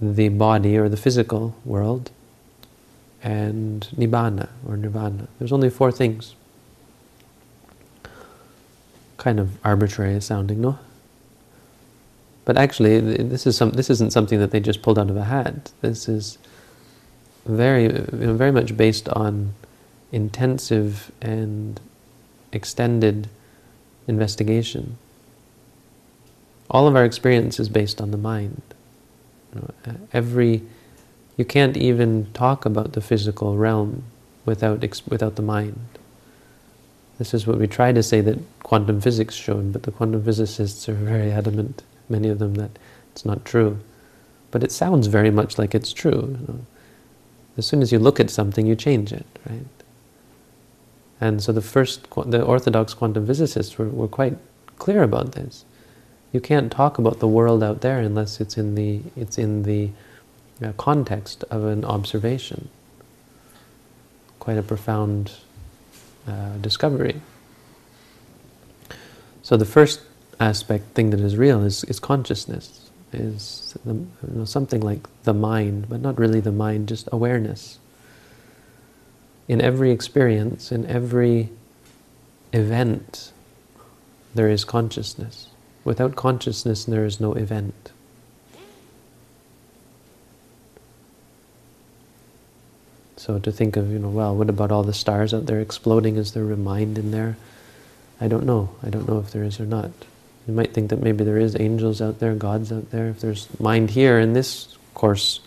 the 0.01 0.29
body 0.29 0.77
or 0.77 0.89
the 0.89 0.97
physical 0.97 1.55
world, 1.65 2.11
and 3.23 3.89
nibbana 3.97 4.49
or 4.67 4.77
nirvana. 4.77 5.29
There's 5.39 5.53
only 5.53 5.71
four 5.71 5.93
things. 5.93 6.35
Kind 9.17 9.41
of 9.41 9.59
arbitrary 9.65 10.21
sounding, 10.21 10.61
no? 10.61 10.79
But 12.45 12.59
actually, 12.59 13.01
this 13.01 13.47
is 13.47 13.57
some. 13.57 13.71
This 13.71 13.89
isn't 13.89 14.13
something 14.13 14.39
that 14.39 14.51
they 14.51 14.61
just 14.61 14.83
pulled 14.83 14.99
out 14.99 15.09
of 15.09 15.17
a 15.17 15.25
hat. 15.25 15.73
This 15.81 16.09
is 16.09 16.37
very, 17.47 17.85
you 17.85 18.07
know, 18.13 18.35
very 18.35 18.53
much 18.53 18.77
based 18.77 19.09
on 19.09 19.55
intensive 20.13 21.11
and 21.23 21.81
extended 22.53 23.29
investigation. 24.07 24.99
All 26.71 26.87
of 26.87 26.97
our 26.97 27.05
experience 27.05 27.59
is 27.59 27.69
based 27.69 28.01
on 28.01 28.11
the 28.11 28.19
mind. 28.19 28.63
You 29.55 29.61
know, 29.87 29.97
every 30.13 30.63
you 31.37 31.45
can't 31.45 31.77
even 31.77 32.29
talk 32.33 32.65
about 32.65 32.93
the 32.93 33.01
physical 33.01 33.57
realm 33.57 34.05
without, 34.45 34.81
without 35.09 35.37
the 35.37 35.43
mind. 35.43 35.94
This 37.19 37.33
is 37.33 37.47
what 37.47 37.59
we 37.59 37.67
try 37.67 37.93
to 37.93 38.03
say 38.03 38.21
that 38.23 38.39
quantum 38.63 39.01
physics 39.01 39.35
showed, 39.35 39.73
but 39.73 39.85
the 39.85 39.93
quantum 39.93 40.25
physicists 40.25 40.89
are 40.89 40.95
very 40.95 41.31
adamant, 41.31 41.83
many 42.09 42.29
of 42.29 42.39
them, 42.39 42.55
that 42.55 42.71
it's 43.13 43.25
not 43.25 43.45
true. 43.45 43.79
But 44.51 44.65
it 44.65 44.73
sounds 44.73 45.07
very 45.07 45.31
much 45.31 45.59
like 45.59 45.75
it's 45.75 45.93
true. 45.93 46.37
You 46.41 46.47
know? 46.49 46.67
As 47.57 47.67
soon 47.67 47.83
as 47.83 47.93
you 47.93 47.99
look 47.99 48.19
at 48.19 48.31
something, 48.31 48.67
you 48.67 48.75
change 48.75 49.13
it, 49.13 49.27
right? 49.49 49.67
And 51.21 51.43
so 51.43 51.53
the 51.53 51.63
first, 51.63 52.09
the 52.27 52.43
orthodox 52.43 52.95
quantum 52.95 53.27
physicists 53.27 53.79
were, 53.79 53.89
were 53.89 54.09
quite 54.09 54.37
clear 54.79 55.03
about 55.03 55.33
this. 55.33 55.65
You 56.33 56.41
can't 56.41 56.73
talk 56.73 56.99
about 56.99 57.21
the 57.21 57.29
world 57.29 57.63
out 57.63 57.81
there 57.81 58.01
unless 58.01 58.41
it's 58.41 58.59
in 58.59 58.75
the, 58.75 59.01
it's 59.17 59.39
in 59.39 59.63
the 59.63 59.91
uh, 60.63 60.73
context 60.73 61.45
of 61.45 61.65
an 61.65 61.85
observation. 61.85 62.69
Quite 64.41 64.59
a 64.59 64.63
profound 64.63 65.33
uh, 66.27 66.57
discovery. 66.61 67.21
So 69.43 69.57
the 69.57 69.67
first 69.67 70.01
aspect, 70.41 70.95
thing 70.95 71.11
that 71.11 71.21
is 71.21 71.37
real, 71.37 71.63
is, 71.63 71.85
is 71.85 72.01
consciousness, 72.01 72.91
is 73.13 73.77
the, 73.85 73.95
you 73.95 74.09
know, 74.29 74.45
something 74.45 74.81
like 74.81 75.07
the 75.25 75.35
mind, 75.35 75.89
but 75.89 76.01
not 76.01 76.19
really 76.19 76.41
the 76.41 76.53
mind, 76.53 76.89
just 76.89 77.09
awareness. 77.13 77.79
In 79.47 79.61
every 79.61 79.91
experience, 79.91 80.73
in 80.73 80.87
every 80.87 81.51
event, 82.53 83.33
there 84.35 84.49
is 84.49 84.65
consciousness. 84.65 85.49
Without 85.85 86.17
consciousness, 86.17 86.85
there 86.85 87.05
is 87.05 87.21
no 87.21 87.35
event. 87.35 87.93
So 93.25 93.39
to 93.39 93.51
think 93.51 93.79
of, 93.79 93.91
you 93.91 93.99
know, 93.99 94.11
well, 94.11 94.37
what 94.37 94.51
about 94.51 94.71
all 94.71 94.83
the 94.83 94.93
stars 94.93 95.33
out 95.33 95.47
there 95.47 95.59
exploding? 95.59 96.17
Is 96.17 96.33
there 96.33 96.53
a 96.53 96.59
mind 96.59 96.99
in 96.99 97.11
there? 97.11 97.39
I 98.21 98.29
don't 98.29 98.45
know. 98.45 98.77
I 98.83 98.91
don't 98.91 99.09
know 99.09 99.19
if 99.19 99.31
there 99.31 99.45
is 99.45 99.59
or 99.59 99.65
not. 99.65 99.91
You 100.47 100.53
might 100.53 100.75
think 100.75 100.91
that 100.91 101.01
maybe 101.01 101.25
there 101.25 101.39
is 101.39 101.59
angels 101.59 102.03
out 102.03 102.19
there, 102.19 102.35
gods 102.35 102.71
out 102.71 102.91
there. 102.91 103.09
If 103.09 103.21
there's 103.21 103.49
mind 103.59 103.93
here 103.93 104.19
in 104.19 104.35
this 104.35 104.77
coarse 104.93 105.41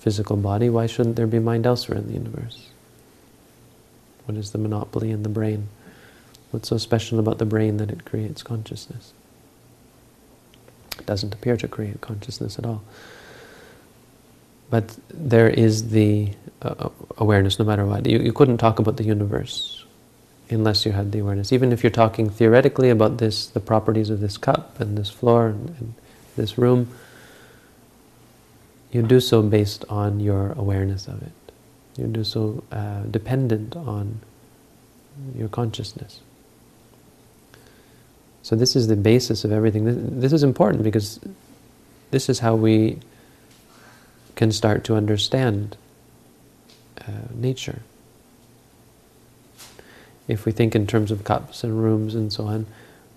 physical 0.00 0.36
body, 0.36 0.68
why 0.68 0.86
shouldn't 0.86 1.14
there 1.14 1.28
be 1.28 1.38
mind 1.38 1.64
elsewhere 1.64 1.98
in 1.98 2.08
the 2.08 2.14
universe? 2.14 2.66
What 4.24 4.36
is 4.36 4.50
the 4.50 4.58
monopoly 4.58 5.12
in 5.12 5.22
the 5.22 5.28
brain? 5.28 5.68
What's 6.50 6.70
so 6.70 6.78
special 6.78 7.20
about 7.20 7.38
the 7.38 7.46
brain 7.46 7.76
that 7.76 7.92
it 7.92 8.04
creates 8.04 8.42
consciousness? 8.42 9.12
It 10.98 11.06
doesn't 11.06 11.34
appear 11.34 11.56
to 11.56 11.68
create 11.68 12.00
consciousness 12.00 12.58
at 12.58 12.66
all. 12.66 12.82
But 14.74 14.96
there 15.08 15.48
is 15.48 15.90
the 15.90 16.30
uh, 16.60 16.88
awareness 17.18 17.60
no 17.60 17.64
matter 17.64 17.86
what. 17.86 18.06
You, 18.06 18.18
you 18.18 18.32
couldn't 18.32 18.58
talk 18.58 18.80
about 18.80 18.96
the 18.96 19.04
universe 19.04 19.84
unless 20.50 20.84
you 20.84 20.90
had 20.90 21.12
the 21.12 21.20
awareness. 21.20 21.52
Even 21.52 21.70
if 21.70 21.84
you're 21.84 21.92
talking 21.92 22.28
theoretically 22.28 22.90
about 22.90 23.18
this, 23.18 23.46
the 23.46 23.60
properties 23.60 24.10
of 24.10 24.18
this 24.18 24.36
cup 24.36 24.80
and 24.80 24.98
this 24.98 25.10
floor 25.10 25.46
and, 25.46 25.68
and 25.78 25.94
this 26.34 26.58
room, 26.58 26.88
you 28.90 29.02
do 29.02 29.20
so 29.20 29.42
based 29.42 29.84
on 29.88 30.18
your 30.18 30.50
awareness 30.54 31.06
of 31.06 31.22
it. 31.22 31.52
You 31.96 32.08
do 32.08 32.24
so 32.24 32.64
uh, 32.72 33.02
dependent 33.02 33.76
on 33.76 34.22
your 35.36 35.50
consciousness. 35.50 36.18
So 38.42 38.56
this 38.56 38.74
is 38.74 38.88
the 38.88 38.96
basis 38.96 39.44
of 39.44 39.52
everything. 39.52 39.84
This, 39.84 39.96
this 40.00 40.32
is 40.32 40.42
important 40.42 40.82
because 40.82 41.20
this 42.10 42.28
is 42.28 42.40
how 42.40 42.56
we 42.56 42.98
can 44.36 44.52
start 44.52 44.84
to 44.84 44.96
understand 44.96 45.76
uh, 47.00 47.12
nature. 47.34 47.82
If 50.26 50.46
we 50.46 50.52
think 50.52 50.74
in 50.74 50.86
terms 50.86 51.10
of 51.10 51.24
cups 51.24 51.64
and 51.64 51.82
rooms 51.82 52.14
and 52.14 52.32
so 52.32 52.44
on, 52.44 52.66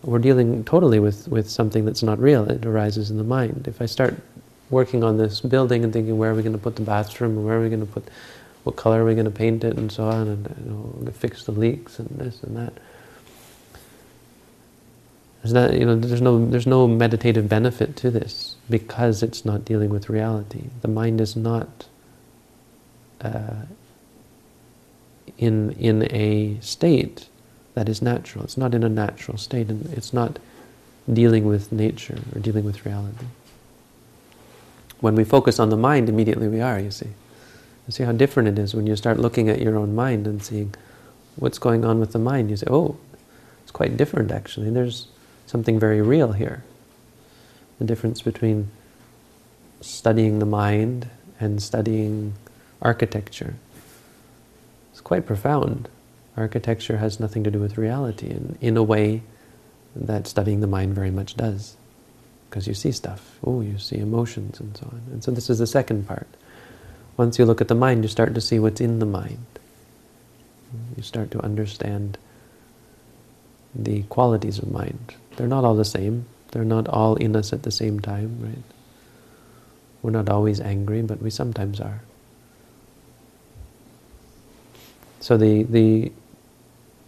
we're 0.04 0.20
dealing 0.20 0.64
totally 0.64 1.00
with, 1.00 1.28
with 1.28 1.50
something 1.50 1.86
that's 1.86 2.04
not 2.04 2.20
real. 2.20 2.50
It 2.50 2.66
arises 2.66 3.10
in 3.10 3.18
the 3.18 3.24
mind. 3.24 3.68
If 3.68 3.82
I 3.82 3.86
start 3.86 4.16
working 4.70 5.04
on 5.04 5.18
this 5.18 5.40
building 5.40 5.84
and 5.84 5.94
thinking 5.94 6.18
where 6.18 6.32
are 6.32 6.36
we 6.36 6.44
going 6.44 6.56
to 6.56 6.62
put 6.62 6.76
the 6.76 6.82
bathroom, 6.82 7.38
and 7.38 7.46
where 7.46 7.58
are 7.58 7.62
we 7.62 7.70
going 7.70 7.86
to 7.86 7.92
put, 7.92 8.04
what 8.64 8.76
color 8.76 9.04
are 9.04 9.06
we 9.06 9.16
going 9.16 9.26
to 9.26 9.32
paint 9.32 9.64
it, 9.64 9.78
and 9.78 9.92
so 9.92 10.04
on, 10.04 10.28
and 10.28 10.56
you 10.64 10.72
know, 10.72 11.12
fix 11.14 11.46
the 11.46 11.54
leaks 11.54 12.00
and 12.00 12.10
this 12.20 12.44
and 12.44 12.58
that, 12.58 12.74
There's 15.42 15.54
not, 15.54 15.74
you 15.74 15.86
know, 15.86 15.96
there's 15.96 16.22
no, 16.22 16.46
there's 16.46 16.68
no 16.68 16.88
meditative 16.90 17.48
benefit 17.48 17.96
to 17.98 18.12
this 18.12 18.57
because 18.70 19.24
it's 19.24 19.46
not 19.46 19.66
dealing 19.66 19.90
with 19.90 20.10
reality. 20.10 20.66
The 20.82 20.88
mind 20.88 21.22
is 21.22 21.36
not 21.36 21.86
uh, 23.22 23.66
in 25.38 25.72
in 25.74 26.04
a 26.12 26.60
state 26.62 27.28
that 27.74 27.88
is 27.88 28.02
natural. 28.02 28.44
It's 28.44 28.58
not 28.58 28.74
in 28.74 28.84
a 28.84 28.90
natural 28.90 29.38
state, 29.38 29.70
and 29.70 29.86
it's 29.94 30.14
not 30.14 30.40
dealing 31.12 31.46
with 31.46 31.72
nature 31.72 32.20
or 32.36 32.40
dealing 32.40 32.66
with 32.66 32.86
reality. 32.86 33.26
When 35.00 35.16
we 35.16 35.24
focus 35.24 35.60
on 35.60 35.70
the 35.70 35.78
mind, 35.78 36.10
immediately 36.10 36.48
we 36.48 36.60
are, 36.60 36.80
you 36.80 36.92
see. 36.92 37.10
You 37.88 37.92
see 37.92 38.04
how 38.04 38.12
different 38.12 38.50
it 38.50 38.60
is 38.60 38.76
when 38.76 38.88
you 38.88 38.96
start 38.96 39.20
looking 39.20 39.48
at 39.48 39.62
your 39.62 39.78
own 39.78 39.96
mind 39.96 40.28
and 40.28 40.44
seeing 40.44 40.74
what's 41.38 41.60
going 41.60 41.86
on 41.86 42.00
with 42.00 42.12
the 42.12 42.20
mind. 42.20 42.50
You 42.50 42.58
say, 42.58 42.68
oh, 42.70 42.98
it's 43.64 43.72
quite 43.72 43.96
different 43.96 44.32
actually. 44.32 44.70
There's 44.70 45.08
something 45.46 45.80
very 45.80 46.02
real 46.02 46.34
here. 46.34 46.64
The 47.80 47.86
difference 47.86 48.22
between 48.22 48.70
studying 49.82 50.40
the 50.40 50.46
mind 50.46 51.08
and 51.40 51.62
studying 51.62 52.34
architecture 52.82 53.56
is 54.94 55.02
quite 55.02 55.26
profound. 55.26 55.90
Architecture 56.36 56.98
has 56.98 57.20
nothing 57.20 57.44
to 57.44 57.52
do 57.52 57.60
with 57.60 57.78
reality 57.78 58.30
and 58.30 58.58
in 58.62 58.78
a 58.78 58.84
way 58.84 59.22
that 59.96 60.28
studying 60.28 60.60
the 60.62 60.68
mind 60.68 60.94
very 60.94 61.12
much 61.12 61.36
does. 61.36 61.76
Because 62.50 62.68
you 62.68 62.74
see 62.74 62.92
stuff. 62.92 63.38
Oh, 63.44 63.62
you 63.62 63.78
see 63.78 63.98
emotions 63.98 64.60
and 64.60 64.76
so 64.78 64.88
on. 64.92 65.02
And 65.12 65.24
so 65.24 65.32
this 65.32 65.50
is 65.50 65.60
the 65.60 65.68
second 65.68 66.08
part. 66.08 66.28
Once 67.18 67.40
you 67.40 67.46
look 67.46 67.62
at 67.62 67.68
the 67.68 67.76
mind, 67.76 68.04
you 68.04 68.08
start 68.08 68.34
to 68.36 68.42
see 68.42 68.60
what's 68.60 68.80
in 68.80 69.00
the 69.00 69.06
mind. 69.06 69.46
You 70.96 71.04
start 71.04 71.32
to 71.32 71.42
understand 71.42 72.18
the 73.74 74.04
qualities 74.04 74.60
of 74.60 74.72
mind. 74.72 75.16
They're 75.36 75.48
not 75.48 75.64
all 75.64 75.76
the 75.76 75.86
same. 75.86 76.26
They're 76.52 76.66
not 76.66 76.88
all 76.88 77.16
in 77.16 77.36
us 77.36 77.54
at 77.54 77.64
the 77.64 77.72
same 77.72 78.00
time, 78.00 78.38
right? 78.42 78.64
We're 80.02 80.12
not 80.12 80.30
always 80.30 80.62
angry, 80.62 81.02
but 81.02 81.22
we 81.22 81.30
sometimes 81.30 81.80
are. 81.80 82.02
So 85.20 85.36
the, 85.38 85.64
the 85.64 86.12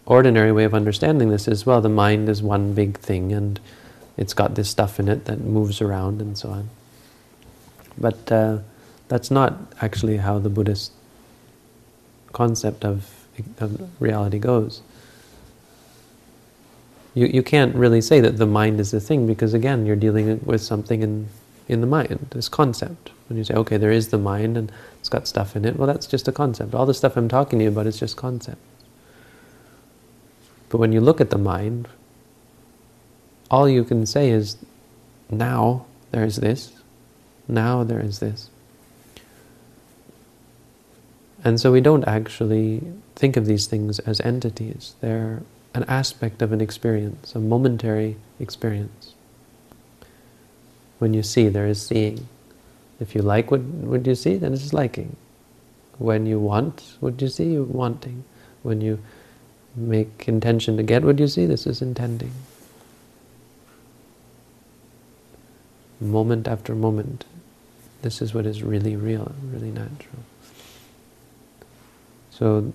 ordinary 0.05 0.51
way 0.51 0.63
of 0.63 0.73
understanding 0.73 1.29
this 1.29 1.47
is, 1.47 1.65
well, 1.65 1.81
the 1.81 1.89
mind 1.89 2.27
is 2.27 2.41
one 2.41 2.73
big 2.73 2.97
thing 2.97 3.31
and 3.31 3.59
it's 4.17 4.33
got 4.33 4.55
this 4.55 4.69
stuff 4.69 4.99
in 4.99 5.07
it 5.07 5.25
that 5.25 5.39
moves 5.39 5.81
around 5.81 6.21
and 6.21 6.37
so 6.37 6.49
on. 6.49 6.69
But 7.97 8.31
uh, 8.31 8.57
that's 9.07 9.31
not 9.31 9.57
actually 9.81 10.17
how 10.17 10.39
the 10.39 10.49
Buddhist 10.49 10.91
concept 12.33 12.83
of, 12.83 13.25
of 13.59 13.89
reality 14.01 14.39
goes. 14.39 14.81
You, 17.19 17.27
you 17.27 17.43
can't 17.43 17.75
really 17.75 17.99
say 17.99 18.21
that 18.21 18.37
the 18.37 18.45
mind 18.45 18.79
is 18.79 18.91
the 18.91 19.01
thing 19.01 19.27
because 19.27 19.53
again 19.53 19.85
you're 19.85 19.97
dealing 19.97 20.39
with 20.45 20.61
something 20.61 21.03
in, 21.03 21.27
in 21.67 21.81
the 21.81 21.87
mind, 21.87 22.27
this 22.31 22.47
concept. 22.47 23.11
When 23.27 23.37
you 23.37 23.43
say, 23.43 23.55
okay, 23.55 23.75
there 23.75 23.91
is 23.91 24.07
the 24.07 24.17
mind 24.17 24.55
and 24.55 24.71
it's 25.01 25.09
got 25.09 25.27
stuff 25.27 25.53
in 25.53 25.65
it, 25.65 25.75
well 25.75 25.85
that's 25.85 26.07
just 26.07 26.29
a 26.29 26.31
concept. 26.31 26.73
All 26.73 26.85
the 26.85 26.93
stuff 26.93 27.17
I'm 27.17 27.27
talking 27.27 27.59
to 27.59 27.65
you 27.65 27.71
about 27.71 27.87
is 27.87 27.99
just 27.99 28.15
concept. 28.15 28.61
But 30.69 30.77
when 30.77 30.93
you 30.93 31.01
look 31.01 31.19
at 31.19 31.29
the 31.29 31.37
mind, 31.37 31.89
all 33.51 33.67
you 33.67 33.83
can 33.83 34.05
say 34.05 34.29
is, 34.29 34.55
now 35.29 35.87
there 36.11 36.23
is 36.23 36.37
this, 36.37 36.71
now 37.49 37.83
there 37.83 37.99
is 37.99 38.19
this. 38.19 38.49
And 41.43 41.59
so 41.59 41.73
we 41.73 41.81
don't 41.81 42.07
actually 42.07 42.81
think 43.17 43.35
of 43.35 43.45
these 43.45 43.65
things 43.67 43.99
as 43.99 44.21
entities. 44.21 44.95
They're 45.01 45.41
an 45.73 45.83
aspect 45.83 46.41
of 46.41 46.51
an 46.51 46.61
experience, 46.61 47.35
a 47.35 47.39
momentary 47.39 48.17
experience. 48.39 49.13
When 50.97 51.13
you 51.13 51.23
see, 51.23 51.47
there 51.47 51.67
is 51.67 51.81
seeing. 51.81 52.27
If 52.99 53.15
you 53.15 53.21
like 53.21 53.51
what, 53.51 53.61
what 53.61 54.05
you 54.05 54.15
see, 54.15 54.35
then 54.35 54.53
it's 54.53 54.73
liking. 54.73 55.15
When 55.97 56.25
you 56.25 56.39
want 56.39 56.97
what 56.99 57.21
you 57.21 57.27
see, 57.27 57.53
you're 57.53 57.63
wanting. 57.63 58.23
When 58.63 58.81
you 58.81 58.99
make 59.75 60.25
intention 60.27 60.75
to 60.77 60.83
get 60.83 61.03
what 61.03 61.19
you 61.19 61.27
see, 61.27 61.45
this 61.45 61.65
is 61.65 61.81
intending. 61.81 62.31
Moment 66.01 66.47
after 66.47 66.75
moment, 66.75 67.25
this 68.01 68.21
is 68.21 68.33
what 68.33 68.45
is 68.45 68.63
really 68.63 68.95
real, 68.95 69.33
really 69.51 69.71
natural. 69.71 70.23
So 72.31 72.71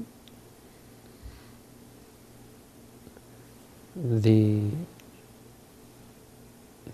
the 3.95 4.63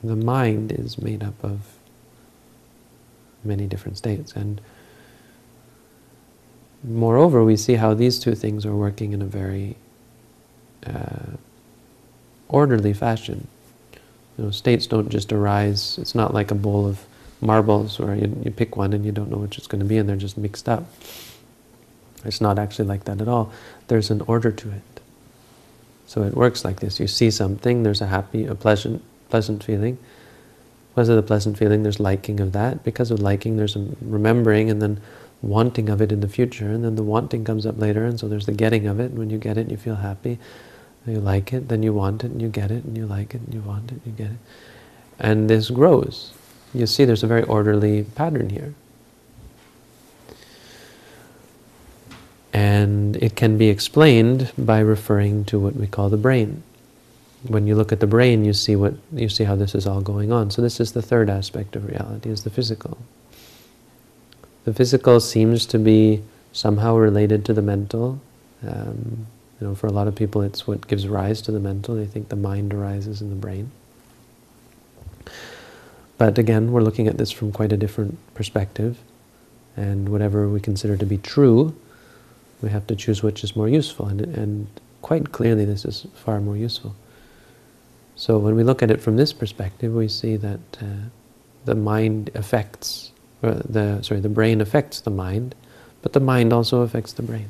the 0.02 0.16
mind 0.16 0.72
is 0.72 0.98
made 0.98 1.22
up 1.22 1.42
of 1.42 1.60
many 3.44 3.66
different 3.66 3.96
states 3.98 4.32
and 4.32 4.60
moreover 6.82 7.44
we 7.44 7.56
see 7.56 7.74
how 7.74 7.94
these 7.94 8.18
two 8.18 8.34
things 8.34 8.64
are 8.64 8.74
working 8.74 9.12
in 9.12 9.20
a 9.20 9.26
very 9.26 9.76
uh, 10.86 11.36
orderly 12.48 12.92
fashion. 12.92 13.46
You 14.36 14.44
know, 14.44 14.50
states 14.50 14.86
don't 14.86 15.08
just 15.10 15.32
arise, 15.32 15.98
it's 16.00 16.14
not 16.14 16.32
like 16.32 16.50
a 16.50 16.54
bowl 16.54 16.86
of 16.86 17.04
marbles 17.40 17.98
where 17.98 18.14
you, 18.14 18.40
you 18.44 18.50
pick 18.50 18.76
one 18.76 18.92
and 18.92 19.04
you 19.04 19.12
don't 19.12 19.30
know 19.30 19.38
which 19.38 19.58
it's 19.58 19.66
going 19.66 19.80
to 19.80 19.86
be 19.86 19.98
and 19.98 20.08
they're 20.08 20.16
just 20.16 20.38
mixed 20.38 20.68
up. 20.68 20.84
It's 22.24 22.40
not 22.40 22.58
actually 22.58 22.86
like 22.86 23.04
that 23.04 23.20
at 23.20 23.28
all. 23.28 23.52
There's 23.88 24.10
an 24.10 24.20
order 24.22 24.50
to 24.52 24.70
it. 24.70 24.82
So 26.10 26.24
it 26.24 26.34
works 26.34 26.64
like 26.64 26.80
this. 26.80 26.98
You 26.98 27.06
see 27.06 27.30
something, 27.30 27.84
there's 27.84 28.00
a 28.00 28.08
happy, 28.08 28.44
a 28.44 28.56
pleasant, 28.56 29.00
pleasant 29.28 29.62
feeling. 29.62 29.96
Because 30.88 31.08
of 31.08 31.14
the 31.14 31.22
pleasant 31.22 31.56
feeling, 31.56 31.84
there's 31.84 32.00
liking 32.00 32.40
of 32.40 32.50
that. 32.50 32.82
Because 32.82 33.12
of 33.12 33.20
liking, 33.20 33.56
there's 33.56 33.76
remembering 34.00 34.70
and 34.70 34.82
then 34.82 35.00
wanting 35.40 35.88
of 35.88 36.02
it 36.02 36.10
in 36.10 36.18
the 36.18 36.28
future. 36.28 36.66
And 36.66 36.82
then 36.84 36.96
the 36.96 37.04
wanting 37.04 37.44
comes 37.44 37.64
up 37.64 37.78
later, 37.78 38.04
and 38.04 38.18
so 38.18 38.26
there's 38.26 38.46
the 38.46 38.52
getting 38.52 38.88
of 38.88 38.98
it. 38.98 39.10
And 39.12 39.20
when 39.20 39.30
you 39.30 39.38
get 39.38 39.56
it, 39.56 39.70
you 39.70 39.76
feel 39.76 39.94
happy. 39.94 40.40
You 41.06 41.20
like 41.20 41.52
it, 41.52 41.68
then 41.68 41.84
you 41.84 41.94
want 41.94 42.24
it, 42.24 42.32
and 42.32 42.42
you 42.42 42.48
get 42.48 42.72
it, 42.72 42.82
and 42.82 42.96
you 42.96 43.06
like 43.06 43.32
it, 43.36 43.42
and 43.42 43.54
you 43.54 43.60
want 43.60 43.92
it, 43.92 44.02
and 44.04 44.06
you 44.06 44.12
get 44.12 44.32
it. 44.32 44.38
And 45.20 45.48
this 45.48 45.70
grows. 45.70 46.32
You 46.74 46.88
see 46.88 47.04
there's 47.04 47.22
a 47.22 47.28
very 47.28 47.44
orderly 47.44 48.02
pattern 48.02 48.50
here. 48.50 48.74
And 52.52 53.16
it 53.16 53.36
can 53.36 53.56
be 53.58 53.68
explained 53.68 54.52
by 54.58 54.80
referring 54.80 55.44
to 55.46 55.58
what 55.58 55.76
we 55.76 55.86
call 55.86 56.08
the 56.08 56.16
brain. 56.16 56.62
When 57.46 57.66
you 57.66 57.74
look 57.74 57.92
at 57.92 58.00
the 58.00 58.06
brain, 58.06 58.44
you 58.44 58.52
see 58.52 58.76
what 58.76 58.94
you 59.12 59.28
see 59.28 59.44
how 59.44 59.56
this 59.56 59.74
is 59.74 59.86
all 59.86 60.00
going 60.00 60.32
on. 60.32 60.50
So 60.50 60.60
this 60.60 60.80
is 60.80 60.92
the 60.92 61.00
third 61.00 61.30
aspect 61.30 61.76
of 61.76 61.88
reality, 61.88 62.28
is 62.28 62.44
the 62.44 62.50
physical. 62.50 62.98
The 64.64 64.74
physical 64.74 65.20
seems 65.20 65.64
to 65.66 65.78
be 65.78 66.22
somehow 66.52 66.96
related 66.96 67.44
to 67.46 67.54
the 67.54 67.62
mental. 67.62 68.20
Um, 68.66 69.26
you 69.60 69.66
know, 69.66 69.74
for 69.74 69.86
a 69.86 69.92
lot 69.92 70.06
of 70.06 70.14
people, 70.14 70.42
it's 70.42 70.66
what 70.66 70.86
gives 70.86 71.06
rise 71.06 71.40
to 71.42 71.52
the 71.52 71.60
mental. 71.60 71.94
They 71.94 72.06
think 72.06 72.28
the 72.28 72.36
mind 72.36 72.74
arises 72.74 73.22
in 73.22 73.30
the 73.30 73.36
brain. 73.36 73.70
But 76.18 76.36
again, 76.36 76.72
we're 76.72 76.82
looking 76.82 77.08
at 77.08 77.16
this 77.16 77.30
from 77.30 77.52
quite 77.52 77.72
a 77.72 77.76
different 77.76 78.18
perspective. 78.34 78.98
And 79.76 80.10
whatever 80.10 80.48
we 80.48 80.60
consider 80.60 80.96
to 80.96 81.06
be 81.06 81.16
true 81.16 81.74
we 82.62 82.68
have 82.70 82.86
to 82.88 82.96
choose 82.96 83.22
which 83.22 83.42
is 83.44 83.56
more 83.56 83.68
useful, 83.68 84.06
and, 84.06 84.20
and 84.20 84.66
quite 85.02 85.32
clearly 85.32 85.64
this 85.64 85.84
is 85.84 86.06
far 86.14 86.40
more 86.40 86.56
useful. 86.56 86.94
So 88.16 88.38
when 88.38 88.54
we 88.54 88.64
look 88.64 88.82
at 88.82 88.90
it 88.90 89.00
from 89.00 89.16
this 89.16 89.32
perspective, 89.32 89.94
we 89.94 90.08
see 90.08 90.36
that 90.36 90.60
uh, 90.80 91.08
the 91.64 91.74
mind 91.74 92.30
affects, 92.34 93.12
the 93.40 94.02
sorry, 94.02 94.20
the 94.20 94.28
brain 94.28 94.60
affects 94.60 95.00
the 95.00 95.10
mind, 95.10 95.54
but 96.02 96.12
the 96.12 96.20
mind 96.20 96.52
also 96.52 96.82
affects 96.82 97.14
the 97.14 97.22
brain, 97.22 97.48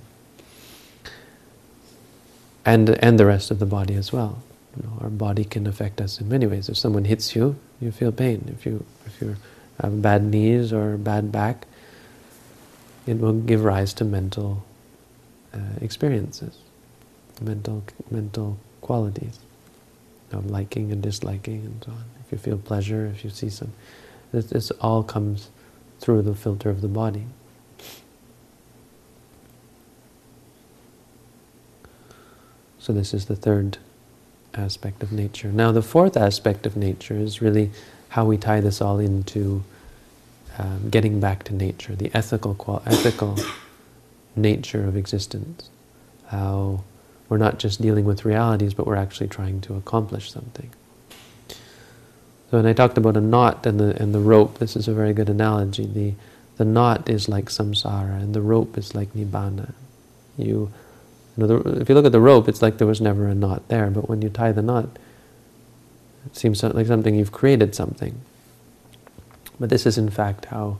and 2.65 2.91
and 2.91 3.19
the 3.19 3.27
rest 3.27 3.51
of 3.51 3.59
the 3.59 3.67
body 3.67 3.95
as 3.95 4.13
well. 4.13 4.43
You 4.77 4.85
know, 4.85 4.99
our 5.01 5.11
body 5.11 5.45
can 5.45 5.67
affect 5.67 6.01
us 6.01 6.21
in 6.21 6.29
many 6.29 6.47
ways. 6.47 6.69
If 6.69 6.77
someone 6.77 7.05
hits 7.05 7.35
you, 7.35 7.57
you 7.81 7.91
feel 7.91 8.13
pain. 8.13 8.49
If 8.57 8.65
you 8.65 8.85
if 9.07 9.21
you 9.21 9.37
have 9.83 10.01
bad 10.03 10.23
knees 10.23 10.73
or 10.73 10.97
bad 10.97 11.33
back, 11.33 11.67
it 13.07 13.19
will 13.19 13.33
give 13.33 13.65
rise 13.65 13.93
to 13.95 14.05
mental 14.05 14.63
uh, 15.55 15.59
experiences, 15.81 16.59
mental 17.41 17.83
mental 18.11 18.59
qualities 18.81 19.39
of 20.33 20.51
liking 20.51 20.93
and 20.93 21.03
disliking 21.03 21.65
and 21.65 21.85
so 21.85 21.93
on. 21.93 22.05
If 22.25 22.33
you 22.33 22.39
feel 22.39 22.59
pleasure, 22.59 23.07
if 23.07 23.25
you 23.25 23.31
see 23.31 23.51
some, 23.51 23.73
this, 24.33 24.47
this 24.47 24.71
all 24.81 25.03
comes 25.03 25.51
through 25.99 26.23
the 26.23 26.35
filter 26.35 26.71
of 26.71 26.81
the 26.81 26.89
body. 26.89 27.27
So 32.79 32.93
this 32.93 33.13
is 33.13 33.27
the 33.27 33.37
third 33.37 33.79
aspect 34.55 35.03
of 35.03 35.13
nature. 35.13 35.53
Now 35.53 35.73
the 35.73 35.83
fourth 35.83 36.17
aspect 36.17 36.67
of 36.67 36.77
nature 36.77 37.15
is 37.15 37.43
really 37.43 37.71
how 38.11 38.25
we 38.25 38.37
tie 38.37 38.61
this 38.61 38.81
all 38.81 38.99
into 38.99 39.63
um, 40.59 40.91
getting 40.91 41.21
back 41.21 41.45
to 41.45 41.55
nature, 41.55 41.95
the 41.95 42.11
ethical 42.15 42.83
ethical 42.87 43.39
nature 44.37 44.85
of 44.87 44.97
existence. 44.97 45.69
How 46.29 46.85
we're 47.29 47.39
not 47.39 47.59
just 47.59 47.81
dealing 47.81 48.05
with 48.05 48.25
realities, 48.25 48.75
but 48.75 48.87
we're 48.87 48.97
actually 48.97 49.29
trying 49.29 49.61
to 49.63 49.75
accomplish 49.75 50.31
something. 50.31 50.71
So 51.49 52.57
when 52.57 52.67
I 52.67 52.73
talked 52.73 52.99
about 52.99 53.17
a 53.17 53.21
knot 53.21 53.65
and 53.65 53.79
the 53.79 54.01
and 54.03 54.13
the 54.13 54.19
rope, 54.19 54.59
this 54.59 54.75
is 54.75 54.89
a 54.89 54.93
very 54.93 55.13
good 55.13 55.29
analogy. 55.29 55.87
The 55.87 56.15
the 56.57 56.65
knot 56.65 57.09
is 57.09 57.29
like 57.29 57.47
samsara, 57.47 58.21
and 58.21 58.35
the 58.35 58.43
rope 58.43 58.77
is 58.77 58.95
like 58.95 59.15
nibbana. 59.15 59.73
You, 60.37 60.73
you 61.37 61.47
know, 61.47 61.47
the, 61.47 61.81
if 61.81 61.89
you 61.89 61.95
look 61.95 62.05
at 62.05 62.13
the 62.13 62.21
rope, 62.21 62.49
it's 62.49 62.61
like 62.61 62.79
there 62.79 62.87
was 62.87 63.01
never 63.01 63.29
a 63.29 63.35
knot 63.35 63.69
there. 63.69 63.91
But 63.91 64.09
when 64.09 64.21
you 64.21 64.29
tie 64.29 64.53
the 64.53 64.63
knot, 64.63 64.99
it 66.27 66.37
seems 66.37 66.63
like 66.63 66.87
something 66.87 67.15
you've 67.15 67.33
created 67.33 67.75
something. 67.75 68.21
But 69.59 69.71
this 69.71 69.87
is 69.87 69.97
in 69.97 70.11
fact 70.11 70.47
how 70.47 70.79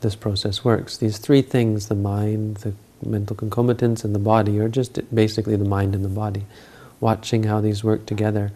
this 0.00 0.14
process 0.14 0.64
works. 0.64 0.96
These 0.96 1.18
three 1.18 1.42
things, 1.42 1.88
the 1.88 1.94
mind, 1.94 2.58
the 2.58 2.74
mental 3.04 3.36
concomitants, 3.36 4.04
and 4.04 4.14
the 4.14 4.18
body, 4.18 4.58
are 4.58 4.68
just 4.68 4.98
basically 5.14 5.56
the 5.56 5.64
mind 5.64 5.94
and 5.94 6.04
the 6.04 6.08
body. 6.08 6.44
Watching 7.00 7.44
how 7.44 7.60
these 7.60 7.82
work 7.82 8.06
together. 8.06 8.52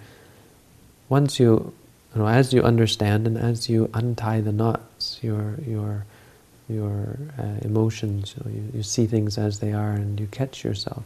Once 1.09 1.39
you, 1.39 1.73
you 2.15 2.21
know, 2.21 2.29
as 2.29 2.53
you 2.53 2.63
understand 2.63 3.27
and 3.27 3.39
as 3.39 3.69
you 3.69 3.91
untie 3.95 4.41
the 4.41 4.53
knots, 4.53 5.19
your 5.23 5.59
your 5.67 6.05
your 6.69 7.19
uh, 7.39 7.59
emotions, 7.63 8.35
you, 8.37 8.45
know, 8.45 8.57
you, 8.57 8.71
you 8.77 8.83
see 8.83 9.07
things 9.07 9.37
as 9.39 9.61
they 9.61 9.73
are, 9.73 9.93
and 9.93 10.19
you 10.19 10.27
catch 10.27 10.65
yourself. 10.65 11.05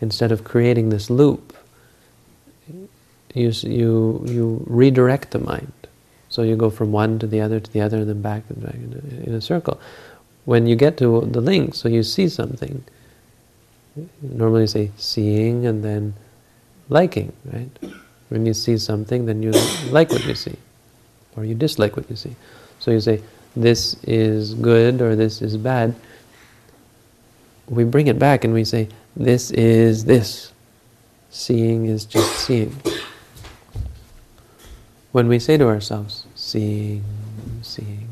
Instead 0.00 0.32
of 0.32 0.44
creating 0.44 0.88
this 0.88 1.08
loop, 1.08 1.56
you 3.34 3.50
you 3.50 4.22
you 4.26 4.64
redirect 4.66 5.30
the 5.30 5.38
mind. 5.38 5.72
So 6.32 6.40
you 6.40 6.56
go 6.56 6.70
from 6.70 6.92
one 6.92 7.18
to 7.18 7.26
the 7.26 7.42
other 7.42 7.60
to 7.60 7.70
the 7.70 7.82
other 7.82 7.98
and 7.98 8.08
then 8.08 8.22
back 8.22 8.44
and 8.48 8.62
back 8.62 8.74
in 8.74 8.92
a, 8.94 9.28
in 9.28 9.34
a 9.34 9.40
circle. 9.42 9.78
When 10.46 10.66
you 10.66 10.76
get 10.76 10.96
to 10.96 11.20
the 11.30 11.42
link, 11.42 11.74
so 11.74 11.90
you 11.90 12.02
see 12.02 12.26
something, 12.26 12.82
normally 14.22 14.62
you 14.62 14.66
say 14.66 14.90
seeing 14.96 15.66
and 15.66 15.84
then 15.84 16.14
liking, 16.88 17.34
right? 17.52 17.68
When 18.30 18.46
you 18.46 18.54
see 18.54 18.78
something, 18.78 19.26
then 19.26 19.42
you 19.42 19.50
like 19.90 20.10
what 20.10 20.24
you 20.24 20.34
see, 20.34 20.56
or 21.36 21.44
you 21.44 21.54
dislike 21.54 21.98
what 21.98 22.08
you 22.08 22.16
see. 22.16 22.34
So 22.78 22.92
you 22.92 23.00
say, 23.00 23.20
this 23.54 23.94
is 24.04 24.54
good 24.54 25.02
or 25.02 25.14
this 25.14 25.42
is 25.42 25.58
bad. 25.58 25.94
We 27.68 27.84
bring 27.84 28.06
it 28.06 28.18
back 28.18 28.44
and 28.44 28.54
we 28.54 28.64
say, 28.64 28.88
this 29.14 29.50
is 29.50 30.06
this. 30.06 30.50
Seeing 31.28 31.84
is 31.84 32.06
just 32.06 32.46
seeing 32.46 32.74
when 35.12 35.28
we 35.28 35.38
say 35.38 35.56
to 35.56 35.66
ourselves, 35.66 36.26
seeing, 36.34 37.04
seeing, 37.62 38.08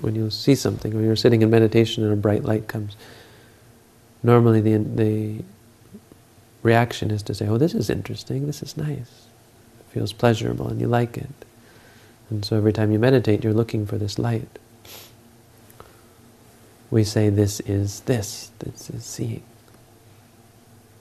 when 0.00 0.14
you 0.14 0.30
see 0.30 0.54
something, 0.54 0.92
when 0.94 1.04
you're 1.04 1.16
sitting 1.16 1.42
in 1.42 1.50
meditation 1.50 2.04
and 2.04 2.12
a 2.12 2.16
bright 2.16 2.44
light 2.44 2.68
comes, 2.68 2.96
normally 4.22 4.60
the, 4.60 4.76
the 4.76 5.44
reaction 6.62 7.10
is 7.10 7.22
to 7.22 7.34
say, 7.34 7.46
oh, 7.46 7.58
this 7.58 7.74
is 7.74 7.88
interesting, 7.88 8.46
this 8.46 8.62
is 8.62 8.76
nice, 8.76 9.26
it 9.78 9.86
feels 9.92 10.12
pleasurable, 10.12 10.68
and 10.68 10.80
you 10.80 10.88
like 10.88 11.16
it. 11.16 11.30
And 12.28 12.44
so 12.44 12.56
every 12.56 12.72
time 12.72 12.92
you 12.92 12.98
meditate, 12.98 13.42
you're 13.42 13.52
looking 13.52 13.86
for 13.86 13.98
this 13.98 14.18
light. 14.18 14.48
We 16.90 17.04
say, 17.04 17.28
this 17.28 17.60
is 17.60 18.00
this, 18.00 18.50
this 18.58 18.90
is 18.90 19.04
seeing. 19.04 19.42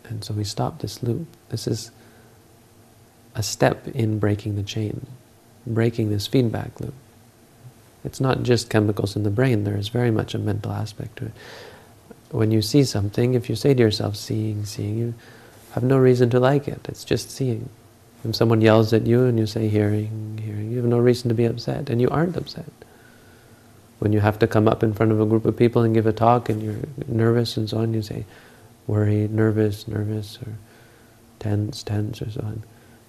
And 0.05 0.23
so 0.23 0.33
we 0.33 0.43
stop 0.43 0.79
this 0.79 1.03
loop. 1.03 1.27
This 1.49 1.67
is 1.67 1.91
a 3.39 3.43
step 3.43 3.87
in 3.87 4.19
breaking 4.19 4.57
the 4.57 4.63
chain, 4.63 5.07
breaking 5.65 6.09
this 6.09 6.27
feedback 6.27 6.77
loop. 6.81 6.93
It's 8.03 8.19
not 8.19 8.43
just 8.43 8.69
chemicals 8.69 9.15
in 9.15 9.23
the 9.23 9.29
brain, 9.29 9.63
there 9.63 9.77
is 9.77 9.87
very 9.87 10.11
much 10.11 10.35
a 10.35 10.37
mental 10.37 10.73
aspect 10.73 11.15
to 11.17 11.27
it. 11.27 11.31
When 12.31 12.51
you 12.51 12.61
see 12.61 12.83
something, 12.83 13.35
if 13.35 13.49
you 13.49 13.55
say 13.55 13.73
to 13.73 13.79
yourself, 13.81 14.17
seeing, 14.17 14.65
seeing, 14.65 14.97
you 14.97 15.13
have 15.71 15.83
no 15.83 15.97
reason 15.97 16.29
to 16.31 16.39
like 16.39 16.67
it, 16.67 16.81
it's 16.89 17.05
just 17.05 17.31
seeing. 17.31 17.69
If 18.25 18.35
someone 18.35 18.59
yells 18.59 18.91
at 18.91 19.07
you 19.07 19.23
and 19.23 19.39
you 19.39 19.47
say 19.47 19.69
hearing, 19.69 20.41
hearing, 20.43 20.69
you 20.69 20.77
have 20.77 20.85
no 20.85 20.99
reason 20.99 21.29
to 21.29 21.33
be 21.33 21.45
upset, 21.45 21.89
and 21.89 22.01
you 22.01 22.09
aren't 22.09 22.35
upset. 22.35 22.73
When 23.99 24.11
you 24.11 24.19
have 24.19 24.37
to 24.39 24.47
come 24.47 24.67
up 24.67 24.83
in 24.83 24.93
front 24.93 25.13
of 25.13 25.21
a 25.21 25.25
group 25.25 25.45
of 25.45 25.55
people 25.55 25.83
and 25.83 25.93
give 25.93 26.07
a 26.07 26.11
talk 26.11 26.49
and 26.49 26.61
you're 26.61 26.83
nervous 27.07 27.55
and 27.55 27.69
so 27.69 27.77
on, 27.77 27.93
you 27.93 28.01
say 28.01 28.25
worried, 28.85 29.31
nervous, 29.31 29.87
nervous, 29.87 30.39
or 30.45 30.55
tense, 31.39 31.83
tense, 31.83 32.21
or 32.21 32.29
so 32.31 32.41
on. 32.41 32.63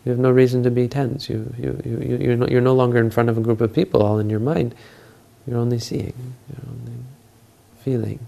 You 0.05 0.11
have 0.13 0.19
no 0.19 0.31
reason 0.31 0.63
to 0.63 0.71
be 0.71 0.89
tense. 0.89 1.29
You, 1.29 1.53
you, 1.59 1.81
you, 1.85 2.19
you're, 2.21 2.37
no, 2.37 2.47
you're 2.47 2.61
no 2.61 2.75
longer 2.75 2.99
in 2.99 3.11
front 3.11 3.29
of 3.29 3.37
a 3.37 3.41
group 3.41 3.61
of 3.61 3.75
people 3.75 4.03
all 4.03 4.19
in 4.19 4.31
your 4.31 4.41
mind. 4.41 4.75
You're 5.47 5.59
only 5.59 5.79
seeing, 5.79 6.35
you're 6.49 6.71
only 6.71 6.99
feeling. 7.81 8.27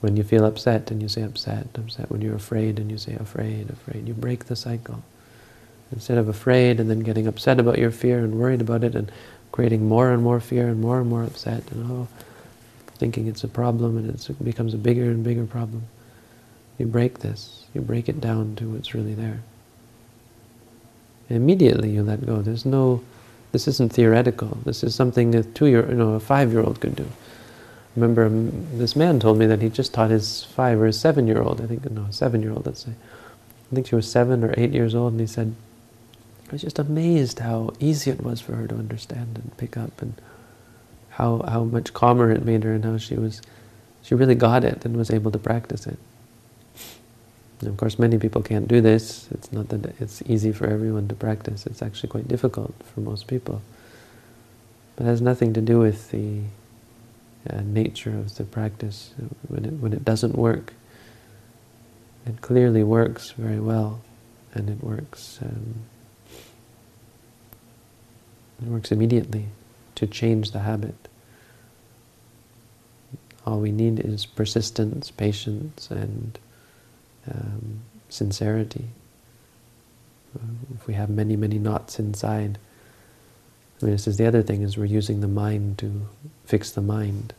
When 0.00 0.16
you 0.16 0.22
feel 0.22 0.44
upset 0.44 0.90
and 0.90 1.02
you 1.02 1.08
say 1.08 1.22
upset, 1.22 1.66
upset. 1.76 2.10
When 2.10 2.20
you're 2.20 2.36
afraid 2.36 2.78
and 2.78 2.90
you 2.90 2.98
say 2.98 3.14
afraid, 3.14 3.70
afraid. 3.70 4.06
You 4.06 4.14
break 4.14 4.44
the 4.44 4.56
cycle. 4.56 5.02
Instead 5.90 6.18
of 6.18 6.28
afraid 6.28 6.78
and 6.78 6.90
then 6.90 7.00
getting 7.00 7.26
upset 7.26 7.58
about 7.58 7.78
your 7.78 7.90
fear 7.90 8.18
and 8.18 8.38
worried 8.38 8.60
about 8.60 8.84
it 8.84 8.94
and 8.94 9.10
creating 9.50 9.86
more 9.88 10.10
and 10.12 10.22
more 10.22 10.40
fear 10.40 10.68
and 10.68 10.80
more 10.80 11.00
and 11.00 11.08
more 11.08 11.22
upset 11.22 11.62
and 11.70 11.90
oh, 11.90 12.08
thinking 12.96 13.28
it's 13.28 13.44
a 13.44 13.48
problem 13.48 13.96
and 13.96 14.10
it 14.10 14.44
becomes 14.44 14.74
a 14.74 14.78
bigger 14.78 15.04
and 15.04 15.24
bigger 15.24 15.46
problem. 15.46 15.84
You 16.78 16.86
break 16.86 17.20
this. 17.20 17.66
You 17.74 17.80
break 17.80 18.08
it 18.08 18.20
down 18.20 18.56
to 18.56 18.70
what's 18.70 18.94
really 18.94 19.14
there. 19.14 19.42
Immediately 21.30 21.90
you 21.90 22.02
let 22.02 22.26
go. 22.26 22.42
There's 22.42 22.66
no, 22.66 23.02
this 23.52 23.66
isn't 23.68 23.92
theoretical. 23.92 24.58
This 24.64 24.82
is 24.84 24.94
something 24.94 25.34
a 25.34 25.42
two-year, 25.42 25.88
you 25.88 25.96
know, 25.96 26.14
a 26.14 26.20
five-year-old 26.20 26.80
could 26.80 26.96
do. 26.96 27.06
Remember, 27.96 28.28
this 28.28 28.96
man 28.96 29.20
told 29.20 29.38
me 29.38 29.46
that 29.46 29.62
he 29.62 29.68
just 29.68 29.94
taught 29.94 30.10
his 30.10 30.44
five 30.44 30.80
or 30.80 30.90
seven-year-old, 30.90 31.60
I 31.60 31.66
think, 31.66 31.88
no, 31.90 32.06
seven-year-old, 32.10 32.66
let's 32.66 32.84
say. 32.84 32.92
I 33.70 33.74
think 33.74 33.86
she 33.86 33.94
was 33.94 34.10
seven 34.10 34.44
or 34.44 34.52
eight 34.56 34.72
years 34.72 34.94
old, 34.94 35.12
and 35.12 35.20
he 35.20 35.26
said, 35.26 35.54
I 36.48 36.52
was 36.52 36.62
just 36.62 36.78
amazed 36.78 37.38
how 37.38 37.72
easy 37.80 38.10
it 38.10 38.22
was 38.22 38.40
for 38.40 38.54
her 38.56 38.66
to 38.66 38.74
understand 38.74 39.38
and 39.40 39.56
pick 39.56 39.76
up, 39.76 40.02
and 40.02 40.14
how 41.10 41.42
how 41.48 41.64
much 41.64 41.94
calmer 41.94 42.30
it 42.30 42.44
made 42.44 42.64
her, 42.64 42.74
and 42.74 42.84
how 42.84 42.98
she 42.98 43.14
was, 43.14 43.40
she 44.02 44.14
really 44.14 44.34
got 44.34 44.64
it 44.64 44.84
and 44.84 44.96
was 44.96 45.10
able 45.10 45.30
to 45.30 45.38
practice 45.38 45.86
it. 45.86 45.98
And 47.60 47.68
of 47.68 47.76
course, 47.76 47.98
many 47.98 48.18
people 48.18 48.42
can't 48.42 48.68
do 48.68 48.80
this. 48.80 49.28
It's 49.30 49.52
not 49.52 49.68
that 49.68 50.00
it's 50.00 50.22
easy 50.26 50.52
for 50.52 50.66
everyone 50.66 51.08
to 51.08 51.14
practice. 51.14 51.66
It's 51.66 51.82
actually 51.82 52.08
quite 52.10 52.28
difficult 52.28 52.74
for 52.84 53.00
most 53.00 53.26
people. 53.26 53.62
But 54.96 55.04
it 55.04 55.08
has 55.08 55.20
nothing 55.20 55.52
to 55.54 55.60
do 55.60 55.78
with 55.78 56.10
the 56.10 56.42
uh, 57.48 57.60
nature 57.60 58.10
of 58.10 58.34
the 58.36 58.44
practice. 58.44 59.12
When 59.48 59.64
it, 59.64 59.72
when 59.74 59.92
it 59.92 60.04
doesn't 60.04 60.36
work, 60.36 60.74
it 62.26 62.40
clearly 62.40 62.82
works 62.82 63.32
very 63.32 63.60
well, 63.60 64.00
and 64.54 64.70
it 64.70 64.82
works 64.82 65.38
um, 65.42 65.74
it 68.62 68.68
works 68.68 68.90
immediately 68.92 69.46
to 69.96 70.06
change 70.06 70.52
the 70.52 70.60
habit. 70.60 70.94
All 73.46 73.60
we 73.60 73.72
need 73.72 74.00
is 74.00 74.24
persistence, 74.24 75.10
patience, 75.10 75.90
and 75.90 76.38
um, 77.30 77.80
sincerity. 78.08 78.86
If 80.74 80.86
we 80.86 80.94
have 80.94 81.10
many, 81.10 81.36
many 81.36 81.58
knots 81.58 81.98
inside, 81.98 82.58
I 83.80 83.84
mean, 83.84 83.94
this 83.94 84.06
is 84.06 84.16
the 84.16 84.26
other 84.26 84.42
thing, 84.42 84.62
is 84.62 84.76
we're 84.76 84.84
using 84.84 85.20
the 85.20 85.28
mind 85.28 85.78
to 85.78 86.08
fix 86.44 86.70
the 86.70 86.80
mind. 86.80 87.34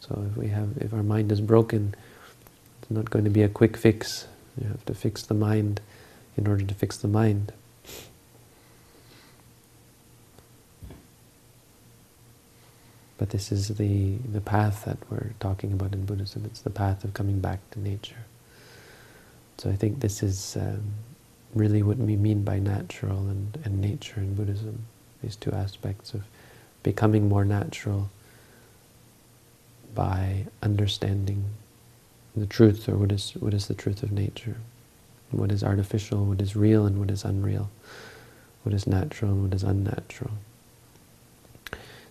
So 0.00 0.24
if 0.30 0.36
we 0.36 0.48
have, 0.48 0.76
if 0.78 0.92
our 0.92 1.02
mind 1.02 1.32
is 1.32 1.40
broken, 1.40 1.94
it's 2.82 2.90
not 2.90 3.10
going 3.10 3.24
to 3.24 3.30
be 3.30 3.42
a 3.42 3.48
quick 3.48 3.76
fix. 3.76 4.28
You 4.60 4.68
have 4.68 4.84
to 4.86 4.94
fix 4.94 5.22
the 5.22 5.34
mind 5.34 5.80
in 6.36 6.46
order 6.46 6.64
to 6.64 6.74
fix 6.74 6.96
the 6.96 7.08
mind. 7.08 7.52
But 13.18 13.30
this 13.30 13.50
is 13.50 13.68
the, 13.68 14.16
the 14.30 14.42
path 14.42 14.84
that 14.84 14.98
we're 15.10 15.32
talking 15.40 15.72
about 15.72 15.94
in 15.94 16.04
Buddhism. 16.04 16.44
It's 16.44 16.60
the 16.60 16.70
path 16.70 17.02
of 17.02 17.14
coming 17.14 17.40
back 17.40 17.70
to 17.70 17.80
nature. 17.80 18.26
So 19.58 19.70
I 19.70 19.76
think 19.76 20.00
this 20.00 20.22
is 20.22 20.56
um, 20.60 20.82
really 21.54 21.82
what 21.82 21.96
we 21.96 22.16
mean 22.16 22.42
by 22.42 22.58
natural 22.58 23.18
and, 23.28 23.58
and 23.64 23.80
nature 23.80 24.20
in 24.20 24.34
Buddhism, 24.34 24.84
these 25.22 25.36
two 25.36 25.52
aspects 25.52 26.12
of 26.12 26.24
becoming 26.82 27.28
more 27.28 27.44
natural 27.44 28.10
by 29.94 30.46
understanding 30.62 31.44
the 32.36 32.46
truth, 32.46 32.86
or 32.86 32.96
what 32.96 33.10
is, 33.10 33.32
what 33.40 33.54
is 33.54 33.66
the 33.66 33.74
truth 33.74 34.02
of 34.02 34.12
nature, 34.12 34.56
what 35.30 35.50
is 35.50 35.64
artificial, 35.64 36.26
what 36.26 36.40
is 36.42 36.54
real 36.54 36.84
and 36.84 36.98
what 36.98 37.10
is 37.10 37.24
unreal, 37.24 37.70
what 38.62 38.74
is 38.74 38.86
natural 38.86 39.32
and 39.32 39.44
what 39.44 39.54
is 39.54 39.62
unnatural. 39.62 40.32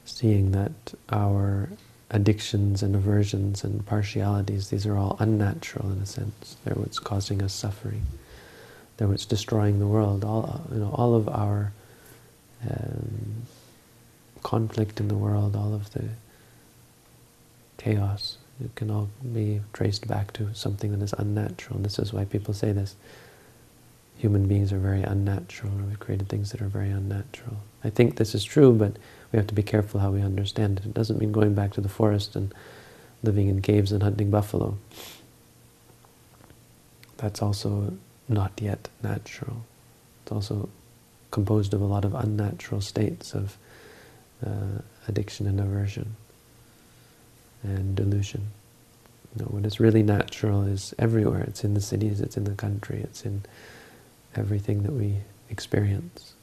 Seeing 0.04 0.52
that 0.52 0.72
our 1.12 1.70
addictions 2.16 2.84
and 2.84 2.96
aversions 2.96 3.64
and 3.66 3.86
partialities, 3.86 4.70
these 4.72 4.88
are 4.88 4.98
all 4.98 5.18
unnatural 5.20 5.92
in 5.94 6.00
a 6.00 6.08
sense. 6.08 6.58
They're 6.66 6.76
what's 6.76 7.00
causing 7.00 7.44
us 7.44 7.54
suffering. 7.54 8.06
They're 8.98 9.10
what's 9.10 9.26
destroying 9.28 9.80
the 9.80 9.88
world. 9.88 10.26
All, 10.26 10.62
you 10.74 10.80
know, 10.80 10.92
all 10.94 11.16
of 11.16 11.30
our 11.30 11.74
um, 12.70 13.44
conflict 14.44 15.00
in 15.02 15.10
the 15.10 15.18
world, 15.18 15.56
all 15.56 15.74
of 15.76 15.94
the 15.94 16.06
chaos, 17.78 18.38
it 18.64 18.76
can 18.76 18.92
all 18.92 19.10
be 19.34 19.62
traced 19.74 20.08
back 20.08 20.34
to 20.34 20.54
something 20.56 20.92
that 20.94 21.04
is 21.04 21.14
unnatural. 21.18 21.78
And 21.78 21.86
this 21.86 22.00
is 22.00 22.14
why 22.14 22.26
people 22.26 22.54
say 22.56 22.72
this. 22.74 22.96
human 24.18 24.48
beings 24.48 24.74
are 24.74 24.80
very 24.80 25.04
unnatural, 25.04 25.74
or 25.80 25.84
we've 25.86 26.00
created 26.00 26.30
things 26.30 26.52
that 26.52 26.62
are 26.62 26.68
very 26.68 26.90
unnatural. 26.92 27.58
I 27.84 27.90
think 27.90 28.18
this 28.18 28.36
is 28.36 28.44
true, 28.44 28.74
but 28.74 28.98
we 29.36 29.40
have 29.40 29.48
to 29.48 29.54
be 29.54 29.64
careful 29.64 30.00
how 30.00 30.12
we 30.12 30.22
understand 30.22 30.80
it. 30.80 30.86
It 30.86 30.94
doesn't 30.94 31.20
mean 31.20 31.34
going 31.34 31.56
back 31.56 31.74
to 31.74 31.82
the 31.82 31.90
forest 31.90 32.38
and 32.38 32.54
living 33.22 33.50
in 33.50 33.62
caves 33.62 33.92
and 33.92 34.02
hunting 34.02 34.32
buffalo. 34.32 34.78
That's 37.18 37.42
also 37.42 37.98
not 38.30 38.54
yet 38.62 38.88
natural. 39.04 39.66
It's 40.24 40.32
also 40.32 40.70
composed 41.32 41.74
of 41.74 41.82
a 41.82 41.86
lot 41.86 42.06
of 42.06 42.16
unnatural 42.16 42.80
states 42.80 43.34
of 43.34 43.58
uh, 44.46 44.80
addiction 45.10 45.48
and 45.48 45.60
aversion 45.60 46.16
and 47.62 47.94
delusion. 47.94 48.48
You 49.36 49.44
know, 49.44 49.50
what 49.50 49.66
is 49.66 49.82
really 49.82 50.02
natural 50.02 50.64
is 50.64 50.94
everywhere. 50.98 51.42
It's 51.42 51.66
in 51.66 51.74
the 51.74 51.82
cities, 51.82 52.22
it's 52.22 52.38
in 52.38 52.46
the 52.46 52.56
country, 52.56 53.02
it's 53.02 53.26
in 53.26 53.44
everything 54.34 54.84
that 54.84 54.94
we 54.94 55.18
experience. 55.50 56.35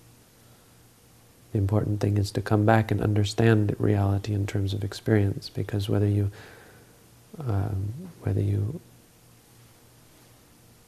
The 1.52 1.58
important 1.58 2.00
thing 2.00 2.16
is 2.18 2.30
to 2.32 2.40
come 2.40 2.64
back 2.64 2.90
and 2.90 3.00
understand 3.00 3.76
reality 3.78 4.32
in 4.32 4.46
terms 4.46 4.72
of 4.72 4.82
experience, 4.82 5.50
because 5.50 5.88
whether 5.88 6.08
you 6.08 6.30
um, 7.38 7.92
whether 8.22 8.40
you 8.40 8.80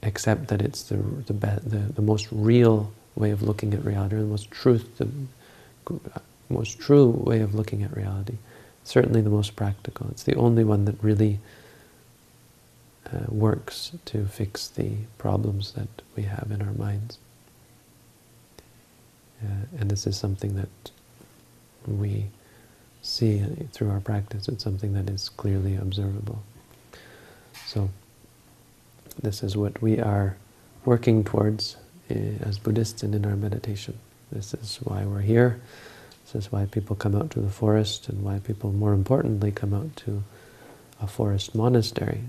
accept 0.02 0.48
that 0.48 0.62
it's 0.62 0.82
the 0.82 0.96
the, 0.96 1.32
the 1.32 1.92
the 1.94 2.02
most 2.02 2.28
real 2.30 2.92
way 3.14 3.30
of 3.30 3.42
looking 3.42 3.74
at 3.74 3.84
reality, 3.84 4.16
or 4.16 4.20
the 4.20 4.24
most 4.26 4.50
truth, 4.50 4.98
the 4.98 5.08
most 6.48 6.78
true 6.78 7.08
way 7.08 7.40
of 7.40 7.54
looking 7.54 7.82
at 7.82 7.94
reality, 7.96 8.36
certainly 8.84 9.20
the 9.20 9.30
most 9.30 9.56
practical. 9.56 10.08
It's 10.10 10.24
the 10.24 10.34
only 10.34 10.64
one 10.64 10.84
that 10.86 10.96
really 11.02 11.40
uh, 13.12 13.26
works 13.28 13.92
to 14.06 14.26
fix 14.26 14.68
the 14.68 14.92
problems 15.18 15.72
that 15.72 15.88
we 16.16 16.24
have 16.24 16.50
in 16.50 16.62
our 16.62 16.72
minds. 16.72 17.18
Uh, 19.44 19.80
and 19.80 19.90
this 19.90 20.06
is 20.06 20.16
something 20.16 20.54
that 20.56 20.90
we 21.86 22.26
see 23.02 23.44
through 23.72 23.90
our 23.90 24.00
practice. 24.00 24.48
It's 24.48 24.64
something 24.64 24.94
that 24.94 25.10
is 25.10 25.28
clearly 25.28 25.76
observable. 25.76 26.42
So 27.66 27.90
this 29.22 29.42
is 29.42 29.56
what 29.56 29.82
we 29.82 30.00
are 30.00 30.36
working 30.84 31.24
towards 31.24 31.76
uh, 32.10 32.14
as 32.42 32.58
Buddhists 32.58 33.02
and 33.02 33.14
in 33.14 33.26
our 33.26 33.36
meditation. 33.36 33.98
This 34.32 34.54
is 34.54 34.78
why 34.82 35.04
we're 35.04 35.20
here. 35.20 35.60
This 36.24 36.46
is 36.46 36.52
why 36.52 36.64
people 36.66 36.96
come 36.96 37.14
out 37.14 37.30
to 37.32 37.40
the 37.40 37.50
forest 37.50 38.08
and 38.08 38.22
why 38.22 38.38
people, 38.38 38.72
more 38.72 38.92
importantly, 38.92 39.52
come 39.52 39.74
out 39.74 39.94
to 39.96 40.22
a 41.00 41.06
forest 41.06 41.54
monastery 41.54 42.22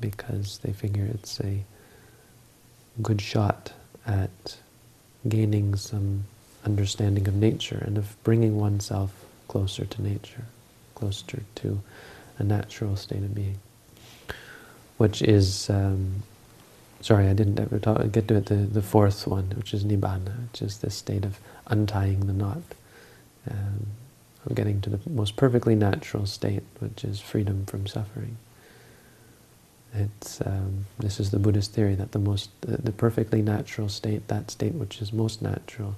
because 0.00 0.58
they 0.58 0.72
figure 0.72 1.04
it's 1.04 1.38
a 1.40 1.64
good 3.00 3.20
shot 3.20 3.72
at 4.06 4.58
gaining 5.28 5.76
some 5.76 6.24
understanding 6.64 7.28
of 7.28 7.34
nature 7.34 7.82
and 7.86 7.98
of 7.98 8.16
bringing 8.24 8.58
oneself 8.58 9.24
closer 9.48 9.84
to 9.84 10.02
nature, 10.02 10.44
closer 10.94 11.42
to 11.56 11.80
a 12.38 12.44
natural 12.44 12.96
state 12.96 13.22
of 13.22 13.34
being, 13.34 13.58
which 14.96 15.22
is, 15.22 15.68
um, 15.70 16.22
sorry, 17.00 17.28
I 17.28 17.34
didn't 17.34 17.60
ever 17.60 17.78
talk, 17.78 18.10
get 18.12 18.28
to 18.28 18.36
it, 18.36 18.46
the, 18.46 18.54
the 18.56 18.82
fourth 18.82 19.26
one, 19.26 19.50
which 19.56 19.74
is 19.74 19.84
Nibbana, 19.84 20.48
which 20.50 20.62
is 20.62 20.78
this 20.78 20.94
state 20.94 21.24
of 21.24 21.38
untying 21.66 22.26
the 22.26 22.32
knot, 22.32 22.62
um, 23.50 23.86
of 24.46 24.54
getting 24.54 24.80
to 24.82 24.90
the 24.90 25.10
most 25.10 25.36
perfectly 25.36 25.74
natural 25.74 26.26
state, 26.26 26.62
which 26.80 27.04
is 27.04 27.20
freedom 27.20 27.66
from 27.66 27.86
suffering. 27.86 28.36
It's, 29.94 30.40
um, 30.40 30.86
this 30.98 31.20
is 31.20 31.30
the 31.30 31.38
Buddhist 31.38 31.72
theory 31.72 31.94
that 31.96 32.12
the 32.12 32.18
most, 32.18 32.48
the, 32.62 32.78
the, 32.78 32.92
perfectly 32.92 33.42
natural 33.42 33.88
state, 33.90 34.26
that 34.28 34.50
state 34.50 34.74
which 34.74 35.02
is 35.02 35.12
most 35.12 35.42
natural, 35.42 35.96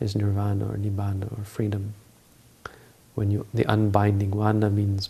is 0.00 0.16
nirvana 0.16 0.66
or 0.66 0.76
nibbana 0.76 1.38
or 1.38 1.44
freedom. 1.44 1.92
When 3.14 3.30
you, 3.30 3.46
the 3.52 3.64
unbinding, 3.64 4.30
vana 4.30 4.70
means 4.70 5.08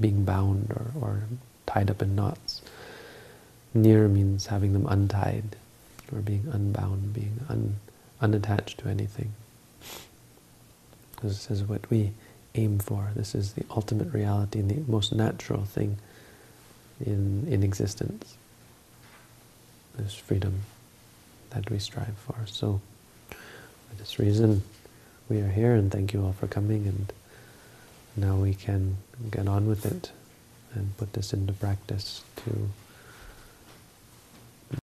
being 0.00 0.24
bound 0.24 0.70
or, 0.70 0.92
or 1.00 1.22
tied 1.66 1.90
up 1.90 2.02
in 2.02 2.14
knots. 2.14 2.62
Nir 3.74 4.06
means 4.06 4.46
having 4.46 4.72
them 4.72 4.86
untied 4.86 5.56
or 6.12 6.20
being 6.20 6.46
unbound, 6.52 7.14
being 7.14 7.40
un, 7.48 7.76
unattached 8.20 8.78
to 8.78 8.88
anything. 8.88 9.32
This 11.22 11.50
is 11.50 11.64
what 11.64 11.88
we 11.90 12.12
aim 12.54 12.78
for. 12.78 13.10
This 13.16 13.34
is 13.34 13.54
the 13.54 13.64
ultimate 13.70 14.12
reality 14.12 14.60
and 14.60 14.70
the 14.70 14.90
most 14.90 15.12
natural 15.12 15.64
thing 15.64 15.98
in, 17.02 17.46
in 17.48 17.62
existence. 17.62 18.36
This 19.96 20.14
freedom 20.14 20.60
that 21.50 21.70
we 21.70 21.78
strive 21.78 22.16
for. 22.26 22.36
So, 22.46 22.80
for 23.28 23.94
this 23.98 24.18
reason, 24.18 24.62
we 25.28 25.40
are 25.40 25.50
here, 25.50 25.74
and 25.74 25.92
thank 25.92 26.12
you 26.12 26.24
all 26.24 26.32
for 26.32 26.46
coming, 26.46 26.86
and 26.86 27.12
now 28.16 28.36
we 28.36 28.54
can 28.54 28.96
get 29.30 29.48
on 29.48 29.66
with 29.66 29.84
it 29.84 30.10
and 30.74 30.96
put 30.96 31.12
this 31.12 31.32
into 31.32 31.52
practice 31.52 32.22
to 32.44 32.70